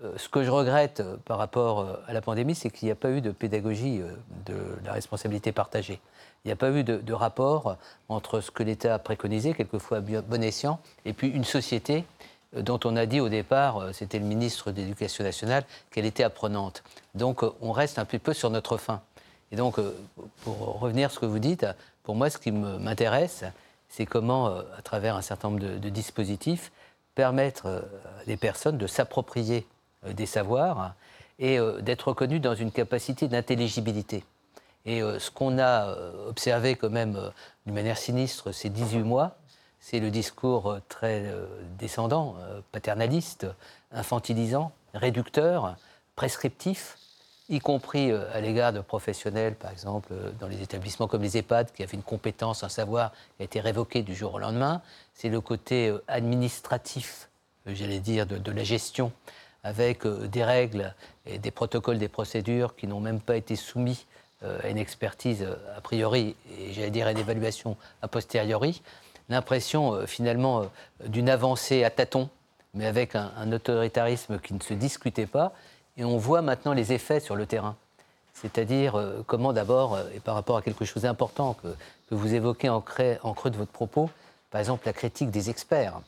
Euh, 0.02 0.14
ce 0.16 0.28
que 0.28 0.42
je 0.42 0.50
regrette 0.50 1.02
par 1.26 1.38
rapport 1.38 2.00
à 2.06 2.12
la 2.12 2.20
pandémie, 2.20 2.56
c'est 2.56 2.70
qu'il 2.70 2.86
n'y 2.86 2.92
a 2.92 2.96
pas 2.96 3.10
eu 3.10 3.20
de 3.20 3.30
pédagogie 3.30 4.00
de 4.46 4.56
la 4.84 4.92
responsabilité 4.94 5.52
partagée. 5.52 6.00
Il 6.44 6.48
n'y 6.48 6.53
a 6.53 6.57
pas 6.57 6.70
eu 6.70 6.85
de, 6.85 7.12
rapport 7.12 7.76
entre 8.09 8.40
ce 8.40 8.50
que 8.50 8.62
l'État 8.62 8.94
a 8.94 8.98
préconisé, 8.98 9.53
quelquefois 9.53 10.00
bon 10.00 10.42
escient, 10.42 10.81
et 11.05 11.12
puis 11.12 11.29
une 11.29 11.44
société 11.44 12.05
euh, 12.57 12.62
dont 12.62 12.81
on 12.85 12.96
a 12.96 13.05
dit 13.07 13.20
au 13.20 13.29
départ, 13.29 13.79
euh, 13.79 13.92
c'était 13.92 14.18
le 14.18 14.24
ministre 14.24 14.72
de 14.72 14.81
l'Éducation 14.81 15.22
nationale, 15.22 15.64
qu'elle 15.90 16.07
était 16.07 16.22
apprenante. 16.22 16.83
Donc 17.14 17.42
euh, 17.42 17.53
on 17.61 17.72
reste 17.72 17.98
un 17.98 18.07
petit 18.07 18.18
peu 18.18 18.33
sur 18.33 18.48
notre 18.48 18.79
fin. 18.79 19.03
Et 19.53 19.57
donc, 19.57 19.81
pour 20.44 20.79
revenir 20.79 21.09
à 21.09 21.11
ce 21.11 21.18
que 21.18 21.26
vous 21.26 21.40
dites, 21.40 21.66
pour 22.05 22.14
moi, 22.14 22.31
ce 22.31 22.38
qui 22.38 22.53
m'intéresse, 22.53 23.42
c'est 23.88 24.07
comment, 24.07 24.46
à 24.46 24.81
travers 24.85 25.16
un 25.16 25.22
certain 25.22 25.50
nombre 25.50 25.59
de, 25.59 25.88
dispositifs, 25.88 26.70
permettre 27.16 27.66
à 27.66 27.81
les 28.29 28.37
personnes 28.37 28.79
de 28.79 28.87
s'approprier 28.87 29.66
des 30.07 30.26
savoirs 30.26 30.94
et 31.40 31.59
d'être 31.81 32.07
reconnues 32.11 32.38
dans 32.38 32.55
une 32.55 32.70
capacité 32.70 33.26
d'intelligibilité. 33.26 34.22
Et 34.86 35.02
euh, 35.02 35.18
ce 35.18 35.30
qu'on 35.30 35.58
a 35.58 35.88
euh, 35.88 36.28
observé 36.28 36.74
quand 36.76 36.90
même 36.90 37.16
euh, 37.16 37.30
d'une 37.66 37.74
manière 37.74 37.98
sinistre 37.98 38.52
ces 38.52 38.70
18 38.70 39.00
mois, 39.00 39.36
c'est 39.78 40.00
le 40.00 40.10
discours 40.10 40.78
très 40.90 41.32
descendant, 41.78 42.36
paternaliste, 42.70 43.46
infantilisant, 43.92 44.72
réducteur, 44.92 45.74
prescriptif, 46.16 46.98
y 47.48 47.60
compris 47.60 48.12
à 48.12 48.42
l'égard 48.42 48.74
de 48.74 48.82
professionnels, 48.82 49.54
par 49.54 49.70
exemple, 49.70 50.12
dans 50.38 50.48
les 50.48 50.60
établissements 50.60 51.08
comme 51.08 51.22
les 51.22 51.38
EHPAD, 51.38 51.72
qui 51.72 51.82
avaient 51.82 51.94
une 51.94 52.02
compétence, 52.02 52.62
un 52.62 52.68
savoir 52.68 53.12
qui 53.12 53.42
a 53.42 53.44
été 53.44 53.58
révoqué 53.58 54.02
du 54.02 54.14
jour 54.14 54.34
au 54.34 54.38
lendemain. 54.38 54.82
C'est 55.14 55.30
le 55.30 55.40
côté 55.40 55.96
administratif, 56.08 57.30
j'allais 57.64 58.00
dire, 58.00 58.26
de, 58.26 58.36
de, 58.36 58.52
la 58.52 58.64
gestion, 58.64 59.12
avec 59.64 60.06
des 60.06 60.44
règles 60.44 60.94
et 61.24 61.38
des 61.38 61.50
protocoles, 61.50 61.96
des 61.96 62.08
procédures 62.08 62.76
qui 62.76 62.86
n'ont 62.86 63.00
même 63.00 63.22
pas 63.22 63.36
été 63.38 63.56
soumis 63.56 64.04
une 64.68 64.79
expertise 64.79 65.42
euh, 65.42 65.55
a 65.76 65.81
priori, 65.81 66.35
et 66.59 66.72
j'allais 66.72 66.90
dire 66.90 67.09
une 67.09 67.18
évaluation 67.18 67.76
a 68.03 68.09
posteriori, 68.09 68.83
l'impression 69.29 69.94
euh, 69.94 70.07
finalement 70.07 70.66
d'une 71.05 71.29
avancée 71.29 71.85
à 71.85 71.90
tâtons, 71.90 72.29
mais 72.74 72.87
avec 72.87 73.14
un, 73.14 73.53
autoritarisme 73.53 74.38
qui 74.38 74.55
ne 74.55 74.61
se 74.61 74.74
discutait 74.74 75.26
pas. 75.26 75.53
Et 75.96 76.05
on 76.05 76.18
voit 76.18 76.40
maintenant 76.40 76.72
les 76.72 76.92
effets 76.92 77.20
sur 77.20 77.37
le 77.37 77.44
terrain. 77.44 77.76
C'est-à-dire 78.33 78.94
comment 79.26 79.53
d'abord, 79.53 79.98
et 80.14 80.20
par 80.20 80.37
rapport 80.37 80.57
à 80.57 80.62
quelque 80.62 80.85
chose 80.85 81.03
d'important 81.03 81.55
que, 81.55 81.68
vous 82.12 82.33
évoquez 82.33 82.68
en, 82.68 82.81
creux 82.81 83.50
de 83.50 83.57
votre 83.57 83.72
propos, 83.72 84.09
par 84.50 84.61
exemple 84.61 84.87
la 84.87 84.92
critique 84.92 85.33
des 85.33 85.50
experts. 85.50 86.00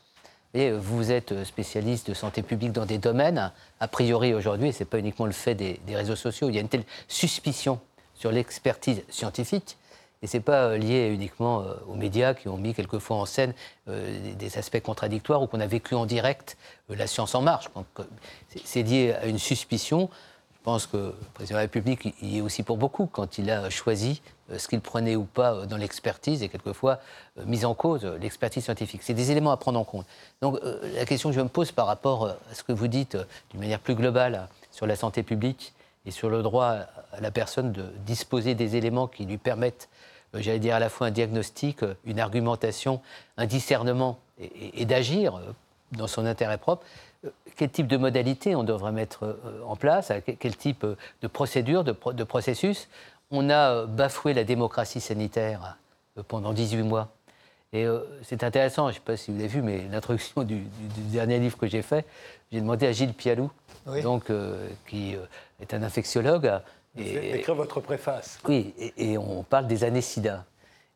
Et 0.53 0.71
vous 0.71 1.11
êtes 1.11 1.43
spécialiste 1.43 2.09
de 2.09 2.13
santé 2.13 2.43
publique 2.43 2.71
dans 2.71 2.85
des 2.85 2.97
domaines, 2.97 3.51
a 3.81 3.87
priori 3.89 4.33
aujourd'hui, 4.33 4.69
et 4.69 4.71
ce 4.71 4.79
n'est 4.79 4.85
pas 4.89 4.99
uniquement 4.99 5.25
le 5.25 5.33
fait 5.33 5.53
des, 5.53 5.79
réseaux 5.89 6.15
sociaux, 6.15 6.47
il 6.47 6.55
y 6.55 6.57
a 6.57 6.61
une 6.61 6.69
telle 6.69 6.85
suspicion 7.09 7.79
sur 8.23 8.31
l'expertise 8.31 9.03
scientifique. 9.09 9.75
Et 10.21 10.27
ce 10.27 10.37
n'est 10.37 10.43
pas 10.43 10.67
euh, 10.67 10.77
lié 10.77 11.09
uniquement 11.09 11.59
euh, 11.59 11.73
aux 11.89 11.95
médias 11.95 12.33
qui 12.33 12.47
ont 12.47 12.55
mis 12.55 12.73
quelquefois 12.73 13.17
en 13.17 13.25
scène 13.25 13.53
euh, 13.89 14.33
des 14.39 14.57
aspects 14.57 14.79
contradictoires 14.79 15.41
ou 15.41 15.47
qu'on 15.47 15.59
a 15.59 15.67
vécu 15.67 15.93
en 15.93 16.05
direct 16.05 16.55
la 16.87 17.05
science 17.05 17.35
en 17.35 17.41
marche. 17.41 17.67
C'est 18.63 18.83
lié 18.83 19.11
à 19.11 19.25
une 19.25 19.39
suspicion. 19.39 20.09
Je 20.53 20.59
pense 20.63 20.87
que 20.87 20.95
le 20.95 21.15
président 21.33 21.55
de 21.55 21.57
la 21.57 21.61
République 21.63 22.15
y 22.21 22.37
est 22.37 22.41
aussi 22.41 22.63
pour 22.63 22.77
beaucoup 22.77 23.07
quand 23.07 23.37
il 23.37 23.51
a 23.51 23.69
choisi 23.69 24.21
ce 24.57 24.69
qu'il 24.69 24.79
prenait 24.79 25.17
ou 25.17 25.25
pas 25.25 25.65
dans 25.65 25.75
l'expertise 25.75 26.43
et 26.43 26.47
quelquefois 26.47 27.01
mis 27.45 27.65
en 27.65 27.73
cause 27.73 28.05
l'expertise 28.21 28.63
scientifique. 28.63 29.01
C'est 29.03 29.13
des 29.13 29.31
éléments 29.31 29.51
à 29.51 29.57
prendre 29.57 29.77
en 29.77 29.83
compte. 29.83 30.05
Donc 30.41 30.57
la 30.95 31.03
question 31.03 31.31
que 31.31 31.35
je 31.35 31.41
me 31.41 31.49
pose 31.49 31.73
par 31.73 31.87
rapport 31.87 32.27
à 32.27 32.53
ce 32.53 32.63
que 32.63 32.71
vous 32.71 32.87
dites 32.87 33.17
d'une 33.51 33.59
manière 33.59 33.81
plus 33.81 33.95
globale 33.95 34.47
sur 34.71 34.87
la 34.87 34.95
santé 34.95 35.23
publique, 35.23 35.73
et 36.05 36.11
sur 36.11 36.29
le 36.29 36.41
droit 36.41 36.77
à 37.11 37.21
la 37.21 37.31
personne 37.31 37.71
de 37.71 37.83
disposer 38.05 38.55
des 38.55 38.75
éléments 38.75 39.07
qui 39.07 39.25
lui 39.25 39.37
permettent, 39.37 39.89
euh, 40.35 40.39
j'allais 40.41 40.59
dire 40.59 40.75
à 40.75 40.79
la 40.79 40.89
fois 40.89 41.07
un 41.07 41.11
diagnostic, 41.11 41.83
euh, 41.83 41.95
une 42.05 42.19
argumentation, 42.19 43.01
un 43.37 43.45
discernement 43.45 44.19
et, 44.39 44.85
d'agir 44.85 45.35
euh, 45.35 45.53
dans 45.91 46.07
son 46.07 46.25
intérêt 46.25 46.57
propre. 46.57 46.85
Quel 47.55 47.69
type 47.69 47.87
de 47.87 47.97
modalité 47.97 48.55
on 48.55 48.63
devrait 48.63 48.91
mettre 48.91 49.37
en 49.65 49.77
place 49.77 50.11
Quel 50.39 50.57
type 50.57 50.85
de 51.21 51.27
procédure, 51.27 51.85
de, 51.85 52.23
processus? 52.23 52.89
On 53.31 53.49
a 53.49 53.85
bafoué 53.85 54.33
la 54.33 54.43
démocratie 54.43 54.99
sanitaire 54.99 55.77
pendant 56.27 56.51
18 56.51 56.81
mois. 56.83 57.13
Et 57.71 57.85
c'est 58.23 58.43
intéressant, 58.43 58.87
je 58.87 58.89
ne 58.89 58.93
sais 58.95 59.05
pas 59.05 59.15
si 59.15 59.31
vous 59.31 59.39
avez 59.39 59.47
vu, 59.47 59.61
mais 59.61 59.87
l'introduction 59.89 60.43
du, 60.43 60.63
dernier 61.13 61.39
livre 61.39 61.57
que 61.57 61.67
j'ai 61.67 61.81
fait, 61.81 62.05
j'ai 62.51 62.59
demandé 62.59 62.87
à 62.87 62.91
Gilles 62.91 63.13
Pialou, 63.13 63.49
donc, 63.85 64.31
qui 64.87 65.15
est 65.59 65.73
un 65.73 65.83
infectiologue. 65.83 66.51
Et, 66.97 67.37
écrire 67.37 67.55
votre 67.55 67.79
préface. 67.79 68.39
Oui, 68.47 68.73
et, 68.97 69.17
on 69.17 69.43
parle 69.43 69.67
des 69.67 69.83
années 69.83 70.01
SIDA. 70.01 70.45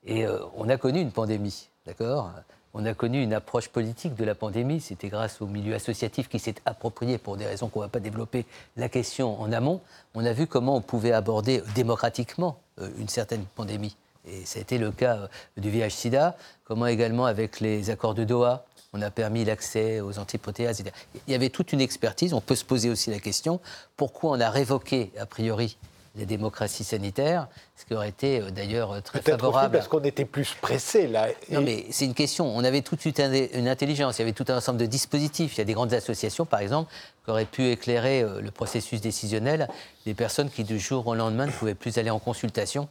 Et 0.06 0.26
euh, 0.26 0.40
on 0.56 0.70
a 0.70 0.78
connu 0.78 1.02
une 1.02 1.12
pandémie, 1.12 1.70
d'accord? 1.86 2.32
On 2.74 2.86
a 2.86 2.94
connu 2.94 3.22
une 3.24 3.34
approche 3.34 3.70
politique 3.70 4.14
de 4.16 4.24
la 4.24 4.36
pandémie. 4.36 4.80
C'était 4.80 5.10
grâce 5.10 5.42
au 5.42 5.48
milieu 5.48 5.74
associatif 5.74 6.30
qui 6.30 6.38
s'est 6.38 6.56
approprié, 6.66 7.18
pour 7.18 7.36
des 7.36 7.46
raisons 7.46 7.68
qu'on 7.70 7.80
ne 7.80 7.86
va 7.86 7.90
pas 7.90 8.00
développer, 8.00 8.46
la 8.76 8.90
question 8.90 9.42
en 9.42 9.52
amont. 9.52 9.82
On 10.14 10.24
a 10.24 10.34
vu 10.34 10.46
comment 10.46 10.76
on 10.76 10.82
pouvait 10.82 11.14
aborder 11.14 11.64
démocratiquement 11.76 12.60
euh, 12.80 12.90
une 13.00 13.10
certaine 13.10 13.44
pandémie. 13.56 13.98
Et 14.28 14.46
ça 14.46 14.60
a 14.60 14.62
été 14.62 14.78
le 14.78 14.92
cas 14.92 15.18
euh, 15.18 15.28
du 15.58 15.70
VIH-Sida, 15.70 16.38
comment 16.66 16.86
également 16.86 17.26
avec 17.26 17.60
les 17.60 17.90
accords 17.90 18.14
de 18.14 18.24
Doha, 18.24 18.66
on 18.98 19.02
a 19.02 19.12
permis 19.12 19.46
l'accès 19.46 20.02
aux 20.02 20.20
antiprotéases. 20.20 20.84
Il 21.28 21.32
y 21.32 21.36
avait 21.36 21.50
toute 21.50 21.74
une 21.74 21.82
expertise. 21.82 22.34
On 22.34 22.42
peut 22.42 22.56
se 22.56 22.66
poser 22.66 22.90
aussi 22.90 23.12
la 23.12 23.20
question 23.20 23.60
pourquoi 23.96 24.32
on 24.32 24.40
a 24.40 24.50
révoqué, 24.50 25.12
a 25.20 25.26
priori, 25.26 25.78
les 26.16 26.26
démocraties 26.26 26.84
sanitaires, 26.84 27.48
ce 27.76 27.86
qui 27.86 27.94
aurait 27.94 28.10
été 28.10 28.42
euh, 28.42 28.50
d'ailleurs 28.50 28.92
euh, 28.92 29.02
très 29.02 29.22
favorable. 29.22 29.76
parce 29.76 29.88
qu'on 29.88 30.04
était 30.04 30.26
plus 30.26 30.56
pressé 30.60 31.08
là. 31.08 31.28
Non, 31.52 31.62
mais 31.62 31.86
c'est 31.92 32.06
une 32.06 32.16
question. 32.16 32.48
On 32.48 32.64
avait 32.64 32.82
tout 32.82 32.96
de 32.96 33.02
suite 33.02 33.22
une 33.54 33.68
intelligence. 33.68 34.18
Il 34.18 34.22
y 34.22 34.24
avait 34.24 34.34
tout 34.34 34.46
un 34.48 34.58
ensemble 34.58 34.80
de 34.80 34.88
dispositifs. 34.88 35.56
Il 35.56 35.58
y 35.60 35.62
a 35.62 35.66
des 35.66 35.74
grandes 35.74 35.94
associations, 35.94 36.46
par 36.46 36.60
exemple, 36.60 36.92
qui 37.24 37.30
auraient 37.30 37.46
pu 37.46 37.70
éclairer 37.70 38.22
euh, 38.22 38.42
le 38.42 38.50
processus 38.52 39.00
décisionnel 39.00 39.68
des 40.06 40.16
personnes 40.16 40.50
qui, 40.50 40.64
du 40.64 40.80
jour 40.80 41.06
au 41.06 41.14
lendemain, 41.14 41.46
ne 41.46 41.52
pouvaient 41.52 41.76
plus 41.76 41.98
aller 42.00 42.10
en 42.10 42.20
consultation 42.20 42.90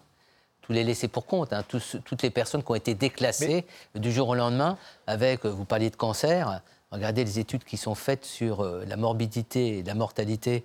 tous 0.66 0.72
les 0.72 0.84
laissés 0.84 1.08
pour 1.08 1.26
compte, 1.26 1.52
hein, 1.52 1.64
toutes 1.68 2.22
les 2.22 2.30
personnes 2.30 2.62
qui 2.62 2.70
ont 2.70 2.74
été 2.74 2.94
déclassées 2.94 3.64
du 3.94 4.12
jour 4.12 4.28
au 4.28 4.34
lendemain, 4.34 4.76
avec, 5.06 5.46
vous 5.46 5.64
parliez 5.64 5.90
de 5.90 5.96
cancer, 5.96 6.60
regardez 6.90 7.24
les 7.24 7.38
études 7.38 7.64
qui 7.64 7.76
sont 7.76 7.94
faites 7.94 8.24
sur 8.24 8.64
la 8.64 8.96
morbidité 8.96 9.78
et 9.78 9.82
la 9.82 9.94
mortalité 9.94 10.64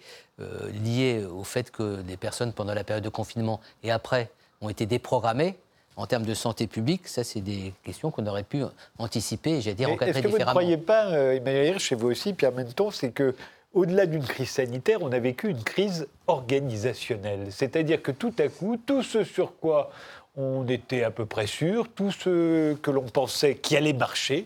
liées 0.84 1.24
au 1.26 1.44
fait 1.44 1.70
que 1.70 2.02
les 2.08 2.18
personnes, 2.18 2.52
pendant 2.52 2.74
la 2.74 2.84
période 2.84 3.04
de 3.04 3.10
confinement 3.10 3.60
et 3.84 3.92
après, 3.92 4.30
ont 4.62 4.70
été 4.70 4.86
déprogrammées 4.86 5.56
en 5.98 6.08
termes 6.08 6.26
de 6.26 6.34
santé 6.34 6.68
publique, 6.68 7.08
ça, 7.08 7.24
c'est 7.24 7.42
des 7.42 7.74
questions 7.84 8.12
qu'on 8.12 8.26
aurait 8.26 8.44
pu 8.44 8.64
anticiper, 8.98 9.62
j'allais 9.62 9.76
dire, 9.76 9.92
encadrer 9.92 10.14
différemment. 10.22 10.30
Est-ce 10.30 10.38
que 10.38 10.44
vous 10.44 10.48
ne 10.48 10.52
croyez 10.52 10.78
pas, 10.78 11.08
euh, 11.08 11.36
Emmanuel 11.36 11.80
chez 11.80 11.96
vous 11.96 12.08
aussi, 12.08 12.34
Pierre 12.34 12.54
Menton, 12.54 12.92
c'est 12.92 13.12
que 13.12 13.36
au-delà 13.74 14.06
d'une 14.06 14.24
crise 14.24 14.50
sanitaire, 14.50 15.00
on 15.02 15.12
a 15.12 15.20
vécu 15.20 15.50
une 15.50 15.64
crise 15.64 16.08
organisationnelle. 16.28 17.48
C'est-à-dire 17.50 18.02
que 18.02 18.12
tout 18.12 18.34
à 18.40 18.48
coup, 18.48 18.78
tout 18.78 19.04
ce 19.04 19.24
sur 19.24 19.58
quoi 19.58 19.92
on 20.38 20.66
était 20.68 21.04
à 21.04 21.12
peu 21.12 21.26
près 21.26 21.46
sûr, 21.46 21.90
tout 21.94 22.12
ce 22.12 22.74
que 22.76 22.90
l'on 22.92 23.04
pensait 23.04 23.56
qui 23.56 23.76
allait 23.76 23.92
marcher, 23.92 24.46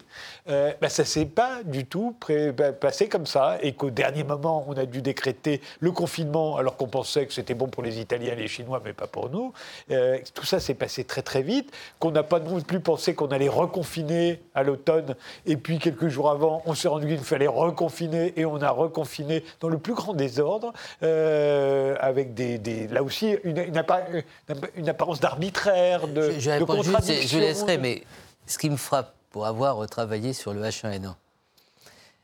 euh, 0.50 0.74
ben, 0.82 0.90
ça 0.90 1.04
ne 1.04 1.08
s'est 1.08 1.26
pas 1.26 1.62
du 1.64 1.86
tout 1.86 2.16
ben, 2.28 2.74
passé 2.74 3.08
comme 3.08 3.28
ça, 3.28 3.60
et 3.62 3.74
qu'au 3.74 3.92
dernier 3.92 4.24
moment, 4.24 4.66
on 4.68 4.74
a 4.74 4.86
dû 4.86 5.04
décréter 5.04 5.62
le 5.80 5.92
confinement 5.92 6.58
alors 6.58 6.76
qu'on 6.76 6.88
pensait 6.88 7.28
que 7.28 7.34
c'était 7.34 7.54
bon 7.54 7.68
pour 7.68 7.84
les 7.84 8.00
Italiens 8.00 8.34
et 8.34 8.36
les 8.36 8.48
Chinois, 8.48 8.82
mais 8.84 8.94
pas 8.94 9.06
pour 9.06 9.30
nous. 9.30 9.54
Euh, 9.92 10.18
tout 10.34 10.46
ça 10.46 10.60
s'est 10.60 10.74
passé 10.74 11.04
très 11.04 11.22
très 11.22 11.44
vite, 11.44 11.72
qu'on 12.00 12.10
n'a 12.10 12.24
pas 12.24 12.40
non 12.40 12.60
plus 12.62 12.80
pensé 12.80 13.14
qu'on 13.14 13.28
allait 13.28 13.48
reconfiner 13.48 14.42
à 14.56 14.64
l'automne, 14.64 15.16
et 15.46 15.56
puis 15.56 15.78
quelques 15.78 16.08
jours 16.08 16.32
avant, 16.32 16.64
on 16.66 16.74
s'est 16.74 16.88
rendu 16.88 17.06
compte 17.06 17.18
qu'il 17.18 17.26
fallait 17.26 17.46
reconfiner, 17.46 18.34
et 18.38 18.46
on 18.46 18.60
a 18.60 18.72
reconfiné 18.72 19.44
dans 19.60 19.70
le 19.70 19.78
plus 19.78 19.94
grand 19.94 20.16
désordre, 20.16 20.74
euh, 21.04 21.96
avec 22.00 22.34
des, 22.34 22.88
là 22.88 23.04
aussi 23.04 23.38
une, 23.44 23.60
une 23.60 24.90
apparence 24.90 25.20
d'arbitraire 25.20 25.75
de, 26.08 26.32
je, 26.32 26.40
je, 26.40 27.28
je 27.28 27.38
laisserai, 27.38 27.78
mais 27.78 28.04
ce 28.48 28.58
qui 28.58 28.70
me 28.70 28.78
frappe 28.78 29.14
pour 29.32 29.46
avoir 29.46 29.86
travaillé 29.88 30.34
sur 30.34 30.54
le 30.54 30.64
H1N1, 30.64 31.16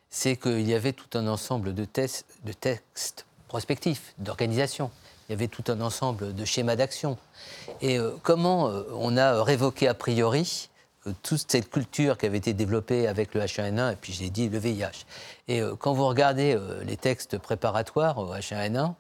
c'est 0.10 0.36
qu'il 0.36 0.68
y 0.70 0.74
avait 0.74 0.94
tout 0.94 1.18
un 1.18 1.28
ensemble 1.28 1.74
de, 1.74 1.86
tests, 1.86 2.26
de 2.44 2.54
textes 2.54 3.26
prospectifs, 3.48 4.14
d'organisation. 4.18 4.92
Il 5.28 5.32
y 5.32 5.36
avait 5.36 5.48
tout 5.48 5.64
un 5.70 5.80
ensemble 5.82 6.36
de 6.36 6.46
schémas 6.46 6.76
d'action. 6.76 7.18
Et 7.82 7.98
euh, 7.98 8.12
comment 8.22 8.68
euh, 8.68 8.84
on 8.94 9.16
a 9.16 9.42
révoqué 9.42 9.88
a 9.88 9.94
priori 9.94 10.70
euh, 11.08 11.14
toute 11.24 11.50
cette 11.50 11.70
culture 11.70 12.18
qui 12.18 12.26
avait 12.26 12.38
été 12.38 12.54
développée 12.54 13.08
avec 13.08 13.34
le 13.34 13.42
H1N1 13.42 13.94
et 13.94 13.96
puis 13.96 14.12
j'ai 14.12 14.30
dit 14.30 14.50
le 14.50 14.60
VIH. 14.60 15.06
Et 15.48 15.62
quand 15.80 15.94
vous 15.94 16.06
regardez 16.06 16.58
les 16.86 16.98
textes 16.98 17.38
préparatoires 17.38 18.18
au 18.18 18.34
H1N1, 18.34 18.94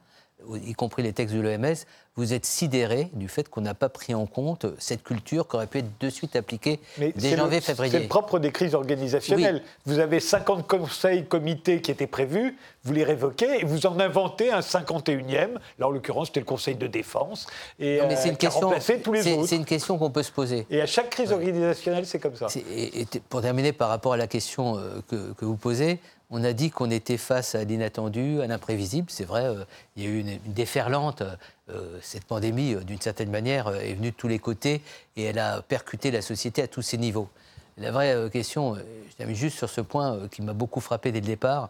y 0.66 0.74
compris 0.74 1.04
les 1.04 1.14
textes 1.14 1.36
de 1.36 1.40
l'OMS, 1.40 1.76
vous 2.18 2.34
êtes 2.34 2.46
sidéré 2.46 3.10
du 3.14 3.30
fait 3.30 3.48
qu'on 3.48 3.62
n'a 3.62 3.74
pas 3.74 3.88
pris 3.88 4.14
en 4.14 4.26
compte 4.26 4.66
cette 4.80 5.02
culture 5.02 5.48
qui 5.48 5.56
aurait 5.56 5.68
pu 5.68 5.78
être 5.80 6.00
de 6.00 6.10
suite 6.10 6.36
appliquée 6.36 6.80
dès 6.98 7.38
janvier-février. 7.38 7.92
C'est 7.92 8.00
le 8.02 8.08
propre 8.08 8.38
des 8.38 8.52
crises 8.52 8.76
organisationnelles. 8.76 9.64
Vous 9.86 10.00
avez 10.00 10.20
50 10.20 10.68
conseils, 10.68 11.26
comités 11.26 11.82
qui 11.82 11.90
étaient 11.90 12.08
prévus, 12.08 12.58
vous 12.84 12.94
les 12.94 13.04
révoquez 13.04 13.62
et 13.62 13.64
vous 13.64 13.86
en 13.86 14.00
inventez 14.00 14.52
un 14.52 14.60
51e. 14.60 15.50
Là, 15.80 15.88
en 15.88 15.92
l'occurrence, 15.92 16.28
c'était 16.28 16.40
le 16.40 16.46
Conseil 16.46 16.76
de 16.76 16.88
défense. 16.88 17.48
Et 17.80 18.00
c'est 18.16 18.30
une, 18.30 18.38
question, 18.38 18.72
C'est 18.80 19.56
une 19.56 19.66
question 19.66 19.98
qu'on 19.98 20.12
peut 20.12 20.24
se 20.24 20.32
poser. 20.32 20.66
Et 20.70 20.82
à 20.82 20.86
chaque 20.86 21.10
crise 21.10 21.32
organisationnelle, 21.32 22.06
c'est 22.06 22.20
comme 22.20 22.36
ça. 22.36 22.48
Et, 22.76 23.06
pour 23.30 23.42
terminer 23.42 23.72
par 23.74 23.90
rapport 23.90 24.14
à 24.14 24.18
la 24.18 24.28
question 24.28 24.78
euh, 24.78 25.02
que, 25.08 25.34
que 25.34 25.46
vous 25.46 25.58
posez, 25.58 26.00
on 26.32 26.46
a 26.46 26.54
dit 26.54 26.72
qu'on 26.72 26.90
était 26.90 27.18
face 27.18 27.56
à 27.56 27.64
l'inattendu, 27.66 28.42
à 28.42 28.48
l'imprévisible. 28.48 29.08
C'est 29.12 29.26
vrai, 29.26 29.44
euh, 29.44 29.66
il 29.96 30.04
y 30.04 30.08
a 30.08 30.10
eu 30.10 30.20
une, 30.22 30.40
déferlante. 30.46 31.22
Euh, 31.70 32.00
cette 32.02 32.24
pandémie, 32.24 32.74
euh, 32.74 32.80
d'une 32.80 33.02
certaine 33.02 33.30
manière, 33.30 33.68
est 33.76 33.94
venue 33.94 34.12
de 34.12 34.16
tous 34.16 34.30
les 34.30 34.40
côtés 34.40 34.82
et 35.18 35.24
elle 35.26 35.40
a 35.40 35.62
percuté 35.62 36.10
la 36.10 36.22
société 36.22 36.62
à 36.64 36.68
tous 36.68 36.82
ses 36.82 36.98
niveaux. 36.98 37.30
La 37.78 37.92
vraie 37.92 38.30
question, 38.32 38.76
je 38.76 39.16
termine 39.16 39.36
juste 39.36 39.58
sur 39.58 39.70
ce 39.70 39.82
point 39.82 40.28
qui 40.30 40.42
m'a 40.42 40.54
beaucoup 40.54 40.82
frappé 40.82 41.12
dès 41.12 41.22
le 41.22 41.26
départ. 41.26 41.70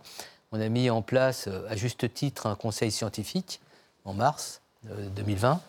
On 0.52 0.60
a 0.60 0.68
mis 0.70 0.90
en 0.90 1.02
place, 1.02 1.48
à 1.70 1.76
juste 1.76 2.14
titre, 2.14 2.46
un 2.46 2.56
conseil 2.56 2.92
scientifique 2.92 3.62
en 4.04 4.14
mars 4.14 4.62
2020. 5.16 5.62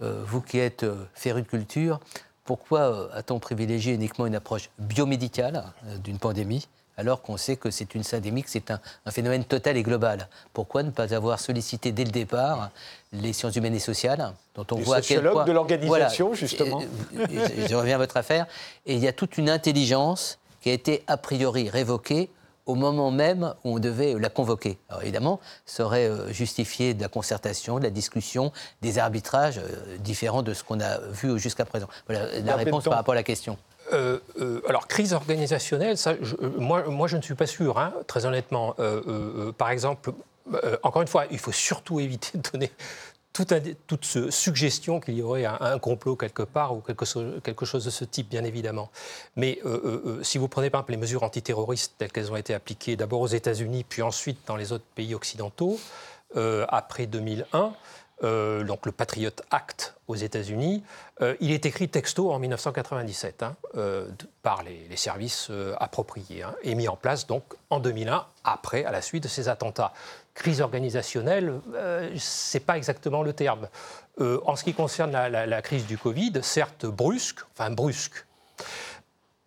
vous 0.00 0.40
qui 0.40 0.58
êtes 0.58 0.84
féru 1.14 1.42
de 1.42 1.46
culture, 1.46 2.00
pourquoi 2.44 3.10
a-t-on 3.12 3.38
privilégié 3.38 3.94
uniquement 3.94 4.26
une 4.26 4.34
approche 4.34 4.70
biomédicale 4.78 5.64
d'une 6.02 6.18
pandémie 6.18 6.66
alors 6.98 7.22
qu'on 7.22 7.36
sait 7.36 7.56
que 7.56 7.70
c'est 7.70 7.94
une 7.94 8.02
syndémie, 8.02 8.42
que 8.42 8.50
c'est 8.50 8.72
un, 8.72 8.80
phénomène 9.10 9.44
total 9.44 9.76
et 9.76 9.84
global? 9.84 10.28
Pourquoi 10.52 10.82
ne 10.82 10.90
pas 10.90 11.14
avoir 11.14 11.38
sollicité 11.38 11.92
dès 11.92 12.04
le 12.04 12.10
départ 12.10 12.70
les 13.12 13.32
sciences 13.32 13.54
humaines 13.54 13.74
et 13.74 13.78
sociales, 13.78 14.32
dont 14.56 14.66
on 14.72 14.76
voit 14.76 14.96
à 14.96 15.00
quel 15.00 15.30
point... 15.30 15.44
de 15.44 15.52
l'organisation, 15.52 16.34
justement. 16.34 16.82
Je, 17.12 17.74
reviens 17.74 17.94
à 17.94 17.98
votre 17.98 18.16
affaire. 18.16 18.46
Et 18.84 18.94
il 18.94 19.00
y 19.00 19.06
a 19.06 19.12
toute 19.12 19.38
une 19.38 19.48
intelligence 19.48 20.40
qui 20.60 20.70
a 20.70 20.72
été 20.72 21.04
a 21.06 21.16
priori 21.16 21.70
révoquée 21.70 22.30
au 22.68 22.74
moment 22.74 23.10
même 23.10 23.54
où 23.64 23.76
on 23.76 23.78
devait 23.80 24.14
la 24.14 24.28
convoquer. 24.28 24.78
Alors 24.88 25.02
évidemment, 25.02 25.40
ça 25.66 25.84
aurait 25.84 26.08
euh, 26.08 26.30
justifié 26.32 26.94
de 26.94 27.00
la 27.00 27.08
concertation, 27.08 27.78
de 27.78 27.84
la 27.84 27.90
discussion, 27.90 28.52
des 28.82 28.98
arbitrages 28.98 29.58
euh, 29.58 29.96
différents 29.98 30.42
de 30.42 30.54
ce 30.54 30.62
qu'on 30.62 30.80
a 30.80 30.98
vu 30.98 31.38
jusqu'à 31.38 31.64
présent. 31.64 31.88
Voilà 32.06 32.40
la 32.40 32.56
réponse 32.56 32.84
par 32.84 32.94
rapport 32.94 33.12
à 33.12 33.16
la 33.16 33.22
question. 33.22 33.56
Euh, 33.94 34.18
euh, 34.38 34.60
alors, 34.68 34.86
crise 34.86 35.14
organisationnelle, 35.14 35.96
ça, 35.96 36.14
je, 36.20 36.36
moi, 36.58 36.84
moi, 36.88 37.08
je 37.08 37.16
ne 37.16 37.22
suis 37.22 37.34
pas 37.34 37.46
sûr, 37.46 37.78
hein, 37.78 37.94
très 38.06 38.26
honnêtement. 38.26 38.76
par 39.56 39.70
exemple, 39.70 40.12
encore 40.82 41.00
une 41.00 41.08
fois, 41.08 41.24
il 41.30 41.38
faut 41.38 41.52
surtout 41.52 42.00
éviter 42.00 42.36
de 42.36 42.50
donner 42.50 42.70
toute, 43.44 43.86
toute 43.86 44.30
suggestion 44.30 45.00
qu'il 45.00 45.14
y 45.14 45.22
aurait 45.22 45.44
un, 45.44 45.78
complot 45.78 46.16
quelque 46.16 46.42
part 46.42 46.74
ou 46.74 46.80
quelque, 46.80 47.04
chose 47.04 47.84
de 47.84 47.90
ce 47.90 48.04
type, 48.04 48.28
bien 48.28 48.44
évidemment. 48.44 48.90
Mais 49.36 49.60
si 50.22 50.38
vous 50.38 50.48
prenez 50.48 50.70
par 50.70 50.80
exemple 50.80 50.92
les 50.92 50.98
mesures 50.98 51.22
antiterroristes 51.22 51.94
telles 51.98 52.12
qu'elles 52.12 52.32
ont 52.32 52.36
été 52.36 52.54
appliquées 52.54 52.96
d'abord 52.96 53.20
aux 53.20 53.28
États-Unis, 53.28 53.84
puis 53.88 54.02
ensuite 54.02 54.38
dans 54.46 54.56
les 54.56 54.72
autres 54.72 54.84
pays 54.94 55.14
occidentaux, 55.14 55.78
après 56.34 57.06
2001, 57.06 57.72
euh, 58.24 58.64
donc 58.64 58.84
le 58.84 58.92
Patriot 58.92 59.30
Act 59.50 59.94
aux 60.08 60.16
États-Unis, 60.16 60.82
euh, 61.20 61.36
il 61.40 61.52
est 61.52 61.66
écrit 61.66 61.88
texto 61.88 62.32
en 62.32 62.38
1997 62.40 63.42
hein, 63.42 63.54
euh, 63.76 64.08
par 64.42 64.64
les, 64.64 64.96
services 64.96 65.50
appropriés 65.78 66.42
hein, 66.42 66.54
et 66.62 66.74
mis 66.74 66.88
en 66.88 66.96
place 66.96 67.26
donc 67.26 67.44
en 67.70 67.78
2001, 67.78 68.26
après, 68.42 68.84
à 68.84 68.90
la 68.90 69.02
suite 69.02 69.22
de 69.22 69.28
ces 69.28 69.48
attentats. 69.48 69.92
Crise 70.38 70.60
organisationnelle, 70.60 71.60
c'est 72.16 72.60
pas 72.60 72.76
exactement 72.76 73.24
le 73.24 73.32
terme. 73.32 73.66
en 74.20 74.54
ce 74.54 74.62
qui 74.62 74.72
concerne 74.72 75.10
la, 75.10 75.62
crise 75.62 75.84
du 75.84 75.98
Covid, 75.98 76.32
certes 76.42 76.86
brusque, 76.86 77.40
enfin 77.52 77.70
brusque, 77.70 78.24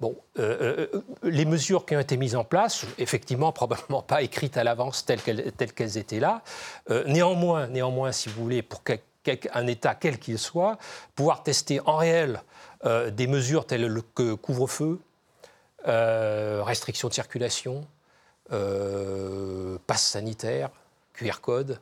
Bon, 0.02 0.18
euh, 0.39 0.88
euh, 0.96 1.04
les 1.22 1.46
mesures 1.46 1.86
qui 1.86 1.96
ont 1.96 2.00
été 2.00 2.18
mises 2.18 2.36
en 2.36 2.44
place, 2.44 2.88
effectivement, 2.98 3.52
probablement 3.52 4.02
pas 4.02 4.24
écrites 4.24 4.58
à 4.58 4.64
l'avance 4.64 5.06
telles 5.06 5.22
qu'elles, 5.22 5.98
étaient 5.98 6.20
là. 6.20 6.42
Euh, 6.89 7.04
néanmoins, 7.06 7.68
néanmoins, 7.68 8.12
si 8.12 8.28
vous 8.28 8.42
voulez, 8.42 8.64
pour 8.64 8.82
un 9.54 9.68
État 9.68 9.94
quel 9.94 10.18
qu'il 10.18 10.39
soit, 10.39 10.80
pouvoir 11.14 11.44
tester 11.44 11.80
en 11.86 11.98
réel 11.98 12.42
des 13.12 13.28
mesures 13.28 13.68
telles 13.68 14.02
que 14.16 14.34
couvre-feu, 14.34 15.00
restriction 15.86 17.08
de 17.10 17.14
circulation, 17.14 17.86
passe 18.50 20.02
sanitaire, 20.02 20.72
QR 21.22 21.40
code, 21.42 21.80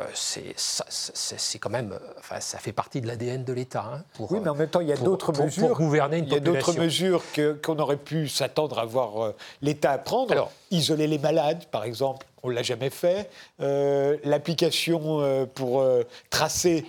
euh, 0.00 0.04
c'est 0.14 1.58
quand 1.58 1.70
même, 1.70 1.98
enfin, 2.18 2.40
ça 2.40 2.58
fait 2.58 2.72
partie 2.72 3.00
de 3.00 3.06
l'ADN 3.06 3.44
de 3.44 3.52
l'État. 3.52 3.84
Hein, 3.94 4.02
oui, 4.18 4.38
mais 4.42 4.48
en 4.48 4.54
même 4.54 4.68
temps, 4.68 4.80
il 4.80 4.88
y 4.88 4.92
a 4.92 4.96
d'autres 4.96 5.32
mesures. 5.32 5.68
Pour 5.68 5.76
gouverner 5.76 6.18
une 6.18 6.26
Il 6.26 6.32
y 6.32 6.36
a 6.36 6.40
d'autres 6.40 6.72
mesures 6.74 7.22
qu'on 7.62 7.78
aurait 7.78 7.96
pu 7.96 8.28
s'attendre 8.28 8.78
à 8.78 8.84
voir 8.84 9.22
euh, 9.22 9.36
l'État 9.62 9.98
prendre. 9.98 10.32
Alors, 10.32 10.52
Isoler 10.70 11.06
les 11.06 11.18
malades, 11.18 11.64
par 11.66 11.84
exemple, 11.84 12.26
on 12.42 12.48
ne 12.48 12.54
l'a 12.54 12.62
jamais 12.62 12.90
fait. 12.90 13.28
Euh, 13.60 14.16
l'application 14.24 15.48
pour 15.54 15.84
tracer 16.30 16.86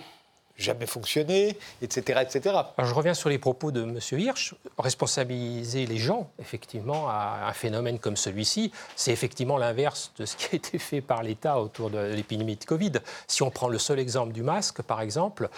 jamais 0.62 0.86
fonctionné, 0.86 1.56
etc. 1.82 2.22
etc. 2.22 2.56
Je 2.82 2.94
reviens 2.94 3.14
sur 3.14 3.28
les 3.28 3.38
propos 3.38 3.70
de 3.70 3.82
M. 3.82 3.98
Hirsch. 4.12 4.54
Responsabiliser 4.78 5.86
les 5.86 5.98
gens, 5.98 6.30
effectivement, 6.40 7.08
à 7.08 7.48
un 7.48 7.52
phénomène 7.52 7.98
comme 7.98 8.16
celui-ci, 8.16 8.72
c'est 8.96 9.12
effectivement 9.12 9.58
l'inverse 9.58 10.12
de 10.18 10.24
ce 10.24 10.36
qui 10.36 10.46
a 10.52 10.56
été 10.56 10.78
fait 10.78 11.00
par 11.00 11.22
l'État 11.22 11.60
autour 11.60 11.90
de 11.90 11.98
l'épidémie 11.98 12.56
de 12.56 12.64
Covid. 12.64 12.92
Si 13.26 13.42
on 13.42 13.50
prend 13.50 13.68
le 13.68 13.78
seul 13.78 13.98
exemple 13.98 14.32
du 14.32 14.42
masque, 14.42 14.82
par 14.82 15.00
exemple, 15.00 15.48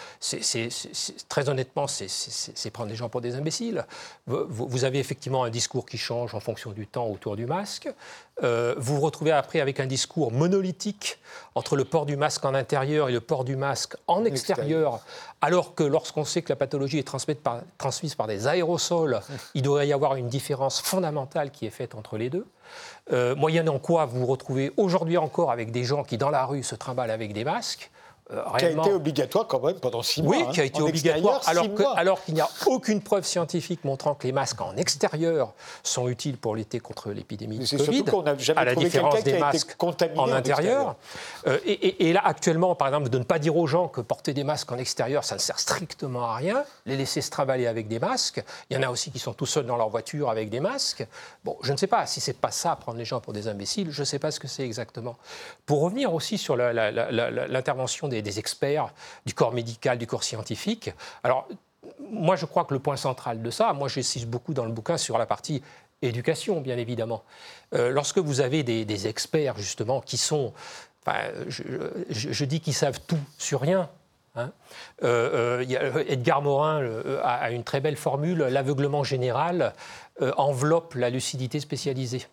très 1.29 1.49
honnêtement, 1.49 1.87
c'est 1.87 2.71
prendre 2.71 2.91
les 2.91 2.97
gens 2.97 3.09
pour 3.09 3.21
des 3.21 3.35
imbéciles. 3.37 3.85
Vous, 4.27 4.85
avez 4.85 4.99
effectivement 4.99 5.45
un 5.45 5.51
discours 5.51 5.87
qui 5.87 5.99
change 5.99 6.35
en 6.35 6.41
fonction 6.41 6.73
du 6.73 6.87
temps 6.87 7.07
autour 7.07 7.37
du 7.37 7.47
masque. 7.47 7.89
Euh, 8.43 8.75
vous 8.79 8.97
vous 8.97 9.01
retrouvez 9.01 9.31
après 9.31 9.61
avec 9.61 9.79
un 9.79 9.87
discours 9.87 10.33
monolithique 10.33 11.19
entre 11.55 11.77
le 11.77 11.85
port 11.85 12.05
du 12.05 12.17
masque 12.17 12.45
en 12.45 12.55
intérieur 12.55 13.09
et 13.09 13.13
le 13.13 13.21
port 13.21 13.45
du 13.45 13.55
masque 13.55 13.97
en 14.09 14.25
extérieur, 14.25 15.01
alors 15.41 15.77
que 15.77 15.85
lorsqu'on 15.85 16.25
sait 16.25 16.43
que 16.43 16.49
la 16.49 16.57
pathologie 16.57 16.99
est 16.99 17.07
transmise 17.07 17.37
par, 17.37 17.61
transmise 17.79 18.17
par 18.17 18.27
des 18.27 18.49
aérosols, 18.49 19.21
il 19.55 19.63
devrait 19.63 19.87
y 19.87 19.93
avoir 19.93 20.17
une 20.17 20.29
différence 20.29 20.81
fondamentale 20.81 21.53
qui 21.53 21.67
est 21.67 21.71
faite 21.71 21.95
entre 21.95 22.17
les 22.17 22.29
deux. 22.29 22.47
Euh, 23.13 23.37
moyennant 23.37 23.79
quoi 23.79 24.07
vous 24.07 24.21
vous 24.21 24.27
retrouvez 24.27 24.73
aujourd'hui 24.77 25.17
encore 25.17 25.53
avec 25.53 25.71
des 25.71 25.85
gens 25.85 26.03
qui, 26.03 26.19
dans 26.19 26.31
la 26.31 26.45
rue, 26.45 26.63
se 26.65 26.75
trimballent 26.75 27.11
avec 27.11 27.33
des 27.33 27.45
masques. 27.45 27.91
Euh, 28.39 28.59
qui 28.59 28.65
a 28.65 28.71
été 28.71 28.93
obligatoire 28.93 29.47
quand 29.47 29.61
même 29.61 29.79
pendant 29.81 30.03
six 30.03 30.23
mois. 30.23 30.37
Oui, 30.37 30.45
qui 30.53 30.61
a 30.61 30.63
hein. 30.63 30.67
été 30.67 30.83
obligatoire, 30.83 31.41
alors, 31.97 32.23
qu'il 32.25 32.35
n'y 32.35 32.41
a 32.41 32.49
aucune 32.67 33.01
preuve 33.01 33.25
scientifique 33.25 33.85
montrant 33.85 34.15
que 34.15 34.27
les 34.27 34.33
masques 34.33 34.61
en 34.61 34.77
extérieur 34.77 35.53
sont 35.83 36.09
utiles 36.09 36.37
pour 36.37 36.57
lutter 36.57 36.81
contre 36.81 37.11
l'épidémie 37.11 37.59
de 37.59 37.77
Covid. 37.77 38.05
Qu'on 38.05 38.23
n'a 38.23 38.37
jamais 38.39 38.61
à 38.61 38.65
la 38.65 38.75
différence 38.75 39.23
des 39.23 39.39
masques 39.39 39.77
en 40.17 40.33
intérieur. 40.33 40.97
Euh, 41.47 41.59
et, 41.65 42.13
là, 42.13 42.23
actuellement, 42.25 42.75
par 42.75 42.89
exemple, 42.89 43.09
de 43.09 43.19
ne 43.19 43.25
pas 43.25 43.39
dire 43.39 43.57
aux 43.57 43.67
gens 43.67 43.89
que 43.89 44.01
porter 44.01 44.33
des 44.35 44.45
masques 44.45 44.71
en 44.73 44.79
extérieur, 44.79 45.25
ça 45.25 45.35
ne 45.37 45.41
sert 45.41 45.59
strictement 45.59 46.25
à 46.25 46.37
rien. 46.37 46.65
Les 46.87 46.97
laisser 46.97 47.21
se 47.21 47.31
travailler 47.31 47.67
avec 47.67 47.89
des 47.89 47.99
masques. 47.99 48.43
Il 48.71 48.77
y 48.77 48.81
en 48.81 48.83
a 48.83 48.91
aussi 48.91 49.11
qui 49.11 49.19
sont 49.19 49.33
tout 49.33 49.47
seuls 49.47 49.67
dans 49.67 49.77
leur 49.77 49.89
voiture 49.89 50.31
avec 50.31 50.51
des 50.51 50.61
masques. 50.61 51.07
Bon, 51.45 51.57
je 51.63 51.73
ne 51.73 51.77
sais 51.77 51.87
pas 51.87 52.07
si 52.07 52.21
c'est 52.21 52.39
pas 52.39 52.51
ça, 52.51 52.77
prendre 52.77 52.99
les 52.99 53.05
gens 53.05 53.21
pour 53.21 53.33
des 53.33 53.49
imbéciles. 53.49 53.91
Je 53.91 54.01
ne 54.01 54.05
sais 54.05 54.19
pas 54.19 54.31
ce 54.31 54.41
que 54.41 54.49
c'est 54.49 54.65
exactement. 54.65 55.17
Pour 55.67 55.81
revenir 55.81 56.13
aussi 56.13 56.39
sur 56.39 56.57
l'intervention 56.57 58.09
des 58.09 58.23
des, 58.25 58.39
experts 58.39 58.93
du 59.27 59.35
corps 59.35 59.53
médical, 59.53 59.99
du 59.99 60.07
corps 60.07 60.25
scientifique. 60.25 60.91
Alors, 61.23 61.47
moi, 62.11 62.37
je 62.37 62.47
crois 62.47 62.65
que 62.65 62.75
le 62.75 62.81
point 62.81 62.97
central 62.97 63.43
de 63.43 63.51
ça, 63.51 63.73
moi, 63.73 63.89
j'insiste 63.89 64.27
beaucoup 64.27 64.55
dans 64.55 64.65
le 64.65 64.73
bouquin 64.73 64.97
sur 64.97 65.19
la 65.19 65.27
partie 65.27 65.63
éducation, 66.03 66.61
bien 66.61 66.77
évidemment. 66.77 67.25
Euh, 67.75 67.91
lorsque 67.91 68.19
vous 68.19 68.41
avez 68.41 68.63
des, 68.63 69.07
experts, 69.07 69.59
justement, 69.59 70.01
qui 70.01 70.17
sont. 70.17 70.53
Enfin, 71.07 71.21
je, 72.09 72.45
dis 72.45 72.61
qu'ils 72.61 72.75
savent 72.75 73.01
tout 73.07 73.19
sur 73.39 73.61
rien. 73.61 73.91
Hein. 74.37 74.51
Euh, 75.03 75.65
euh, 75.71 76.05
Edgar 76.09 76.43
Morin 76.43 76.83
a, 77.23 77.51
une 77.51 77.63
très 77.63 77.81
belle 77.81 77.97
formule 77.97 78.39
l'aveuglement 78.39 79.05
général 79.05 79.75
enveloppe 80.37 80.95
la 80.95 81.11
lucidité 81.11 81.61
spécialisée. 81.61 82.27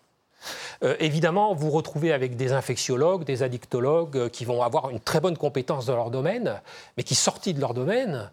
Euh, 0.83 0.95
évidemment, 0.99 1.53
vous 1.53 1.69
retrouvez 1.69 2.11
avec 2.11 2.35
des 2.35 2.53
infectiologues, 2.53 3.23
des 3.23 3.43
addictologues 3.43 4.17
euh, 4.17 4.29
qui 4.29 4.45
vont 4.45 4.61
avoir 4.61 4.89
une 4.89 4.99
très 4.99 5.19
bonne 5.19 5.37
compétence 5.37 5.85
dans 5.85 5.95
leur 5.95 6.11
domaine, 6.11 6.61
mais 6.97 7.03
qui, 7.03 7.15
sortis 7.15 7.53
de 7.53 7.59
leur 7.59 7.73
domaine, 7.73 8.31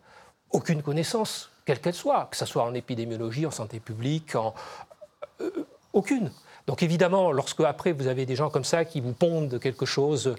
aucune 0.51 0.83
connaissance, 0.83 1.51
quelle 1.65 1.81
qu'elle 1.81 1.95
soit, 1.95 2.29
que 2.31 2.37
ce 2.37 2.47
soit 2.47 2.65
en 2.65 2.75
épidémiologie, 2.75 3.47
en 3.47 3.51
santé 3.51 3.81
publique. 3.81 4.35
Euh, 5.41 5.51
aucune. 5.93 6.31
Donc 6.67 6.83
évidemment, 6.83 7.33
lorsque 7.33 7.61
après 7.61 7.93
vous 7.93 8.09
avez 8.09 8.27
des 8.27 8.37
gens 8.37 8.51
comme 8.51 8.65
ça 8.65 8.85
qui 8.85 9.01
vous 9.01 9.15
pondent 9.15 9.59
quelque 9.59 9.87
chose 9.87 10.37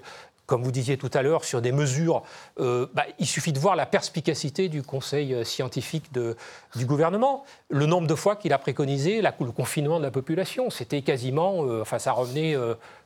comme 0.50 0.64
vous 0.64 0.72
disiez 0.72 0.96
tout 0.96 1.10
à 1.14 1.22
l'heure, 1.22 1.44
sur 1.44 1.62
des 1.62 1.70
mesures, 1.70 2.24
euh, 2.58 2.88
bah, 2.92 3.04
il 3.20 3.26
suffit 3.26 3.52
de 3.52 3.60
voir 3.60 3.76
la 3.76 3.86
perspicacité 3.86 4.68
du 4.68 4.82
conseil 4.82 5.32
euh, 5.32 5.44
scientifique 5.44 6.10
du 6.12 6.86
gouvernement. 6.86 7.44
Le 7.68 7.86
nombre 7.86 8.08
de 8.08 8.16
fois 8.16 8.34
qu'il 8.34 8.52
a 8.52 8.58
préconisé 8.58 9.22
le 9.22 9.52
confinement 9.52 9.98
de 9.98 10.02
la 10.02 10.10
population, 10.10 10.68
c'était 10.68 11.02
quasiment, 11.02 11.64
euh, 11.64 11.82
enfin 11.82 12.00
ça 12.00 12.10
revenait 12.10 12.56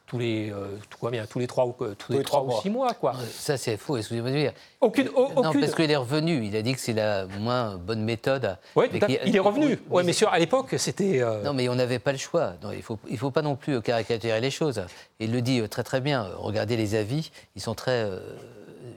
tous 0.06 0.18
les, 0.18 0.50
euh, 0.50 0.76
tout, 0.90 1.08
bien, 1.08 1.26
tous 1.26 1.38
les 1.38 1.46
trois 1.46 1.66
ou, 1.66 1.72
tous, 1.72 2.12
les, 2.12 2.22
trois, 2.22 2.42
ou 2.42 2.60
six 2.60 2.68
mois. 2.68 2.92
Quoi. 2.92 3.14
Ça, 3.30 3.56
c'est 3.56 3.76
faux, 3.76 3.96
excusez-moi 3.96 4.30
de 4.30 4.36
dire. 4.36 4.52
Aucune, 4.80 5.06
Non, 5.06 5.52
parce 5.52 5.74
qu'il 5.74 5.90
est 5.90 5.96
revenu. 5.96 6.44
Il 6.44 6.54
a 6.56 6.62
dit 6.62 6.74
que 6.74 6.80
c'est 6.80 6.92
la 6.92 7.26
moins 7.40 7.76
bonne 7.76 8.02
méthode. 8.02 8.58
Oui, 8.76 8.86
il, 8.92 9.34
est 9.34 9.40
revenu. 9.40 9.78
Oui, 9.88 10.02
mais 10.04 10.12
sur, 10.12 10.28
à 10.28 10.38
l'époque, 10.38 10.74
c'était. 10.76 11.22
Euh, 11.22 11.42
non, 11.42 11.54
mais 11.54 11.68
on 11.68 11.74
n'avait 11.74 11.98
pas 11.98 12.12
le 12.12 12.18
choix. 12.18 12.54
Non, 12.62 12.70
il 12.72 12.78
ne 12.78 12.82
faut, 12.82 12.98
il 13.08 13.16
faut 13.16 13.30
pas 13.30 13.42
non 13.42 13.56
plus 13.56 13.80
caricaturer 13.80 14.40
les 14.40 14.50
choses. 14.50 14.82
Il 15.20 15.32
le 15.32 15.40
dit 15.40 15.60
euh, 15.60 15.68
très, 15.68 15.82
très 15.82 16.00
bien. 16.00 16.28
Regardez 16.36 16.76
les 16.76 16.94
avis, 16.94 17.30
ils 17.56 17.62
sont 17.62 17.74
très 17.74 18.06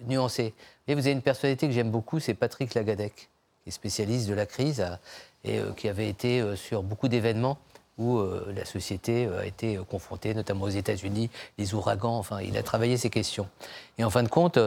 nuancés. 0.08 0.53
Et 0.88 0.93
vous 0.93 1.01
avez 1.01 1.12
une 1.12 1.22
personnalité 1.22 1.68
que 1.68 1.74
j'aime 1.74 1.91
beaucoup, 1.91 2.20
c'est 2.20 2.34
Patrick 2.34 2.74
Lagadec, 2.74 3.14
qui 3.64 3.70
est 3.70 3.72
spécialiste 3.72 4.28
de 4.28 4.34
la 4.34 4.45
crise 4.45 4.86
et 5.43 5.60
qui 5.78 5.88
avait 5.88 6.10
été 6.10 6.43
sur 6.55 6.84
beaucoup 6.84 7.08
d'événements 7.08 7.58
où 7.98 8.18
euh, 8.18 8.54
la 8.56 8.66
société 8.66 9.26
euh, 9.26 9.41
a 9.41 9.45
été 9.45 9.78
euh, 9.78 9.84
confrontée, 9.84 10.34
notamment 10.34 10.66
aux 10.66 10.70
États-Unis, 10.70 11.30
les 11.58 11.74
ouragans. 11.74 12.18
Enfin, 12.18 12.41
il 12.41 12.58
a 12.58 12.64
travaillé 12.64 12.98
ces 12.98 13.10
questions. 13.10 13.48
Et 13.98 14.04
en 14.04 14.10
fin 14.10 14.24
de 14.24 14.28
compte, 14.28 14.60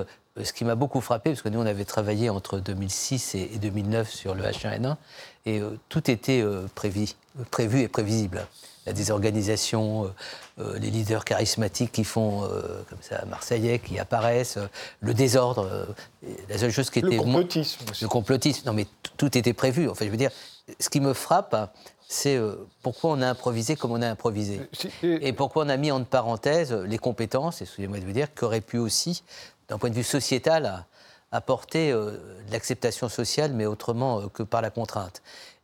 ce 0.42 0.52
qui 0.52 0.64
m'a 0.64 0.74
beaucoup 0.74 1.00
frappé, 1.00 1.30
parce 1.30 1.42
que 1.42 1.48
nous, 1.48 1.60
on 1.60 1.66
avait 1.66 1.84
travaillé 1.84 2.30
entre 2.30 2.58
2006 2.58 3.34
et 3.34 3.58
2009 3.60 4.10
sur 4.10 4.34
le 4.34 4.42
H1N1, 4.42 4.96
et 5.46 5.60
tout 5.88 6.10
était 6.10 6.44
prévu, 6.74 7.08
prévu 7.50 7.80
et 7.80 7.88
prévisible. 7.88 8.46
Il 8.84 8.88
y 8.88 8.90
a 8.90 8.92
des 8.94 9.10
organisations, 9.10 10.10
les 10.58 10.90
leaders 10.90 11.26
charismatiques 11.26 11.92
qui 11.92 12.04
font, 12.04 12.40
comme 12.88 12.98
ça, 13.02 13.22
Marseillais, 13.26 13.78
qui 13.78 13.98
apparaissent, 13.98 14.58
le 15.00 15.12
désordre. 15.12 15.94
la 16.48 16.56
seule 16.56 16.70
chose 16.70 16.88
qui 16.88 17.00
était. 17.00 17.10
Le 17.10 17.18
complotisme. 17.18 17.84
Le 18.00 18.08
complotisme. 18.08 18.66
Non, 18.66 18.72
mais 18.72 18.86
tout 19.18 19.36
était 19.36 19.52
prévu. 19.52 19.88
Enfin, 19.88 20.06
je 20.06 20.10
veux 20.10 20.16
dire, 20.16 20.30
ce 20.78 20.88
qui 20.88 21.00
me 21.00 21.12
frappe, 21.12 21.74
c'est 22.10 22.36
euh, 22.36 22.56
pourquoi 22.82 23.10
on 23.10 23.22
a 23.22 23.28
improvisé 23.28 23.76
comme 23.76 23.92
on 23.92 24.02
a 24.02 24.08
improvisé. 24.08 24.60
Euh, 25.04 25.18
et 25.22 25.32
pourquoi 25.32 25.64
on 25.64 25.68
a 25.68 25.76
mis 25.76 25.92
en 25.92 26.02
parenthèse 26.02 26.72
les 26.72 26.98
compétences, 26.98 27.62
excusez-moi 27.62 28.00
de 28.00 28.04
vous 28.04 28.12
dire, 28.12 28.34
qu'aurait 28.34 28.60
pu 28.60 28.78
aussi, 28.78 29.22
d'un 29.68 29.78
point 29.78 29.90
de 29.90 29.94
vue 29.94 30.02
sociétal, 30.02 30.84
apporter 31.30 31.92
euh, 31.92 32.12
de 32.48 32.52
l'acceptation 32.52 33.08
sociale, 33.08 33.52
mais 33.52 33.64
autrement 33.64 34.28
que 34.28 34.42
par 34.42 34.60
la 34.60 34.70
contrainte. 34.70 35.22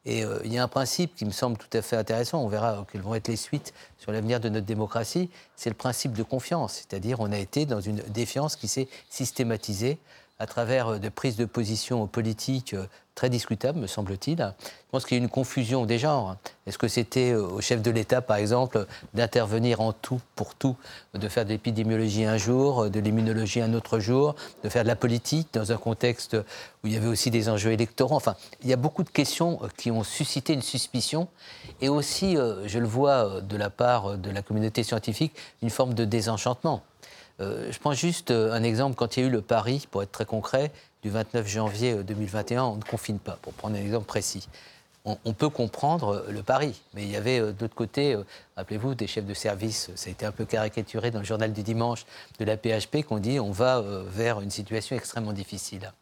Et 0.08 0.22
il 0.44 0.52
y 0.52 0.58
a 0.58 0.62
un 0.62 0.68
principe 0.68 1.16
qui 1.16 1.24
me 1.24 1.32
semble 1.32 1.58
tout 1.58 1.76
à 1.76 1.82
fait 1.82 1.96
intéressant, 1.96 2.40
on 2.40 2.46
verra 2.46 2.86
quelles 2.92 3.00
vont 3.00 3.16
être 3.16 3.26
les 3.26 3.36
suites 3.36 3.74
sur 3.98 4.12
l'avenir 4.12 4.38
de 4.38 4.48
notre 4.48 4.64
démocratie, 4.64 5.30
c'est 5.56 5.68
le 5.68 5.74
principe 5.74 6.12
de 6.12 6.22
confiance. 6.22 6.74
C'est-à-dire 6.74 7.18
on 7.18 7.32
a 7.32 7.38
été 7.38 7.66
dans 7.66 7.80
une 7.80 7.96
défiance 7.96 8.54
qui 8.54 8.68
s'est 8.68 8.86
systématisée 9.10 9.98
à 10.38 10.46
travers 10.46 10.98
des 11.00 11.10
prises 11.10 11.36
de 11.36 11.44
position 11.44 12.06
politiques 12.06 12.74
très 13.16 13.30
discutable, 13.30 13.80
me 13.80 13.86
semble-t-il. 13.88 14.36
Je 14.36 14.90
pense 14.92 15.04
qu'il 15.06 15.16
y 15.16 15.20
a 15.20 15.22
une 15.22 15.30
confusion 15.30 15.86
des 15.86 15.98
genres. 15.98 16.36
Est-ce 16.66 16.78
que 16.78 16.86
c'était 16.86 17.32
euh, 17.32 17.42
au 17.42 17.60
chef 17.60 17.80
de 17.82 17.90
l'État, 17.90 18.20
par 18.20 18.36
exemple, 18.36 18.86
d'intervenir 19.14 19.80
en 19.80 19.92
tout 19.92 20.20
pour 20.36 20.54
tout, 20.54 20.76
de 21.14 21.26
faire 21.28 21.44
de 21.44 21.50
l'épidémiologie 21.50 22.26
un 22.26 22.36
jour, 22.36 22.90
de 22.90 23.00
l'immunologie 23.00 23.62
un 23.62 23.72
autre 23.72 23.98
jour, 23.98 24.36
de 24.62 24.68
faire 24.68 24.82
de 24.82 24.88
la 24.88 24.96
politique 24.96 25.48
dans 25.54 25.72
un 25.72 25.78
contexte 25.78 26.34
où 26.84 26.86
il 26.86 26.92
y 26.92 26.96
avait 26.96 27.08
aussi 27.08 27.30
des 27.30 27.48
enjeux 27.48 27.72
électoraux? 27.72 28.14
Enfin, 28.14 28.36
il 28.62 28.68
y 28.68 28.74
a 28.74 28.76
beaucoup 28.76 29.02
de 29.02 29.10
questions 29.10 29.58
euh, 29.62 29.68
qui 29.76 29.90
ont 29.90 30.04
suscité 30.04 30.52
une 30.52 30.62
suspicion 30.62 31.26
et 31.80 31.88
aussi, 31.88 32.36
euh, 32.36 32.68
je 32.68 32.78
le 32.78 32.86
vois 32.86 33.40
de 33.40 33.56
la 33.56 33.70
part 33.70 34.18
de 34.18 34.30
la 34.30 34.42
communauté 34.42 34.82
scientifique, 34.82 35.32
une 35.62 35.70
forme 35.70 35.94
de 35.94 36.04
désenchantement. 36.04 36.82
Je 37.38 37.78
prends 37.78 37.92
juste 37.92 38.30
un 38.30 38.62
exemple, 38.62 38.96
quand 38.96 39.16
il 39.16 39.20
y 39.20 39.22
a 39.24 39.28
eu 39.28 39.32
le 39.32 39.42
pari, 39.42 39.86
pour 39.90 40.02
être 40.02 40.12
très 40.12 40.24
concret, 40.24 40.72
du 41.06 41.12
29 41.12 41.46
janvier 41.46 41.94
2021, 42.02 42.62
euh, 42.62 42.66
on 42.66 42.76
ne 42.76 42.82
confine 42.82 43.20
pas, 43.20 43.38
pour 43.40 43.52
prendre 43.52 43.76
un 43.76 43.80
exemple 43.80 44.06
précis. 44.06 44.48
On, 45.04 45.32
peut 45.34 45.48
comprendre 45.48 46.16
euh, 46.16 46.32
le 46.32 46.42
pari, 46.42 46.82
mais 46.94 47.04
il 47.04 47.10
y 47.12 47.14
avait 47.14 47.38
euh, 47.38 47.52
d'autre 47.52 47.76
côté, 47.76 48.18
rappelez-vous, 48.56 48.96
des 48.96 49.06
chefs 49.06 49.24
de 49.24 49.34
service, 49.34 49.88
ça 49.94 50.08
a 50.08 50.10
été 50.10 50.26
un 50.26 50.32
peu 50.32 50.44
caricaturé 50.44 51.12
dans 51.12 51.20
le 51.20 51.24
journal 51.24 51.52
du 51.52 51.62
dimanche 51.62 52.06
de 52.40 52.44
la 52.44 52.56
PHP, 52.56 53.04
qu'on 53.06 53.18
dit 53.18 53.38
on 53.38 53.52
va 53.52 53.84
vers 54.08 54.40
une 54.40 54.50
situation 54.50 54.96
extrêmement 54.96 55.32
difficile. 55.32 55.92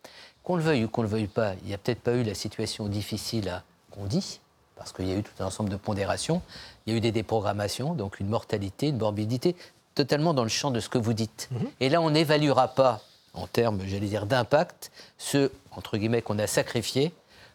Qu'on 0.43 0.57
le 0.57 0.63
veuille 0.63 0.85
ou 0.85 0.89
qu'on 0.89 1.03
le 1.03 1.09
veuille 1.09 1.27
pas, 1.27 1.53
il 1.63 1.69
n'y 1.69 1.75
a 1.75 1.79
peut-être 1.79 2.01
pas 2.01 2.15
eu 2.15 2.23
la 2.23 2.35
situation 2.35 2.89
difficile 2.89 3.63
qu'on 3.91 4.07
dit, 4.07 4.41
parce 4.77 4.95
qu'il 4.95 5.07
y 5.07 5.13
a 5.13 5.17
eu 5.17 5.23
tout 5.23 5.33
un 5.39 5.47
ensemble 5.47 5.69
de 5.69 5.77
pondérations, 5.77 6.41
il 6.87 6.93
y 6.93 6.95
a 6.95 6.97
eu 6.97 7.01
des 7.03 7.13
déprogrammations, 7.13 7.93
donc 7.93 8.21
une 8.21 8.29
mortalité, 8.29 8.89
une 8.89 8.97
morbidité, 8.97 9.55
totalement 9.95 10.35
dans 10.35 10.43
le 10.43 10.49
champ 10.49 10.71
de 10.71 10.81
ce 10.81 10.89
que 10.89 10.99
vous 10.99 11.13
dites. 11.13 11.49
Mhm. 11.51 11.71
Et 11.81 11.89
là, 11.89 12.01
on 12.01 12.11
n'évaluera 12.11 12.69
pas 12.69 13.03
en 13.35 13.47
termes, 13.47 13.81
j'allais 13.87 14.07
dire, 14.07 14.27
d'impact, 14.27 14.91
ce, 15.19 15.51
entre 15.73 15.97
guillemets, 15.97 16.23
qu'on 16.23 16.39
a 16.39 16.47
sacrifié 16.47 17.13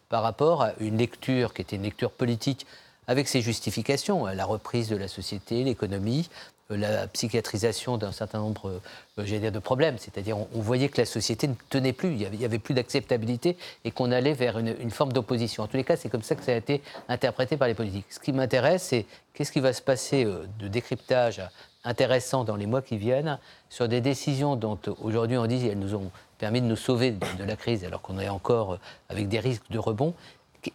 par 0.09 0.23
rapport 0.23 0.63
à 0.63 0.73
une 0.79 0.97
lecture 0.97 1.53
qui 1.53 1.61
était 1.61 1.75
une 1.75 1.83
lecture 1.83 2.11
politique 2.11 2.65
avec 3.07 3.27
ses 3.27 3.41
justifications, 3.41 4.25
la 4.25 4.45
reprise 4.45 4.89
de 4.89 4.95
la 4.95 5.07
société, 5.07 5.63
l'économie, 5.63 6.29
la 6.69 7.07
psychiatrisation 7.07 7.97
d'un 7.97 8.11
certain 8.11 8.39
nombre 8.39 8.79
euh, 9.17 9.23
dire, 9.23 9.51
de 9.51 9.59
problèmes. 9.59 9.97
C'est-à-dire, 9.97 10.37
on, 10.37 10.61
voyait 10.61 10.89
que 10.89 11.01
la 11.01 11.05
société 11.05 11.47
ne 11.47 11.55
tenait 11.69 11.93
plus, 11.93 12.11
il 12.11 12.29
n'y 12.29 12.45
avait, 12.45 12.59
plus 12.59 12.75
d'acceptabilité 12.75 13.57
et 13.83 13.91
qu'on 13.91 14.11
allait 14.11 14.33
vers 14.33 14.59
une, 14.59 14.75
une 14.79 14.91
forme 14.91 15.11
d'opposition. 15.11 15.63
En 15.63 15.67
tous 15.67 15.77
les 15.77 15.83
cas, 15.83 15.97
c'est 15.97 16.09
comme 16.09 16.21
ça 16.21 16.35
que 16.35 16.43
ça 16.43 16.51
a 16.51 16.55
été 16.55 16.81
interprété 17.07 17.57
par 17.57 17.67
les 17.67 17.73
politiques. 17.73 18.05
Ce 18.09 18.19
qui 18.19 18.33
m'intéresse, 18.33 18.83
c'est 18.83 19.05
qu'est-ce 19.33 19.51
qui 19.51 19.59
va 19.59 19.73
se 19.73 19.81
passer 19.81 20.25
euh, 20.25 20.45
de 20.59 20.67
décryptage 20.67 21.41
intéressant 21.89 22.43
dans 22.43 22.55
les 22.55 22.67
mois 22.67 22.81
qui 22.81 22.97
viennent 22.97 23.39
sur 23.69 23.87
des 23.87 23.99
décisions 23.99 24.55
dont 24.55 24.77
aujourd'hui 25.01 25.37
on 25.37 25.47
dit 25.47 25.59
qu'elles 25.59 25.79
nous 25.79 25.95
ont 25.95 26.11
permis 26.37 26.61
de 26.61 26.67
nous 26.67 26.75
sauver 26.75 27.11
de, 27.11 27.43
la 27.43 27.55
crise 27.55 27.83
alors 27.83 28.01
qu'on 28.01 28.19
est 28.19 28.29
encore 28.29 28.73
euh, 28.73 28.79
avec 29.09 29.27
des 29.27 29.39
risques 29.39 29.69
de 29.71 29.79
rebond. 29.79 30.13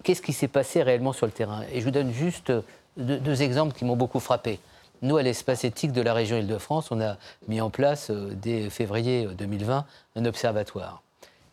Qu'est-ce 0.03 0.23
qui 0.23 0.33
s'est 0.33 0.49
passé 0.49 0.83
réellement 0.83 1.13
sur 1.13 1.27
le 1.27 1.33
terrain? 1.33 1.63
Et 1.73 1.81
je 1.81 1.85
vous 1.85 1.93
donne 1.93 2.13
juste 2.13 2.51
euh, 2.51 2.63
deux, 2.97 3.43
exemples 3.43 3.75
qui 3.75 3.85
m'ont 3.85 3.97
beaucoup 3.97 4.21
frappé. 4.21 4.59
Nous, 5.03 5.17
à 5.17 5.23
l'espace 5.23 5.65
éthique 5.65 5.93
de 5.93 6.01
la 6.01 6.15
région 6.15 6.37
Île-de-France, 6.37 6.91
on 6.91 7.01
a 7.01 7.17
mis 7.47 7.61
en 7.61 7.71
place 7.71 8.11
euh, 8.11 8.33
dès 8.35 8.69
février 8.69 9.29
2020 9.39 9.87
un 10.17 10.25
observatoire. 10.25 11.03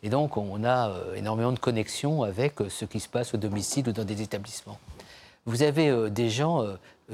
Et 0.04 0.10
donc, 0.10 0.38
on 0.38 0.64
a 0.64 0.96
énormément 1.16 1.52
de 1.52 1.60
connexions 1.60 2.24
avec 2.24 2.56
ce 2.70 2.86
qui 2.86 3.00
se 3.00 3.08
passe 3.08 3.36
au 3.36 3.38
domicile 3.38 3.88
ou 3.88 3.92
dans 3.92 4.04
des 4.04 4.24
établissements. 4.24 4.80
Vous 5.46 5.62
avez 5.62 6.10
des 6.10 6.32
gens 6.32 6.66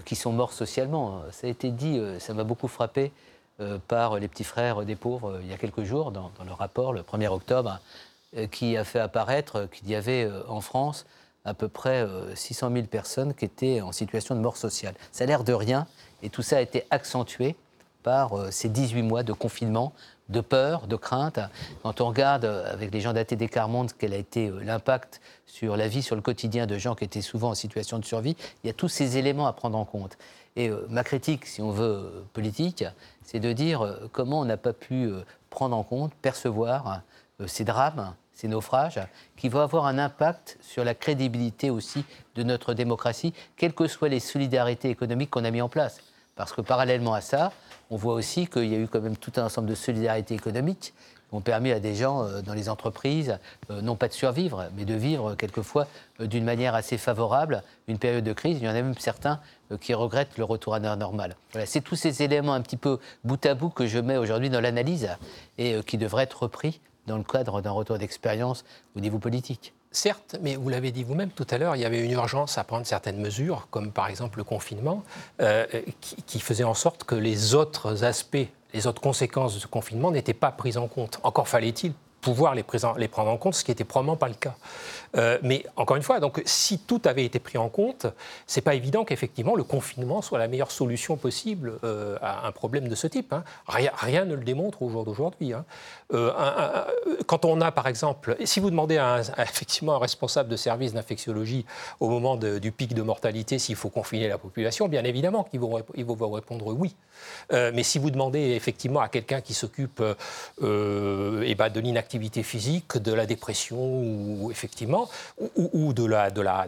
qui 0.05 0.15
sont 0.15 0.31
morts 0.31 0.53
socialement. 0.53 1.21
Ça 1.31 1.47
a 1.47 1.49
été 1.49 1.71
dit, 1.71 1.97
euh, 1.97 2.19
ça 2.19 2.33
m'a 2.33 2.43
beaucoup 2.43 2.67
frappé 2.67 3.11
euh, 3.59 3.77
par 3.87 4.19
les 4.19 4.27
petits 4.27 4.43
frères 4.43 4.85
des 4.85 4.95
pauvres 4.95 5.31
euh, 5.31 5.41
il 5.41 5.49
y 5.49 5.53
a 5.53 5.57
quelques 5.57 5.83
jours, 5.83 6.11
dans, 6.11 6.31
le 6.45 6.53
rapport, 6.53 6.93
le 6.93 7.01
1er 7.01 7.27
octobre, 7.27 7.79
qui 8.51 8.75
a 8.75 8.83
fait 8.83 8.99
apparaître 8.99 9.69
qu'il 9.71 9.89
y 9.89 9.95
avait 9.95 10.29
en 10.49 10.59
France 10.59 11.05
à 11.45 11.53
peu 11.53 11.69
près 11.69 12.05
600 12.35 12.71
000 12.73 12.85
personnes 12.87 13.33
qui 13.33 13.45
étaient 13.45 13.79
en 13.79 13.93
situation 13.93 14.35
de 14.35 14.41
mort 14.41 14.57
sociale. 14.57 14.95
Ça 15.13 15.23
a 15.23 15.27
l'air 15.27 15.45
de 15.45 15.53
rien, 15.53 15.87
et 16.21 16.29
tout 16.29 16.41
ça 16.41 16.57
a 16.57 16.61
été 16.61 16.83
accentué 16.91 17.55
par 18.03 18.51
ces 18.51 18.67
18 18.67 19.01
mois 19.03 19.23
de 19.23 19.31
confinement, 19.31 19.93
de 20.29 20.41
peur, 20.41 20.87
de 20.87 20.95
crainte. 20.95 21.39
Quand 21.83 22.01
on 22.01 22.07
regarde 22.07 22.45
avec 22.45 22.93
les 22.93 23.01
gens 23.01 23.13
d'ATD 23.13 23.49
Carmonde 23.49 23.91
quel 23.97 24.13
a 24.13 24.17
été 24.17 24.51
l'impact 24.61 25.21
sur 25.45 25.77
la 25.77 25.87
vie, 25.87 26.03
sur 26.03 26.15
le 26.15 26.21
quotidien 26.21 26.67
de 26.67 26.77
gens 26.77 26.95
qui 26.95 27.03
étaient 27.03 27.21
souvent 27.21 27.49
en 27.49 27.55
situation 27.55 27.99
de 27.99 28.05
survie, 28.05 28.35
il 28.63 28.67
y 28.67 28.69
a 28.69 28.73
tous 28.73 28.89
ces 28.89 29.17
éléments 29.17 29.47
à 29.47 29.53
prendre 29.53 29.77
en 29.77 29.85
compte. 29.85 30.17
Et 30.55 30.71
ma 30.89 31.03
critique, 31.03 31.45
si 31.45 31.61
on 31.61 31.71
veut, 31.71 32.25
politique, 32.33 32.83
c'est 33.23 33.39
de 33.39 33.53
dire 33.53 33.99
comment 34.11 34.39
on 34.39 34.45
n'a 34.45 34.57
pas 34.57 34.73
pu 34.73 35.11
prendre 35.49 35.75
en 35.75 35.83
compte, 35.83 36.13
percevoir 36.15 37.01
ces 37.45 37.63
drames 37.63 38.13
ces 38.37 38.47
naufrages, 38.47 38.99
qui 39.35 39.49
vont 39.49 39.61
avoir 39.61 39.87
un 39.87 39.97
impact 39.97 40.59
sur 40.61 40.83
la 40.83 40.93
crédibilité 40.93 41.71
aussi 41.71 42.05
de 42.35 42.43
notre 42.43 42.75
démocratie, 42.75 43.33
quelles 43.55 43.73
que 43.73 43.87
soient 43.87 44.09
les 44.09 44.19
solidarités 44.19 44.91
économiques 44.91 45.31
qu'on 45.31 45.43
a 45.43 45.49
mis 45.49 45.61
en 45.61 45.69
place. 45.69 45.97
Parce 46.35 46.53
que 46.53 46.61
parallèlement 46.61 47.15
à 47.15 47.21
ça, 47.21 47.51
on 47.89 47.95
voit 47.95 48.13
aussi 48.13 48.47
qu'il 48.47 48.65
y 48.65 48.75
a 48.75 48.79
eu 48.79 48.87
quand 48.87 49.01
même 49.01 49.17
tout 49.17 49.31
un 49.37 49.45
ensemble 49.45 49.67
de 49.67 49.75
solidarités 49.75 50.35
économiques 50.35 50.93
qui 51.29 51.35
ont 51.35 51.41
permis 51.41 51.71
à 51.71 51.79
des 51.79 51.95
gens 51.95 52.23
euh, 52.23 52.41
dans 52.41 52.53
les 52.53 52.69
entreprises, 52.69 53.37
euh, 53.69 53.81
non 53.81 53.95
pas 53.95 54.07
de 54.07 54.13
survivre, 54.13 54.69
mais 54.75 54.85
de 54.85 54.93
vivre 54.93 55.35
quelquefois 55.35 55.87
euh, 56.19 56.27
d'une 56.27 56.43
manière 56.43 56.75
assez 56.75 56.97
favorable 56.97 57.63
une 57.87 57.97
période 57.97 58.23
de 58.23 58.33
crise. 58.33 58.57
Il 58.59 58.63
y 58.63 58.67
en 58.67 58.71
a 58.71 58.73
même 58.73 58.93
certains 58.97 59.39
qui 59.81 59.93
regrettent 59.93 60.37
le 60.37 60.45
retour 60.45 60.73
à 60.73 60.79
normale. 60.79 61.35
Voilà, 61.51 61.65
c'est 61.65 61.81
tous 61.81 61.95
ces 61.95 62.23
éléments 62.23 62.53
un 62.53 62.61
petit 62.61 62.77
peu 62.77 62.99
bout 63.25 63.45
à 63.45 63.53
bout 63.53 63.69
que 63.69 63.85
je 63.85 63.99
mets 63.99 64.17
aujourd'hui 64.17 64.49
dans 64.49 64.61
l'analyse 64.61 65.09
et 65.57 65.81
qui 65.83 65.97
devraient 65.97 66.23
être 66.23 66.43
repris 66.43 66.79
dans 67.05 67.17
le 67.17 67.23
cadre 67.23 67.61
d'un 67.61 67.71
retour 67.71 67.97
d'expérience 67.97 68.63
au 68.95 69.01
niveau 69.01 69.19
politique. 69.19 69.73
Certes, 69.97 70.35
mais 70.43 70.57
vous 70.57 70.69
l'avez 70.69 70.91
dit 70.91 71.03
vous-même 71.03 71.31
tout 71.31 71.47
à 71.49 71.57
l'heure, 71.57 71.75
il 71.75 71.81
y 71.81 71.85
avait 71.85 72.05
une 72.05 72.11
urgence 72.11 72.59
à 72.59 72.63
prendre 72.63 72.85
certaines 72.85 73.17
mesures, 73.19 73.67
comme 73.71 73.91
par 73.91 74.09
exemple 74.09 74.37
le 74.37 74.43
confinement, 74.43 75.03
euh, 75.41 75.65
qui, 76.27 76.39
faisait 76.39 76.63
en 76.63 76.75
sorte 76.75 77.03
que 77.03 77.15
les 77.15 77.55
autres 77.55 78.03
aspects, 78.03 78.47
les 78.75 78.85
autres 78.85 79.01
conséquences 79.01 79.55
de 79.55 79.59
ce 79.59 79.65
confinement 79.65 80.11
n'étaient 80.11 80.35
pas 80.35 80.51
prises 80.51 80.77
en 80.77 80.87
compte. 80.87 81.19
Encore 81.23 81.47
fallait-il 81.47 81.93
pouvoir 82.21 82.53
les, 82.53 82.63
les, 82.97 83.07
prendre 83.07 83.31
en 83.31 83.37
compte, 83.37 83.55
ce 83.55 83.63
qui 83.63 83.71
n'était 83.71 83.85
probablement 83.85 84.17
pas 84.17 84.27
le 84.27 84.35
cas. 84.35 84.55
Euh, 85.17 85.37
mais 85.41 85.65
encore 85.75 85.97
une 85.97 86.03
fois, 86.03 86.19
donc, 86.19 86.41
si 86.45 86.79
tout 86.79 87.01
avait 87.05 87.25
été 87.25 87.39
pris 87.39 87.57
en 87.57 87.69
compte, 87.69 88.07
c'est 88.45 88.61
pas 88.61 88.75
évident 88.75 89.05
qu'effectivement 89.05 89.55
le 89.55 89.63
confinement 89.63 90.21
soit 90.21 90.39
la 90.39 90.47
meilleure 90.47 90.71
solution 90.71 91.17
possible 91.17 91.79
euh, 91.83 92.17
à 92.21 92.47
un 92.47 92.51
problème 92.51 92.87
de 92.87 92.95
ce 92.95 93.07
type. 93.07 93.33
Hein. 93.33 93.43
Rien, 93.67 94.25
ne 94.25 94.35
le 94.35 94.43
démontre 94.43 94.81
au 94.81 94.89
jour 94.89 95.05
d'aujourd'hui. 95.05 95.53
Hein. 95.53 95.65
Euh, 96.13 96.31
quand 97.25 97.45
on 97.45 97.61
a, 97.61 97.71
par 97.71 97.87
exemple, 97.87 98.35
si 98.45 98.59
vous 98.59 98.69
demandez 98.69 98.97
à 98.97 99.15
un, 99.15 99.21
effectivement 99.21 99.95
un 99.95 99.99
responsable 99.99 100.49
de 100.49 100.55
service 100.55 100.93
d'infectiologie 100.93 101.65
au 101.99 102.09
moment 102.09 102.35
du 102.35 102.71
pic 102.71 102.93
de 102.93 103.01
mortalité 103.01 103.59
s'il 103.59 103.75
faut 103.75 103.89
confiner 103.89 104.27
la 104.27 104.37
population, 104.37 104.87
bien 104.87 105.03
évidemment 105.03 105.43
qu'il 105.43 105.59
va, 105.59 105.67
il 105.95 106.05
va 106.05 106.13
vous 106.13 106.29
répondre 106.29 106.67
oui. 106.67 106.95
mais 107.51 107.83
si 107.83 107.99
vous 107.99 108.11
demandez 108.11 108.39
effectivement 108.39 108.99
à 108.99 109.09
quelqu'un 109.09 109.41
qui 109.41 109.53
s'occupe 109.53 110.01
eh 110.61 111.55
ben, 111.55 111.69
de 111.69 111.79
l'inactivité 111.79 112.43
physique, 112.43 112.97
de 112.97 113.13
la 113.13 113.25
dépression 113.25 113.77
ou 113.77 114.49
effectivement, 114.51 115.06
ou, 115.55 115.93
la, 116.07 116.29
de 116.29 116.41
la, 116.41 116.67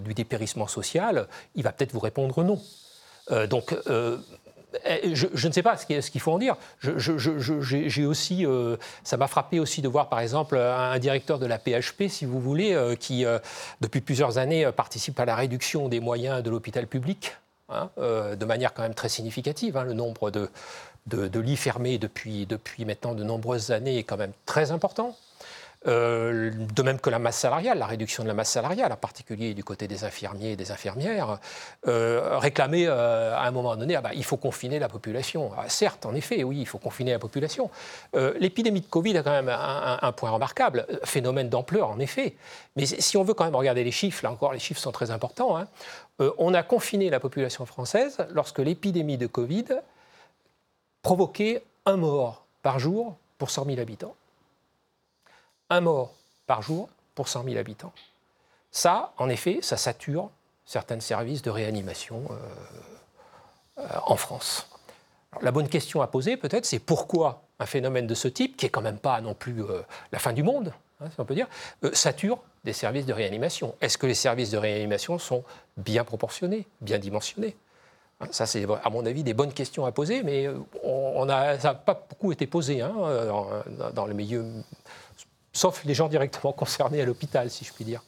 du 0.00 0.14
dépérissement 0.14 0.66
social, 0.66 1.26
il 1.54 1.62
va 1.62 1.72
peut-être 1.72 1.92
vous 1.92 2.00
répondre 2.00 2.42
non. 2.42 2.60
Euh, 3.30 3.46
donc, 3.46 3.76
euh, 3.88 4.18
eh, 4.84 5.14
je, 5.14 5.46
ne 5.46 5.52
sais 5.52 5.62
pas 5.62 5.76
ce 5.76 5.86
qu'il 5.86 6.20
faut 6.20 6.32
en 6.32 6.38
dire. 6.38 6.56
J'ai 6.80 8.06
aussi, 8.06 8.46
euh, 8.46 8.76
ça 9.04 9.16
m'a 9.16 9.28
frappé 9.28 9.60
aussi 9.60 9.82
de 9.82 9.88
voir, 9.88 10.08
par 10.08 10.20
exemple, 10.20 10.56
un 10.56 10.98
directeur 10.98 11.38
de 11.38 11.46
la 11.46 11.58
PHP, 11.58 12.08
si 12.08 12.24
vous 12.24 12.40
voulez, 12.40 12.96
qui, 12.98 13.24
depuis 13.80 14.00
plusieurs 14.00 14.38
années, 14.38 14.70
participe 14.72 15.18
à 15.20 15.24
la 15.24 15.36
réduction 15.36 15.88
des 15.88 16.00
moyens 16.00 16.42
de 16.42 16.50
l'hôpital 16.50 16.86
public, 16.86 17.36
hein, 17.68 17.90
de 17.98 18.44
manière 18.44 18.72
quand 18.72 18.82
même 18.82 18.94
très 18.94 19.08
significative. 19.10 19.76
Hein, 19.76 19.84
le 19.84 19.92
nombre 19.92 20.30
de, 20.30 20.48
lits 21.38 21.56
fermés 21.56 21.98
depuis 21.98 22.46
maintenant 22.86 23.14
de 23.14 23.24
nombreuses 23.24 23.72
années 23.72 23.98
est 23.98 24.04
quand 24.04 24.16
même 24.16 24.32
très 24.46 24.72
important. 24.72 25.16
Euh, 25.88 26.52
de 26.54 26.82
même 26.82 27.00
que 27.00 27.10
la 27.10 27.18
masse 27.18 27.38
salariale, 27.38 27.78
la 27.78 27.86
réduction 27.86 28.22
de 28.22 28.28
la 28.28 28.34
masse 28.34 28.50
salariale, 28.50 28.92
en 28.92 28.96
particulier 28.96 29.52
du 29.52 29.64
côté 29.64 29.88
des 29.88 30.04
infirmiers 30.04 30.52
et 30.52 30.56
des 30.56 30.70
infirmières, 30.70 31.38
euh, 31.88 32.38
réclamer 32.38 32.86
euh, 32.86 33.36
à 33.36 33.42
un 33.48 33.50
moment 33.50 33.74
donné, 33.74 33.96
ah 33.96 34.00
bah, 34.00 34.10
il 34.14 34.24
faut 34.24 34.36
confiner 34.36 34.78
la 34.78 34.88
population. 34.88 35.50
Ah, 35.56 35.68
certes, 35.68 36.06
en 36.06 36.14
effet, 36.14 36.44
oui, 36.44 36.58
il 36.60 36.66
faut 36.66 36.78
confiner 36.78 37.12
la 37.12 37.18
population. 37.18 37.70
L'épidémie 38.14 38.80
de 38.80 38.86
Covid 38.86 39.16
a 39.18 39.22
quand 39.22 39.32
même 39.32 39.48
un, 39.48 40.12
point 40.12 40.30
remarquable, 40.30 40.86
phénomène 41.04 41.48
d'ampleur, 41.48 41.88
en 41.88 41.98
effet. 41.98 42.34
Mais 42.76 42.86
si 42.86 43.16
on 43.16 43.24
veut 43.24 43.34
quand 43.34 43.44
même 43.44 43.56
regarder 43.56 43.84
les 43.84 43.90
chiffres, 43.90 44.24
là 44.24 44.30
encore, 44.30 44.52
les 44.52 44.58
chiffres 44.58 44.80
sont 44.80 44.92
très 44.92 45.10
importants. 45.10 45.56
Hein, 45.56 45.66
on 46.38 46.54
a 46.54 46.62
confiné 46.62 47.10
la 47.10 47.20
population 47.20 47.66
française 47.66 48.18
lorsque 48.30 48.58
l'épidémie 48.58 49.18
de 49.18 49.26
Covid 49.26 49.64
provoquer 51.02 51.62
un 51.86 51.96
mort 51.96 52.44
par 52.62 52.78
jour 52.78 53.16
pour 53.38 53.50
100 53.50 53.66
000 53.66 53.80
habitants. 53.80 54.14
Un 55.72 55.80
mort 55.80 56.12
par 56.46 56.60
jour 56.60 56.90
pour 57.14 57.28
100 57.28 57.44
000 57.44 57.56
habitants. 57.56 57.94
Ça, 58.70 59.14
en 59.16 59.30
effet, 59.30 59.60
ça 59.62 59.78
sature 59.78 60.28
certains 60.66 61.00
services 61.00 61.40
de 61.40 61.48
réanimation 61.48 62.24
euh, 62.30 62.34
euh, 63.78 63.86
en 64.04 64.16
France. 64.16 64.68
la 65.40 65.50
bonne 65.50 65.70
question 65.70 66.02
à 66.02 66.08
poser, 66.08 66.36
peut-être, 66.36 66.66
c'est 66.66 66.78
pourquoi 66.78 67.44
un 67.58 67.64
phénomène 67.64 68.06
de 68.06 68.14
ce 68.14 68.28
type, 68.28 68.58
qui 68.58 68.66
est 68.66 68.68
quand 68.68 68.82
même 68.82 68.98
pas 68.98 69.22
non 69.22 69.32
plus 69.32 69.62
euh, 69.62 69.80
la 70.12 70.18
fin 70.18 70.34
du 70.34 70.42
monde, 70.42 70.74
hein, 71.00 71.06
si 71.10 71.18
on 71.18 71.24
peut 71.24 71.34
dire, 71.34 71.48
sature 71.94 72.42
des 72.64 72.74
services 72.74 73.06
de 73.06 73.14
réanimation. 73.14 73.74
Est-ce 73.80 73.96
que 73.96 74.06
les 74.06 74.14
services 74.14 74.50
de 74.50 74.58
réanimation 74.58 75.18
sont 75.18 75.42
bien 75.78 76.04
proportionnés, 76.04 76.66
bien 76.82 76.98
dimensionnés? 76.98 77.56
Ça, 78.30 78.44
c'est 78.44 78.66
à 78.84 78.90
mon 78.90 79.06
avis 79.06 79.24
des 79.24 79.34
bonnes 79.34 79.54
questions 79.54 79.86
à 79.86 79.90
poser, 79.90 80.22
mais 80.22 80.48
on 80.84 81.26
ça 81.26 81.58
n'a 81.62 81.74
pas 81.74 82.06
beaucoup 82.08 82.30
été 82.30 82.46
posé 82.46 82.80
hein, 82.80 82.92
dans, 83.94 84.06
le 84.06 84.14
milieu, 84.14 84.44
sauf 85.52 85.84
les 85.84 85.94
gens 85.94 86.08
directement 86.08 86.52
concernés 86.52 87.00
à 87.00 87.04
l'hôpital, 87.04 87.50
si 87.50 87.64
je 87.64 87.72
puis 87.72 87.84
dire. 87.84 88.02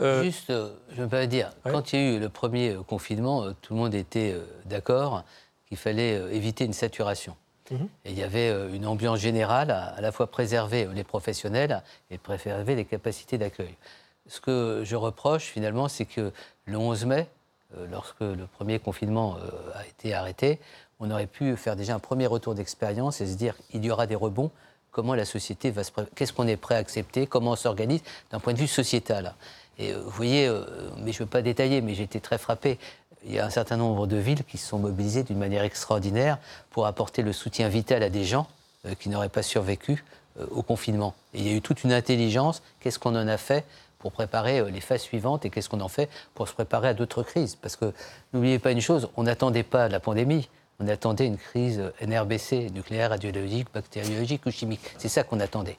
Euh, 0.00 0.22
Juste, 0.22 0.50
euh, 0.50 0.70
je 0.96 1.04
peux 1.04 1.26
dire, 1.26 1.52
quand 1.64 1.92
il 1.92 1.98
y 1.98 2.02
a 2.02 2.10
eu 2.12 2.18
le 2.18 2.28
premier 2.28 2.76
confinement, 2.86 3.52
tout 3.60 3.74
le 3.74 3.80
monde 3.80 3.94
était 3.94 4.34
d'accord 4.64 5.22
qu'il 5.68 5.76
fallait 5.76 6.14
éviter 6.34 6.64
une 6.64 6.72
saturation. 6.72 7.36
Mhm. 7.70 7.88
Et 8.04 8.10
il 8.10 8.18
y 8.18 8.22
avait 8.22 8.50
une 8.74 8.86
ambiance 8.86 9.20
générale 9.20 9.70
à, 9.70 10.00
la 10.00 10.12
fois 10.12 10.26
préserver 10.26 10.88
les 10.94 11.04
professionnels 11.04 11.82
et 12.10 12.18
préserver 12.18 12.74
les 12.74 12.84
capacités 12.84 13.38
d'accueil. 13.38 13.74
Ce 14.28 14.40
que 14.40 14.82
je 14.84 14.96
reproche 14.96 15.44
finalement, 15.44 15.88
c'est 15.88 16.06
que 16.06 16.32
le 16.66 16.78
11 16.78 17.06
mai, 17.06 17.28
euh, 17.76 17.86
lorsque 17.90 18.20
le 18.20 18.46
premier 18.46 18.78
confinement 18.78 19.36
euh, 19.36 19.50
a 19.74 19.86
été 19.86 20.14
arrêté, 20.14 20.60
on 21.00 21.10
aurait 21.10 21.26
pu 21.26 21.56
faire 21.56 21.76
déjà 21.76 21.94
un 21.94 21.98
premier 21.98 22.26
retour 22.26 22.54
d'expérience 22.54 23.20
et 23.20 23.26
se 23.26 23.34
dire 23.34 23.56
il 23.72 23.84
y 23.84 23.90
aura 23.90 24.06
des 24.06 24.14
rebonds. 24.14 24.50
Comment 24.92 25.14
la 25.14 25.24
société 25.24 25.70
va 25.70 25.84
se 25.84 25.90
qu'est-ce 26.14 26.32
qu'on 26.32 26.46
est 26.46 26.56
prêt 26.56 26.76
à 26.76 26.78
accepter 26.78 27.26
Comment 27.26 27.52
on 27.52 27.56
s'organise 27.56 28.02
d'un 28.30 28.38
point 28.38 28.52
de 28.52 28.58
vue 28.58 28.68
sociétal 28.68 29.34
Et 29.78 29.92
euh, 29.92 30.00
vous 30.00 30.10
voyez, 30.10 30.48
mais 30.98 31.12
je 31.12 31.18
ne 31.18 31.24
veux 31.24 31.30
pas 31.30 31.42
détailler, 31.42 31.80
mais 31.80 31.94
j'ai 31.94 32.04
été 32.04 32.20
très 32.20 32.38
frappé. 32.38 32.78
Il 33.24 33.32
y 33.32 33.38
a 33.38 33.46
un 33.46 33.50
certain 33.50 33.76
nombre 33.76 34.06
de 34.06 34.16
villes 34.16 34.44
qui 34.44 34.58
se 34.58 34.68
sont 34.68 34.78
mobilisées 34.78 35.22
d'une 35.22 35.38
manière 35.38 35.64
extraordinaire 35.64 36.38
pour 36.70 36.86
apporter 36.86 37.22
le 37.22 37.32
soutien 37.32 37.68
vital 37.68 38.02
à 38.02 38.10
des 38.10 38.24
gens 38.24 38.46
qui 38.98 39.08
n'auraient 39.08 39.28
pas 39.28 39.42
survécu 39.42 40.04
au 40.50 40.62
confinement. 40.62 41.14
Et 41.32 41.38
il 41.38 41.46
y 41.46 41.50
a 41.50 41.54
eu 41.54 41.62
toute 41.62 41.84
une 41.84 41.92
intelligence. 41.92 42.62
Qu'est-ce 42.80 42.98
qu'on 42.98 43.14
en 43.14 43.28
a 43.28 43.36
fait 43.36 43.64
pour 44.02 44.12
préparer 44.12 44.58
euh, 44.58 44.70
les 44.70 44.80
phases 44.80 45.00
suivantes 45.00 45.46
et 45.46 45.50
qu'est-ce 45.50 45.68
qu'on 45.68 45.80
en 45.80 45.88
fait 45.88 46.10
pour 46.34 46.48
se 46.48 46.52
préparer 46.52 46.88
à 46.88 46.94
d'autres 46.94 47.22
crises? 47.22 47.54
Parce 47.54 47.76
que 47.76 47.94
n'oubliez 48.32 48.58
pas 48.58 48.72
une 48.72 48.80
chose, 48.80 49.08
on 49.16 49.22
n'attendait 49.22 49.62
pas 49.62 49.88
la 49.88 50.00
pandémie, 50.00 50.48
on 50.82 50.88
attendait 50.88 51.26
une 51.26 51.38
crise 51.38 51.82
NRBC, 52.00 52.70
nucléaire, 52.74 53.10
radiologique, 53.10 53.68
bactériologique 53.72 54.44
ou 54.46 54.50
chimique. 54.50 54.94
C'est 54.98 55.08
ça 55.08 55.22
qu'on 55.22 55.40
attendait. 55.40 55.78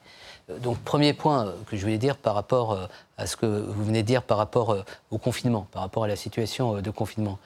Euh, 0.49 0.59
donc, 0.59 0.77
premier 0.79 1.13
point 1.13 1.47
euh, 1.47 1.51
que 1.67 1.75
je 1.75 1.81
voulais 1.81 1.97
dire 1.97 2.17
par 2.17 2.35
rapport 2.35 2.89
à 3.17 3.27
ce 3.27 3.35
que 3.35 3.45
vous 3.45 3.85
venez 3.85 4.01
de 4.01 4.07
dire 4.07 4.23
par 4.23 4.37
rapport 4.37 4.77
au 5.11 5.17
confinement, 5.17 5.67
par 5.71 5.81
rapport 5.81 6.03
à 6.03 6.07
la 6.07 6.15
situation 6.15 6.81
de 6.81 6.91
confinement 6.91 7.39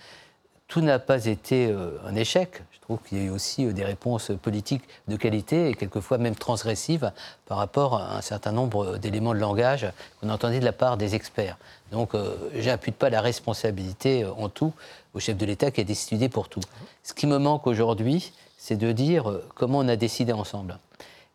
tout 0.67 0.81
n'a 0.81 0.99
pas 0.99 1.25
été 1.25 1.67
euh, 1.67 1.97
un 2.05 2.15
échec. 2.15 2.61
Trouve 2.87 2.99
qu'il 3.07 3.17
y 3.17 3.21
a 3.21 3.25
eu 3.25 3.29
aussi 3.29 3.65
euh, 3.65 3.73
des 3.73 3.83
réponses 3.83 4.31
politiques 4.41 4.83
de 5.07 5.15
qualité 5.15 5.69
et 5.69 5.73
quelquefois 5.75 6.17
même 6.17 6.35
transgressives 6.35 7.11
par 7.45 7.57
rapport 7.57 7.95
à 7.95 8.17
un 8.17 8.21
certain 8.21 8.51
nombre 8.51 8.97
d'éléments 8.97 9.33
de 9.33 9.39
langage 9.39 9.87
qu'on 10.19 10.29
entendait 10.29 10.59
de 10.59 10.65
la 10.65 10.73
part 10.73 10.97
des 10.97 11.13
experts. 11.13 11.57
Donc, 11.91 12.15
euh, 12.15 12.35
pas 12.97 13.09
la 13.09 13.21
responsabilité 13.21 14.25
en 14.25 14.49
tout 14.49 14.73
au 15.13 15.19
chef 15.19 15.37
de 15.37 15.45
l'État 15.45 15.71
qui 15.71 15.81
a 15.81 15.83
décidé 15.83 16.29
pour 16.29 16.49
tout. 16.49 16.61
Ce 17.03 17.13
qui 17.13 17.27
me 17.27 17.37
manque 17.37 17.67
aujourd'hui, 17.67 18.31
c'est 18.57 18.77
de 18.77 18.91
dire 18.91 19.39
comment 19.55 19.79
on 19.79 19.87
a 19.87 19.95
décidé 19.95 20.33
ensemble. 20.33 20.79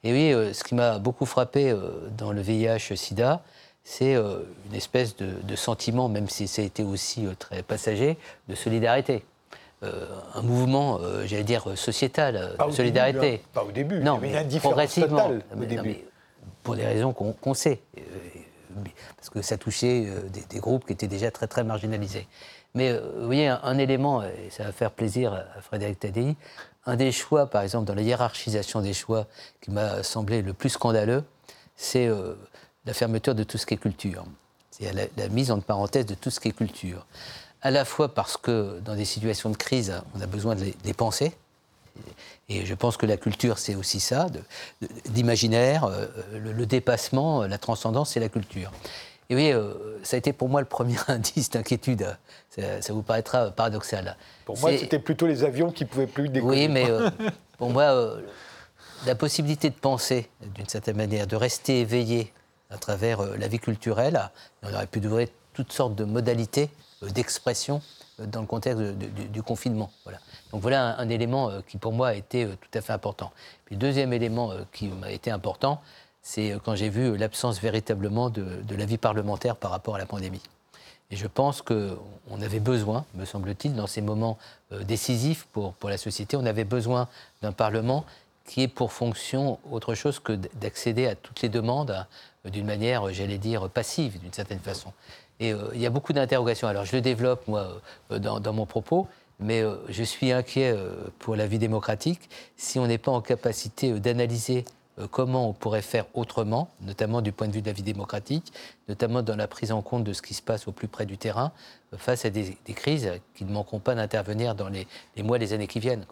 Et 0.02 0.12
oui, 0.12 0.54
ce 0.54 0.64
qui 0.64 0.74
m'a 0.74 0.98
beaucoup 0.98 1.26
frappé 1.26 1.76
dans 2.16 2.32
le 2.32 2.40
VIH-Sida, 2.40 3.42
c'est 3.84 4.14
euh, 4.14 4.42
une 4.66 4.74
espèce 4.74 5.16
de, 5.16 5.56
sentiment, 5.56 6.08
même 6.08 6.28
si 6.28 6.46
ça 6.46 6.62
a 6.62 6.64
été 6.64 6.82
aussi 6.82 7.26
euh, 7.26 7.34
très 7.38 7.62
passager, 7.62 8.16
de 8.48 8.54
solidarité. 8.54 9.24
Euh, 9.82 10.06
un 10.34 10.42
mouvement, 10.42 11.00
j'allais 11.24 11.42
dire, 11.44 11.76
sociétal, 11.76 12.56
de 12.66 12.72
solidarité. 12.72 13.40
Hein. 13.42 13.48
Pas 13.52 13.64
au 13.64 13.72
début, 13.72 13.98
non, 14.00 14.18
mais, 14.20 14.32
progressivement. 14.60 15.32
pour 16.62 16.76
des 16.76 16.86
raisons 16.86 17.12
qu'on 17.12 17.54
sait. 17.54 17.80
parce 19.16 19.30
que 19.30 19.42
ça 19.42 19.56
touchait 19.56 20.06
des, 20.50 20.58
groupes 20.60 20.86
qui 20.86 20.92
étaient 20.92 21.08
déjà 21.08 21.30
très, 21.30 21.48
très 21.48 21.64
marginalisés. 21.64 22.28
Mais 22.74 22.96
vous 22.96 23.26
voyez, 23.26 23.48
un, 23.48 23.76
élément, 23.78 24.22
et 24.22 24.50
ça 24.50 24.64
va 24.64 24.72
faire 24.72 24.92
plaisir 24.92 25.34
à 25.34 25.60
Frédéric 25.60 25.98
Tadei, 25.98 26.36
un 26.86 26.96
des 26.96 27.12
choix, 27.12 27.46
par 27.46 27.62
exemple, 27.62 27.86
dans 27.86 27.94
la 27.94 28.02
hiérarchisation 28.02 28.80
des 28.80 28.94
choix 28.94 29.26
qui 29.60 29.70
m'a 29.70 30.02
semblé 30.02 30.42
le 30.42 30.52
plus 30.52 30.70
scandaleux, 30.70 31.24
c'est 31.76 32.06
euh, 32.06 32.34
la 32.86 32.92
fermeture 32.92 33.34
de 33.34 33.44
tout 33.44 33.58
ce 33.58 33.66
qui 33.66 33.74
est 33.74 33.78
culture. 33.78 34.24
C'est 34.70 34.92
la, 34.92 35.28
mise 35.28 35.50
en 35.50 35.60
parenthèse 35.60 36.06
de 36.06 36.14
tout 36.14 36.30
ce 36.30 36.40
qui 36.40 36.48
est 36.48 36.52
culture. 36.56 37.06
À 37.62 37.70
la 37.70 37.84
fois 37.84 38.12
parce 38.12 38.36
que 38.36 38.80
dans 38.80 38.96
des 38.96 39.04
situations 39.04 39.48
de 39.48 39.56
crise, 39.56 39.94
on 40.16 40.20
a 40.20 40.26
besoin 40.26 40.56
de 40.56 40.72
les, 40.84 40.94
penser. 40.94 41.32
Et 42.48 42.66
je 42.66 42.74
pense 42.74 42.96
que 42.96 43.06
la 43.06 43.16
culture, 43.16 43.58
c'est 43.58 43.76
aussi 43.76 44.00
ça, 44.00 44.26
d'imaginaire, 45.06 45.84
euh, 45.84 46.06
le, 46.32 46.66
dépassement, 46.66 47.46
la 47.46 47.58
transcendance, 47.58 48.10
c'est 48.10 48.20
la 48.20 48.28
culture. 48.28 48.72
Et 49.30 49.36
oui, 49.36 49.52
euh, 49.52 49.74
ça 50.02 50.16
a 50.16 50.18
été 50.18 50.32
pour 50.32 50.48
moi 50.48 50.60
le 50.60 50.66
premier 50.66 50.96
indice 51.06 51.50
d'inquiétude. 51.50 52.16
Ça, 52.50 52.92
vous 52.92 53.02
paraîtra 53.02 53.52
paradoxal. 53.52 54.16
Pour 54.44 54.58
moi, 54.58 54.76
c'était 54.76 54.98
plutôt 54.98 55.28
les 55.28 55.44
avions 55.44 55.70
qui 55.70 55.84
pouvaient 55.84 56.08
plus 56.08 56.28
décoller. 56.28 56.66
Oui, 56.66 56.68
mais 56.68 56.90
euh, 56.90 57.10
pour 57.58 57.70
moi, 57.70 58.16
la 59.06 59.14
possibilité 59.14 59.70
de 59.70 59.76
penser, 59.76 60.28
d'une 60.56 60.68
certaine 60.68 60.96
manière, 60.96 61.28
de 61.28 61.36
rester 61.36 61.80
éveillé 61.80 62.32
à 62.70 62.76
travers 62.78 63.22
la 63.36 63.46
vie 63.46 63.60
culturelle, 63.60 64.30
on 64.64 64.74
aurait 64.74 64.86
pu 64.88 65.00
trouver 65.00 65.30
toutes 65.54 65.72
sortes 65.72 65.94
de 65.94 66.04
modalités 66.04 66.70
d'expression 67.10 67.82
dans 68.18 68.40
le 68.40 68.46
contexte 68.46 68.80
du, 68.80 69.42
confinement. 69.42 69.90
Voilà. 70.04 70.18
Donc 70.52 70.62
voilà 70.62 70.98
un, 70.98 71.08
élément 71.08 71.50
qui 71.66 71.78
pour 71.78 71.92
moi 71.92 72.08
a 72.08 72.14
été 72.14 72.46
tout 72.46 72.78
à 72.78 72.80
fait 72.80 72.92
important. 72.92 73.32
Le 73.70 73.76
deuxième 73.76 74.12
élément 74.12 74.52
qui 74.72 74.88
m'a 74.88 75.10
été 75.10 75.30
important, 75.30 75.80
c'est 76.22 76.52
euh, 76.52 76.58
quand 76.64 76.74
j'ai 76.74 76.88
vu 76.88 77.16
l'absence 77.16 77.60
véritablement 77.60 78.30
de, 78.30 78.62
la 78.70 78.86
vie 78.86 78.98
parlementaire 78.98 79.56
par 79.56 79.70
rapport 79.72 79.96
à 79.96 79.98
la 79.98 80.06
pandémie. 80.06 80.40
Et 81.10 81.16
je 81.16 81.26
pense 81.26 81.60
qu'on 81.60 82.40
avait 82.40 82.60
besoin, 82.60 83.04
me 83.14 83.26
semble-t-il, 83.26 83.74
dans 83.74 83.86
ces 83.86 84.00
moments 84.00 84.38
euh, 84.72 84.82
décisifs 84.84 85.46
pour, 85.52 85.74
pour 85.74 85.90
la 85.90 85.98
société, 85.98 86.36
on 86.36 86.46
avait 86.46 86.64
besoin 86.64 87.08
d'un 87.42 87.52
Parlement 87.52 88.06
qui 88.46 88.62
ait 88.62 88.68
pour 88.68 88.92
fonction 88.92 89.58
autre 89.70 89.94
chose 89.94 90.18
que 90.18 90.32
d'accéder 90.32 91.06
à 91.06 91.14
toutes 91.14 91.42
les 91.42 91.48
demandes 91.48 92.06
euh, 92.46 92.50
d'une 92.50 92.66
manière, 92.66 93.12
j'allais 93.12 93.38
dire, 93.38 93.68
passive, 93.68 94.18
d'une 94.20 94.32
certaine 94.32 94.60
façon. 94.60 94.92
Et 95.40 95.52
il 95.74 95.80
y 95.80 95.86
a 95.86 95.90
beaucoup 95.90 96.12
d'interrogations. 96.12 96.68
Alors 96.68 96.84
je 96.84 96.94
le 96.94 97.02
développe, 97.02 97.48
moi, 97.48 97.80
dans, 98.10 98.38
dans 98.38 98.52
mon 98.52 98.66
propos, 98.66 99.08
mais 99.40 99.64
je 99.88 100.04
suis 100.04 100.30
inquiet 100.30 100.76
pour 101.18 101.34
la 101.34 101.48
vie 101.48 101.58
démocratique 101.58 102.30
si 102.56 102.78
on 102.78 102.86
n'est 102.86 102.98
pas 102.98 103.10
en 103.10 103.20
capacité 103.20 103.92
d'analyser 103.98 104.64
euh, 104.98 105.06
comment 105.10 105.48
on 105.48 105.52
pourrait 105.52 105.82
faire 105.82 106.04
autrement, 106.14 106.68
notamment 106.82 107.22
du 107.22 107.32
point 107.32 107.48
de 107.48 107.52
vue 107.52 107.62
de 107.62 107.66
la 107.66 107.72
vie 107.72 107.82
démocratique, 107.82 108.52
notamment 108.88 109.22
dans 109.22 109.36
la 109.36 109.48
prise 109.48 109.72
en 109.72 109.80
compte 109.80 110.04
de 110.04 110.12
ce 110.12 110.20
qui 110.20 110.34
se 110.34 110.42
passe 110.42 110.68
au 110.68 110.72
plus 110.72 110.88
près 110.88 111.06
du 111.06 111.16
terrain, 111.16 111.52
euh, 111.92 111.96
face 111.96 112.24
à 112.24 112.30
des, 112.30 112.56
crises 112.74 113.10
qui 113.34 113.44
ne 113.44 113.52
manqueront 113.52 113.78
pas 113.78 113.94
d'intervenir 113.94 114.54
dans 114.54 114.68
les, 114.68 114.86
mois, 115.18 115.38
les 115.38 115.52
années 115.52 115.66
qui 115.66 115.80
viennent. 115.80 116.04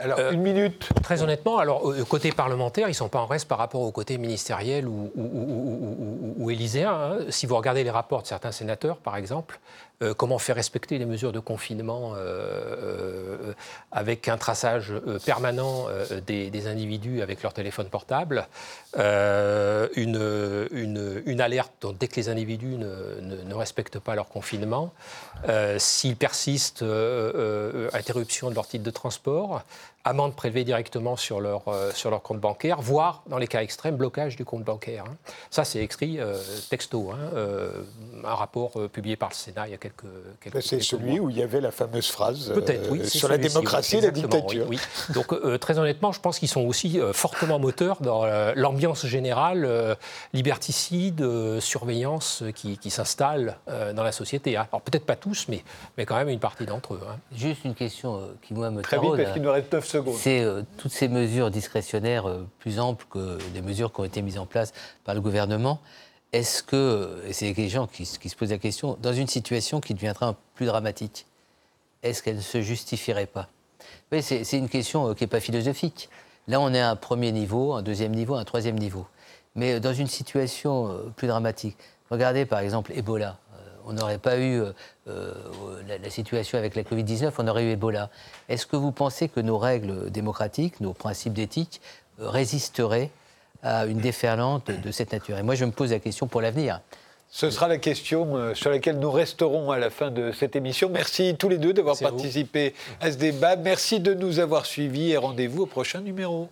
Alors, 0.00 0.18
euh, 0.18 0.32
une 0.32 0.40
minute. 0.40 0.88
Très 1.02 1.22
honnêtement, 1.22 1.58
alors, 1.58 1.94
côté 2.08 2.32
parlementaire, 2.32 2.88
ils 2.88 2.92
ne 2.92 2.96
sont 2.96 3.08
pas 3.08 3.20
en 3.20 3.26
reste 3.26 3.46
par 3.46 3.58
rapport 3.58 3.82
au 3.82 3.92
côté 3.92 4.16
ministériel 4.18 4.88
ou, 4.88 5.10
ou, 5.14 6.34
ou, 6.38 6.50
élyséen. 6.50 6.90
Hein. 6.90 7.18
Si 7.28 7.46
vous 7.46 7.56
regardez 7.56 7.84
les 7.84 7.90
rapports 7.90 8.22
de 8.22 8.26
certains 8.26 8.52
sénateurs, 8.52 8.96
par 8.96 9.16
exemple, 9.16 9.60
euh, 10.02 10.14
comment 10.14 10.38
faire 10.38 10.56
respecter 10.56 10.96
les 10.96 11.04
mesures 11.04 11.32
de 11.32 11.40
confinement 11.40 12.14
euh, 12.16 13.52
avec 13.92 14.28
un 14.28 14.38
traçage 14.38 14.94
permanent 15.26 15.86
des, 16.26 16.66
individus 16.66 17.20
avec 17.20 17.42
leur 17.42 17.52
téléphone 17.52 17.88
portable, 17.88 18.46
une, 18.96 20.68
une, 20.70 21.22
une, 21.26 21.40
alerte 21.40 21.86
dès 21.98 22.08
que 22.08 22.16
les 22.16 22.28
individus 22.28 22.76
ne, 22.76 23.44
ne, 23.44 23.54
respectent 23.54 23.98
pas 23.98 24.14
leur 24.14 24.28
confinement, 24.28 24.92
s'ils 25.78 26.16
persistent, 26.16 26.84
interruption 27.92 28.50
de 28.50 28.54
leur 28.54 28.66
titre 28.66 28.84
de 28.84 28.90
transport, 28.90 29.62
amende 30.04 30.34
prélevée 30.34 30.64
directement 30.64 31.16
sur 31.16 31.40
leur, 31.40 31.68
euh, 31.68 31.90
sur 31.92 32.10
leur 32.10 32.22
compte 32.22 32.40
bancaire, 32.40 32.80
voire, 32.80 33.22
dans 33.26 33.38
les 33.38 33.46
cas 33.46 33.62
extrêmes, 33.62 33.96
blocage 33.96 34.36
du 34.36 34.44
compte 34.44 34.64
bancaire. 34.64 35.04
Hein. 35.06 35.16
Ça, 35.50 35.64
c'est 35.64 35.80
écrit 35.80 36.18
euh, 36.18 36.38
texto, 36.70 37.10
hein, 37.10 37.18
euh, 37.34 37.82
un 38.24 38.34
rapport 38.34 38.72
publié 38.92 39.16
par 39.16 39.28
le 39.28 39.34
Sénat 39.34 39.68
il 39.68 39.72
y 39.72 39.74
a 39.74 39.78
quelques, 39.78 40.04
quelques 40.40 40.62
C'est 40.62 40.80
celui 40.80 41.20
où 41.20 41.28
il 41.28 41.36
y 41.36 41.42
avait 41.42 41.60
la 41.60 41.70
fameuse 41.70 42.08
phrase 42.08 42.52
oui, 42.90 43.08
sur 43.08 43.28
la 43.28 43.38
démocratie 43.38 43.96
et 43.96 44.00
la 44.00 44.10
dictature. 44.10 44.66
Oui, 44.68 44.78
Donc, 45.10 45.60
très 45.60 45.78
honnêtement, 45.78 46.12
je 46.12 46.20
pense 46.20 46.38
qu'ils 46.38 46.48
sont 46.48 46.62
aussi 46.62 46.98
fortement 47.12 47.58
moteurs 47.58 48.00
dans 48.00 48.24
l'ambiance 48.54 49.06
générale 49.06 49.96
liberticide, 50.32 51.60
surveillance 51.60 52.42
qui, 52.54 52.78
qui 52.78 52.90
s'installe 52.90 53.58
dans 53.66 54.02
la 54.02 54.12
société. 54.12 54.56
Hein. 54.56 54.66
Alors, 54.70 54.82
peut-être 54.82 55.04
pas 55.04 55.16
tous, 55.16 55.46
mais, 55.48 55.62
mais 55.98 56.06
quand 56.06 56.16
même 56.16 56.28
une 56.28 56.40
partie 56.40 56.66
d'entre 56.66 56.94
eux. 56.94 57.00
Juste 57.34 57.64
une 57.64 57.74
question 57.74 58.28
qui, 58.42 58.54
moi, 58.54 58.70
me 58.70 58.82
Très 58.82 58.98
vite, 58.98 59.16
parce 59.16 59.32
qu'il 59.32 59.42
nous 59.42 59.52
reste 59.52 59.80
c'est 60.16 60.40
euh, 60.40 60.62
toutes 60.76 60.92
ces 60.92 61.08
mesures 61.08 61.50
discrétionnaires 61.50 62.28
euh, 62.28 62.46
plus 62.58 62.78
amples 62.78 63.06
que 63.10 63.38
les 63.54 63.62
mesures 63.62 63.92
qui 63.92 64.00
ont 64.00 64.04
été 64.04 64.22
mises 64.22 64.38
en 64.38 64.46
place 64.46 64.72
par 65.04 65.14
le 65.14 65.20
gouvernement. 65.20 65.80
Est-ce 66.32 66.62
que, 66.62 67.22
et 67.26 67.32
c'est 67.32 67.52
les 67.52 67.68
gens 67.68 67.86
qui, 67.86 68.06
se 68.06 68.36
posent 68.36 68.50
la 68.50 68.58
question, 68.58 68.96
dans 69.02 69.12
une 69.12 69.26
situation 69.26 69.80
qui 69.80 69.94
deviendra 69.94 70.36
plus 70.54 70.66
dramatique, 70.66 71.26
est-ce 72.02 72.22
qu'elle 72.22 72.36
ne 72.36 72.40
se 72.40 72.62
justifierait 72.62 73.26
pas? 73.26 73.48
C'est 74.20 74.52
une 74.52 74.68
question 74.68 75.08
euh, 75.08 75.14
qui 75.14 75.24
n'est 75.24 75.28
pas 75.28 75.40
philosophique. 75.40 76.08
Là, 76.46 76.60
on 76.60 76.72
est 76.72 76.80
à 76.80 76.90
un 76.90 76.96
premier 76.96 77.32
niveau, 77.32 77.72
un 77.72 77.82
deuxième 77.82 78.14
niveau, 78.14 78.34
un 78.34 78.44
troisième 78.44 78.78
niveau. 78.78 79.06
Mais 79.56 79.80
dans 79.80 79.92
une 79.92 80.06
situation 80.06 80.96
plus 81.16 81.26
dramatique, 81.26 81.76
regardez 82.08 82.46
par 82.46 82.60
exemple 82.60 82.92
Ebola 82.94 83.36
on 83.86 83.92
n'aurait 83.92 84.18
pas 84.18 84.38
eu 84.38 84.60
euh, 84.60 84.72
euh, 85.08 85.34
la, 86.02 86.10
situation 86.10 86.58
avec 86.58 86.74
la 86.74 86.82
Covid-19, 86.82 87.32
on 87.38 87.48
aurait 87.48 87.64
eu 87.64 87.70
Ebola. 87.70 88.10
Est-ce 88.48 88.66
que 88.66 88.76
vous 88.76 88.92
pensez 88.92 89.28
que 89.28 89.40
nos 89.40 89.58
règles 89.58 90.10
démocratiques, 90.10 90.80
nos 90.80 90.92
principes 90.92 91.32
d'éthique 91.32 91.80
euh, 92.20 92.28
résisteraient 92.28 93.10
à 93.62 93.86
une 93.86 93.98
déferlante 93.98 94.70
de 94.70 94.90
cette 94.90 95.12
nature? 95.12 95.38
Et 95.38 95.42
moi, 95.42 95.54
je 95.54 95.64
me 95.64 95.70
pose 95.70 95.90
la 95.90 95.98
question 95.98 96.26
pour 96.26 96.40
l'avenir. 96.40 96.80
Ce 97.32 97.48
sera 97.50 97.68
la 97.68 97.78
question 97.78 98.54
sur 98.56 98.70
laquelle 98.70 98.98
nous 98.98 99.10
resterons 99.10 99.70
à 99.70 99.78
la 99.78 99.90
fin 99.90 100.10
de 100.10 100.32
cette 100.32 100.56
émission. 100.56 100.88
Merci 100.88 101.36
tous 101.38 101.48
les 101.48 101.58
deux 101.58 101.72
d'avoir 101.72 101.96
participé 101.96 102.74
à 103.00 103.12
ce 103.12 103.18
débat. 103.18 103.54
Merci 103.54 104.00
de 104.00 104.14
nous 104.14 104.40
avoir 104.40 104.66
suivis 104.66 105.12
et 105.12 105.16
rendez-vous 105.16 105.62
au 105.62 105.66
prochain 105.66 106.00
numéro. 106.00 106.48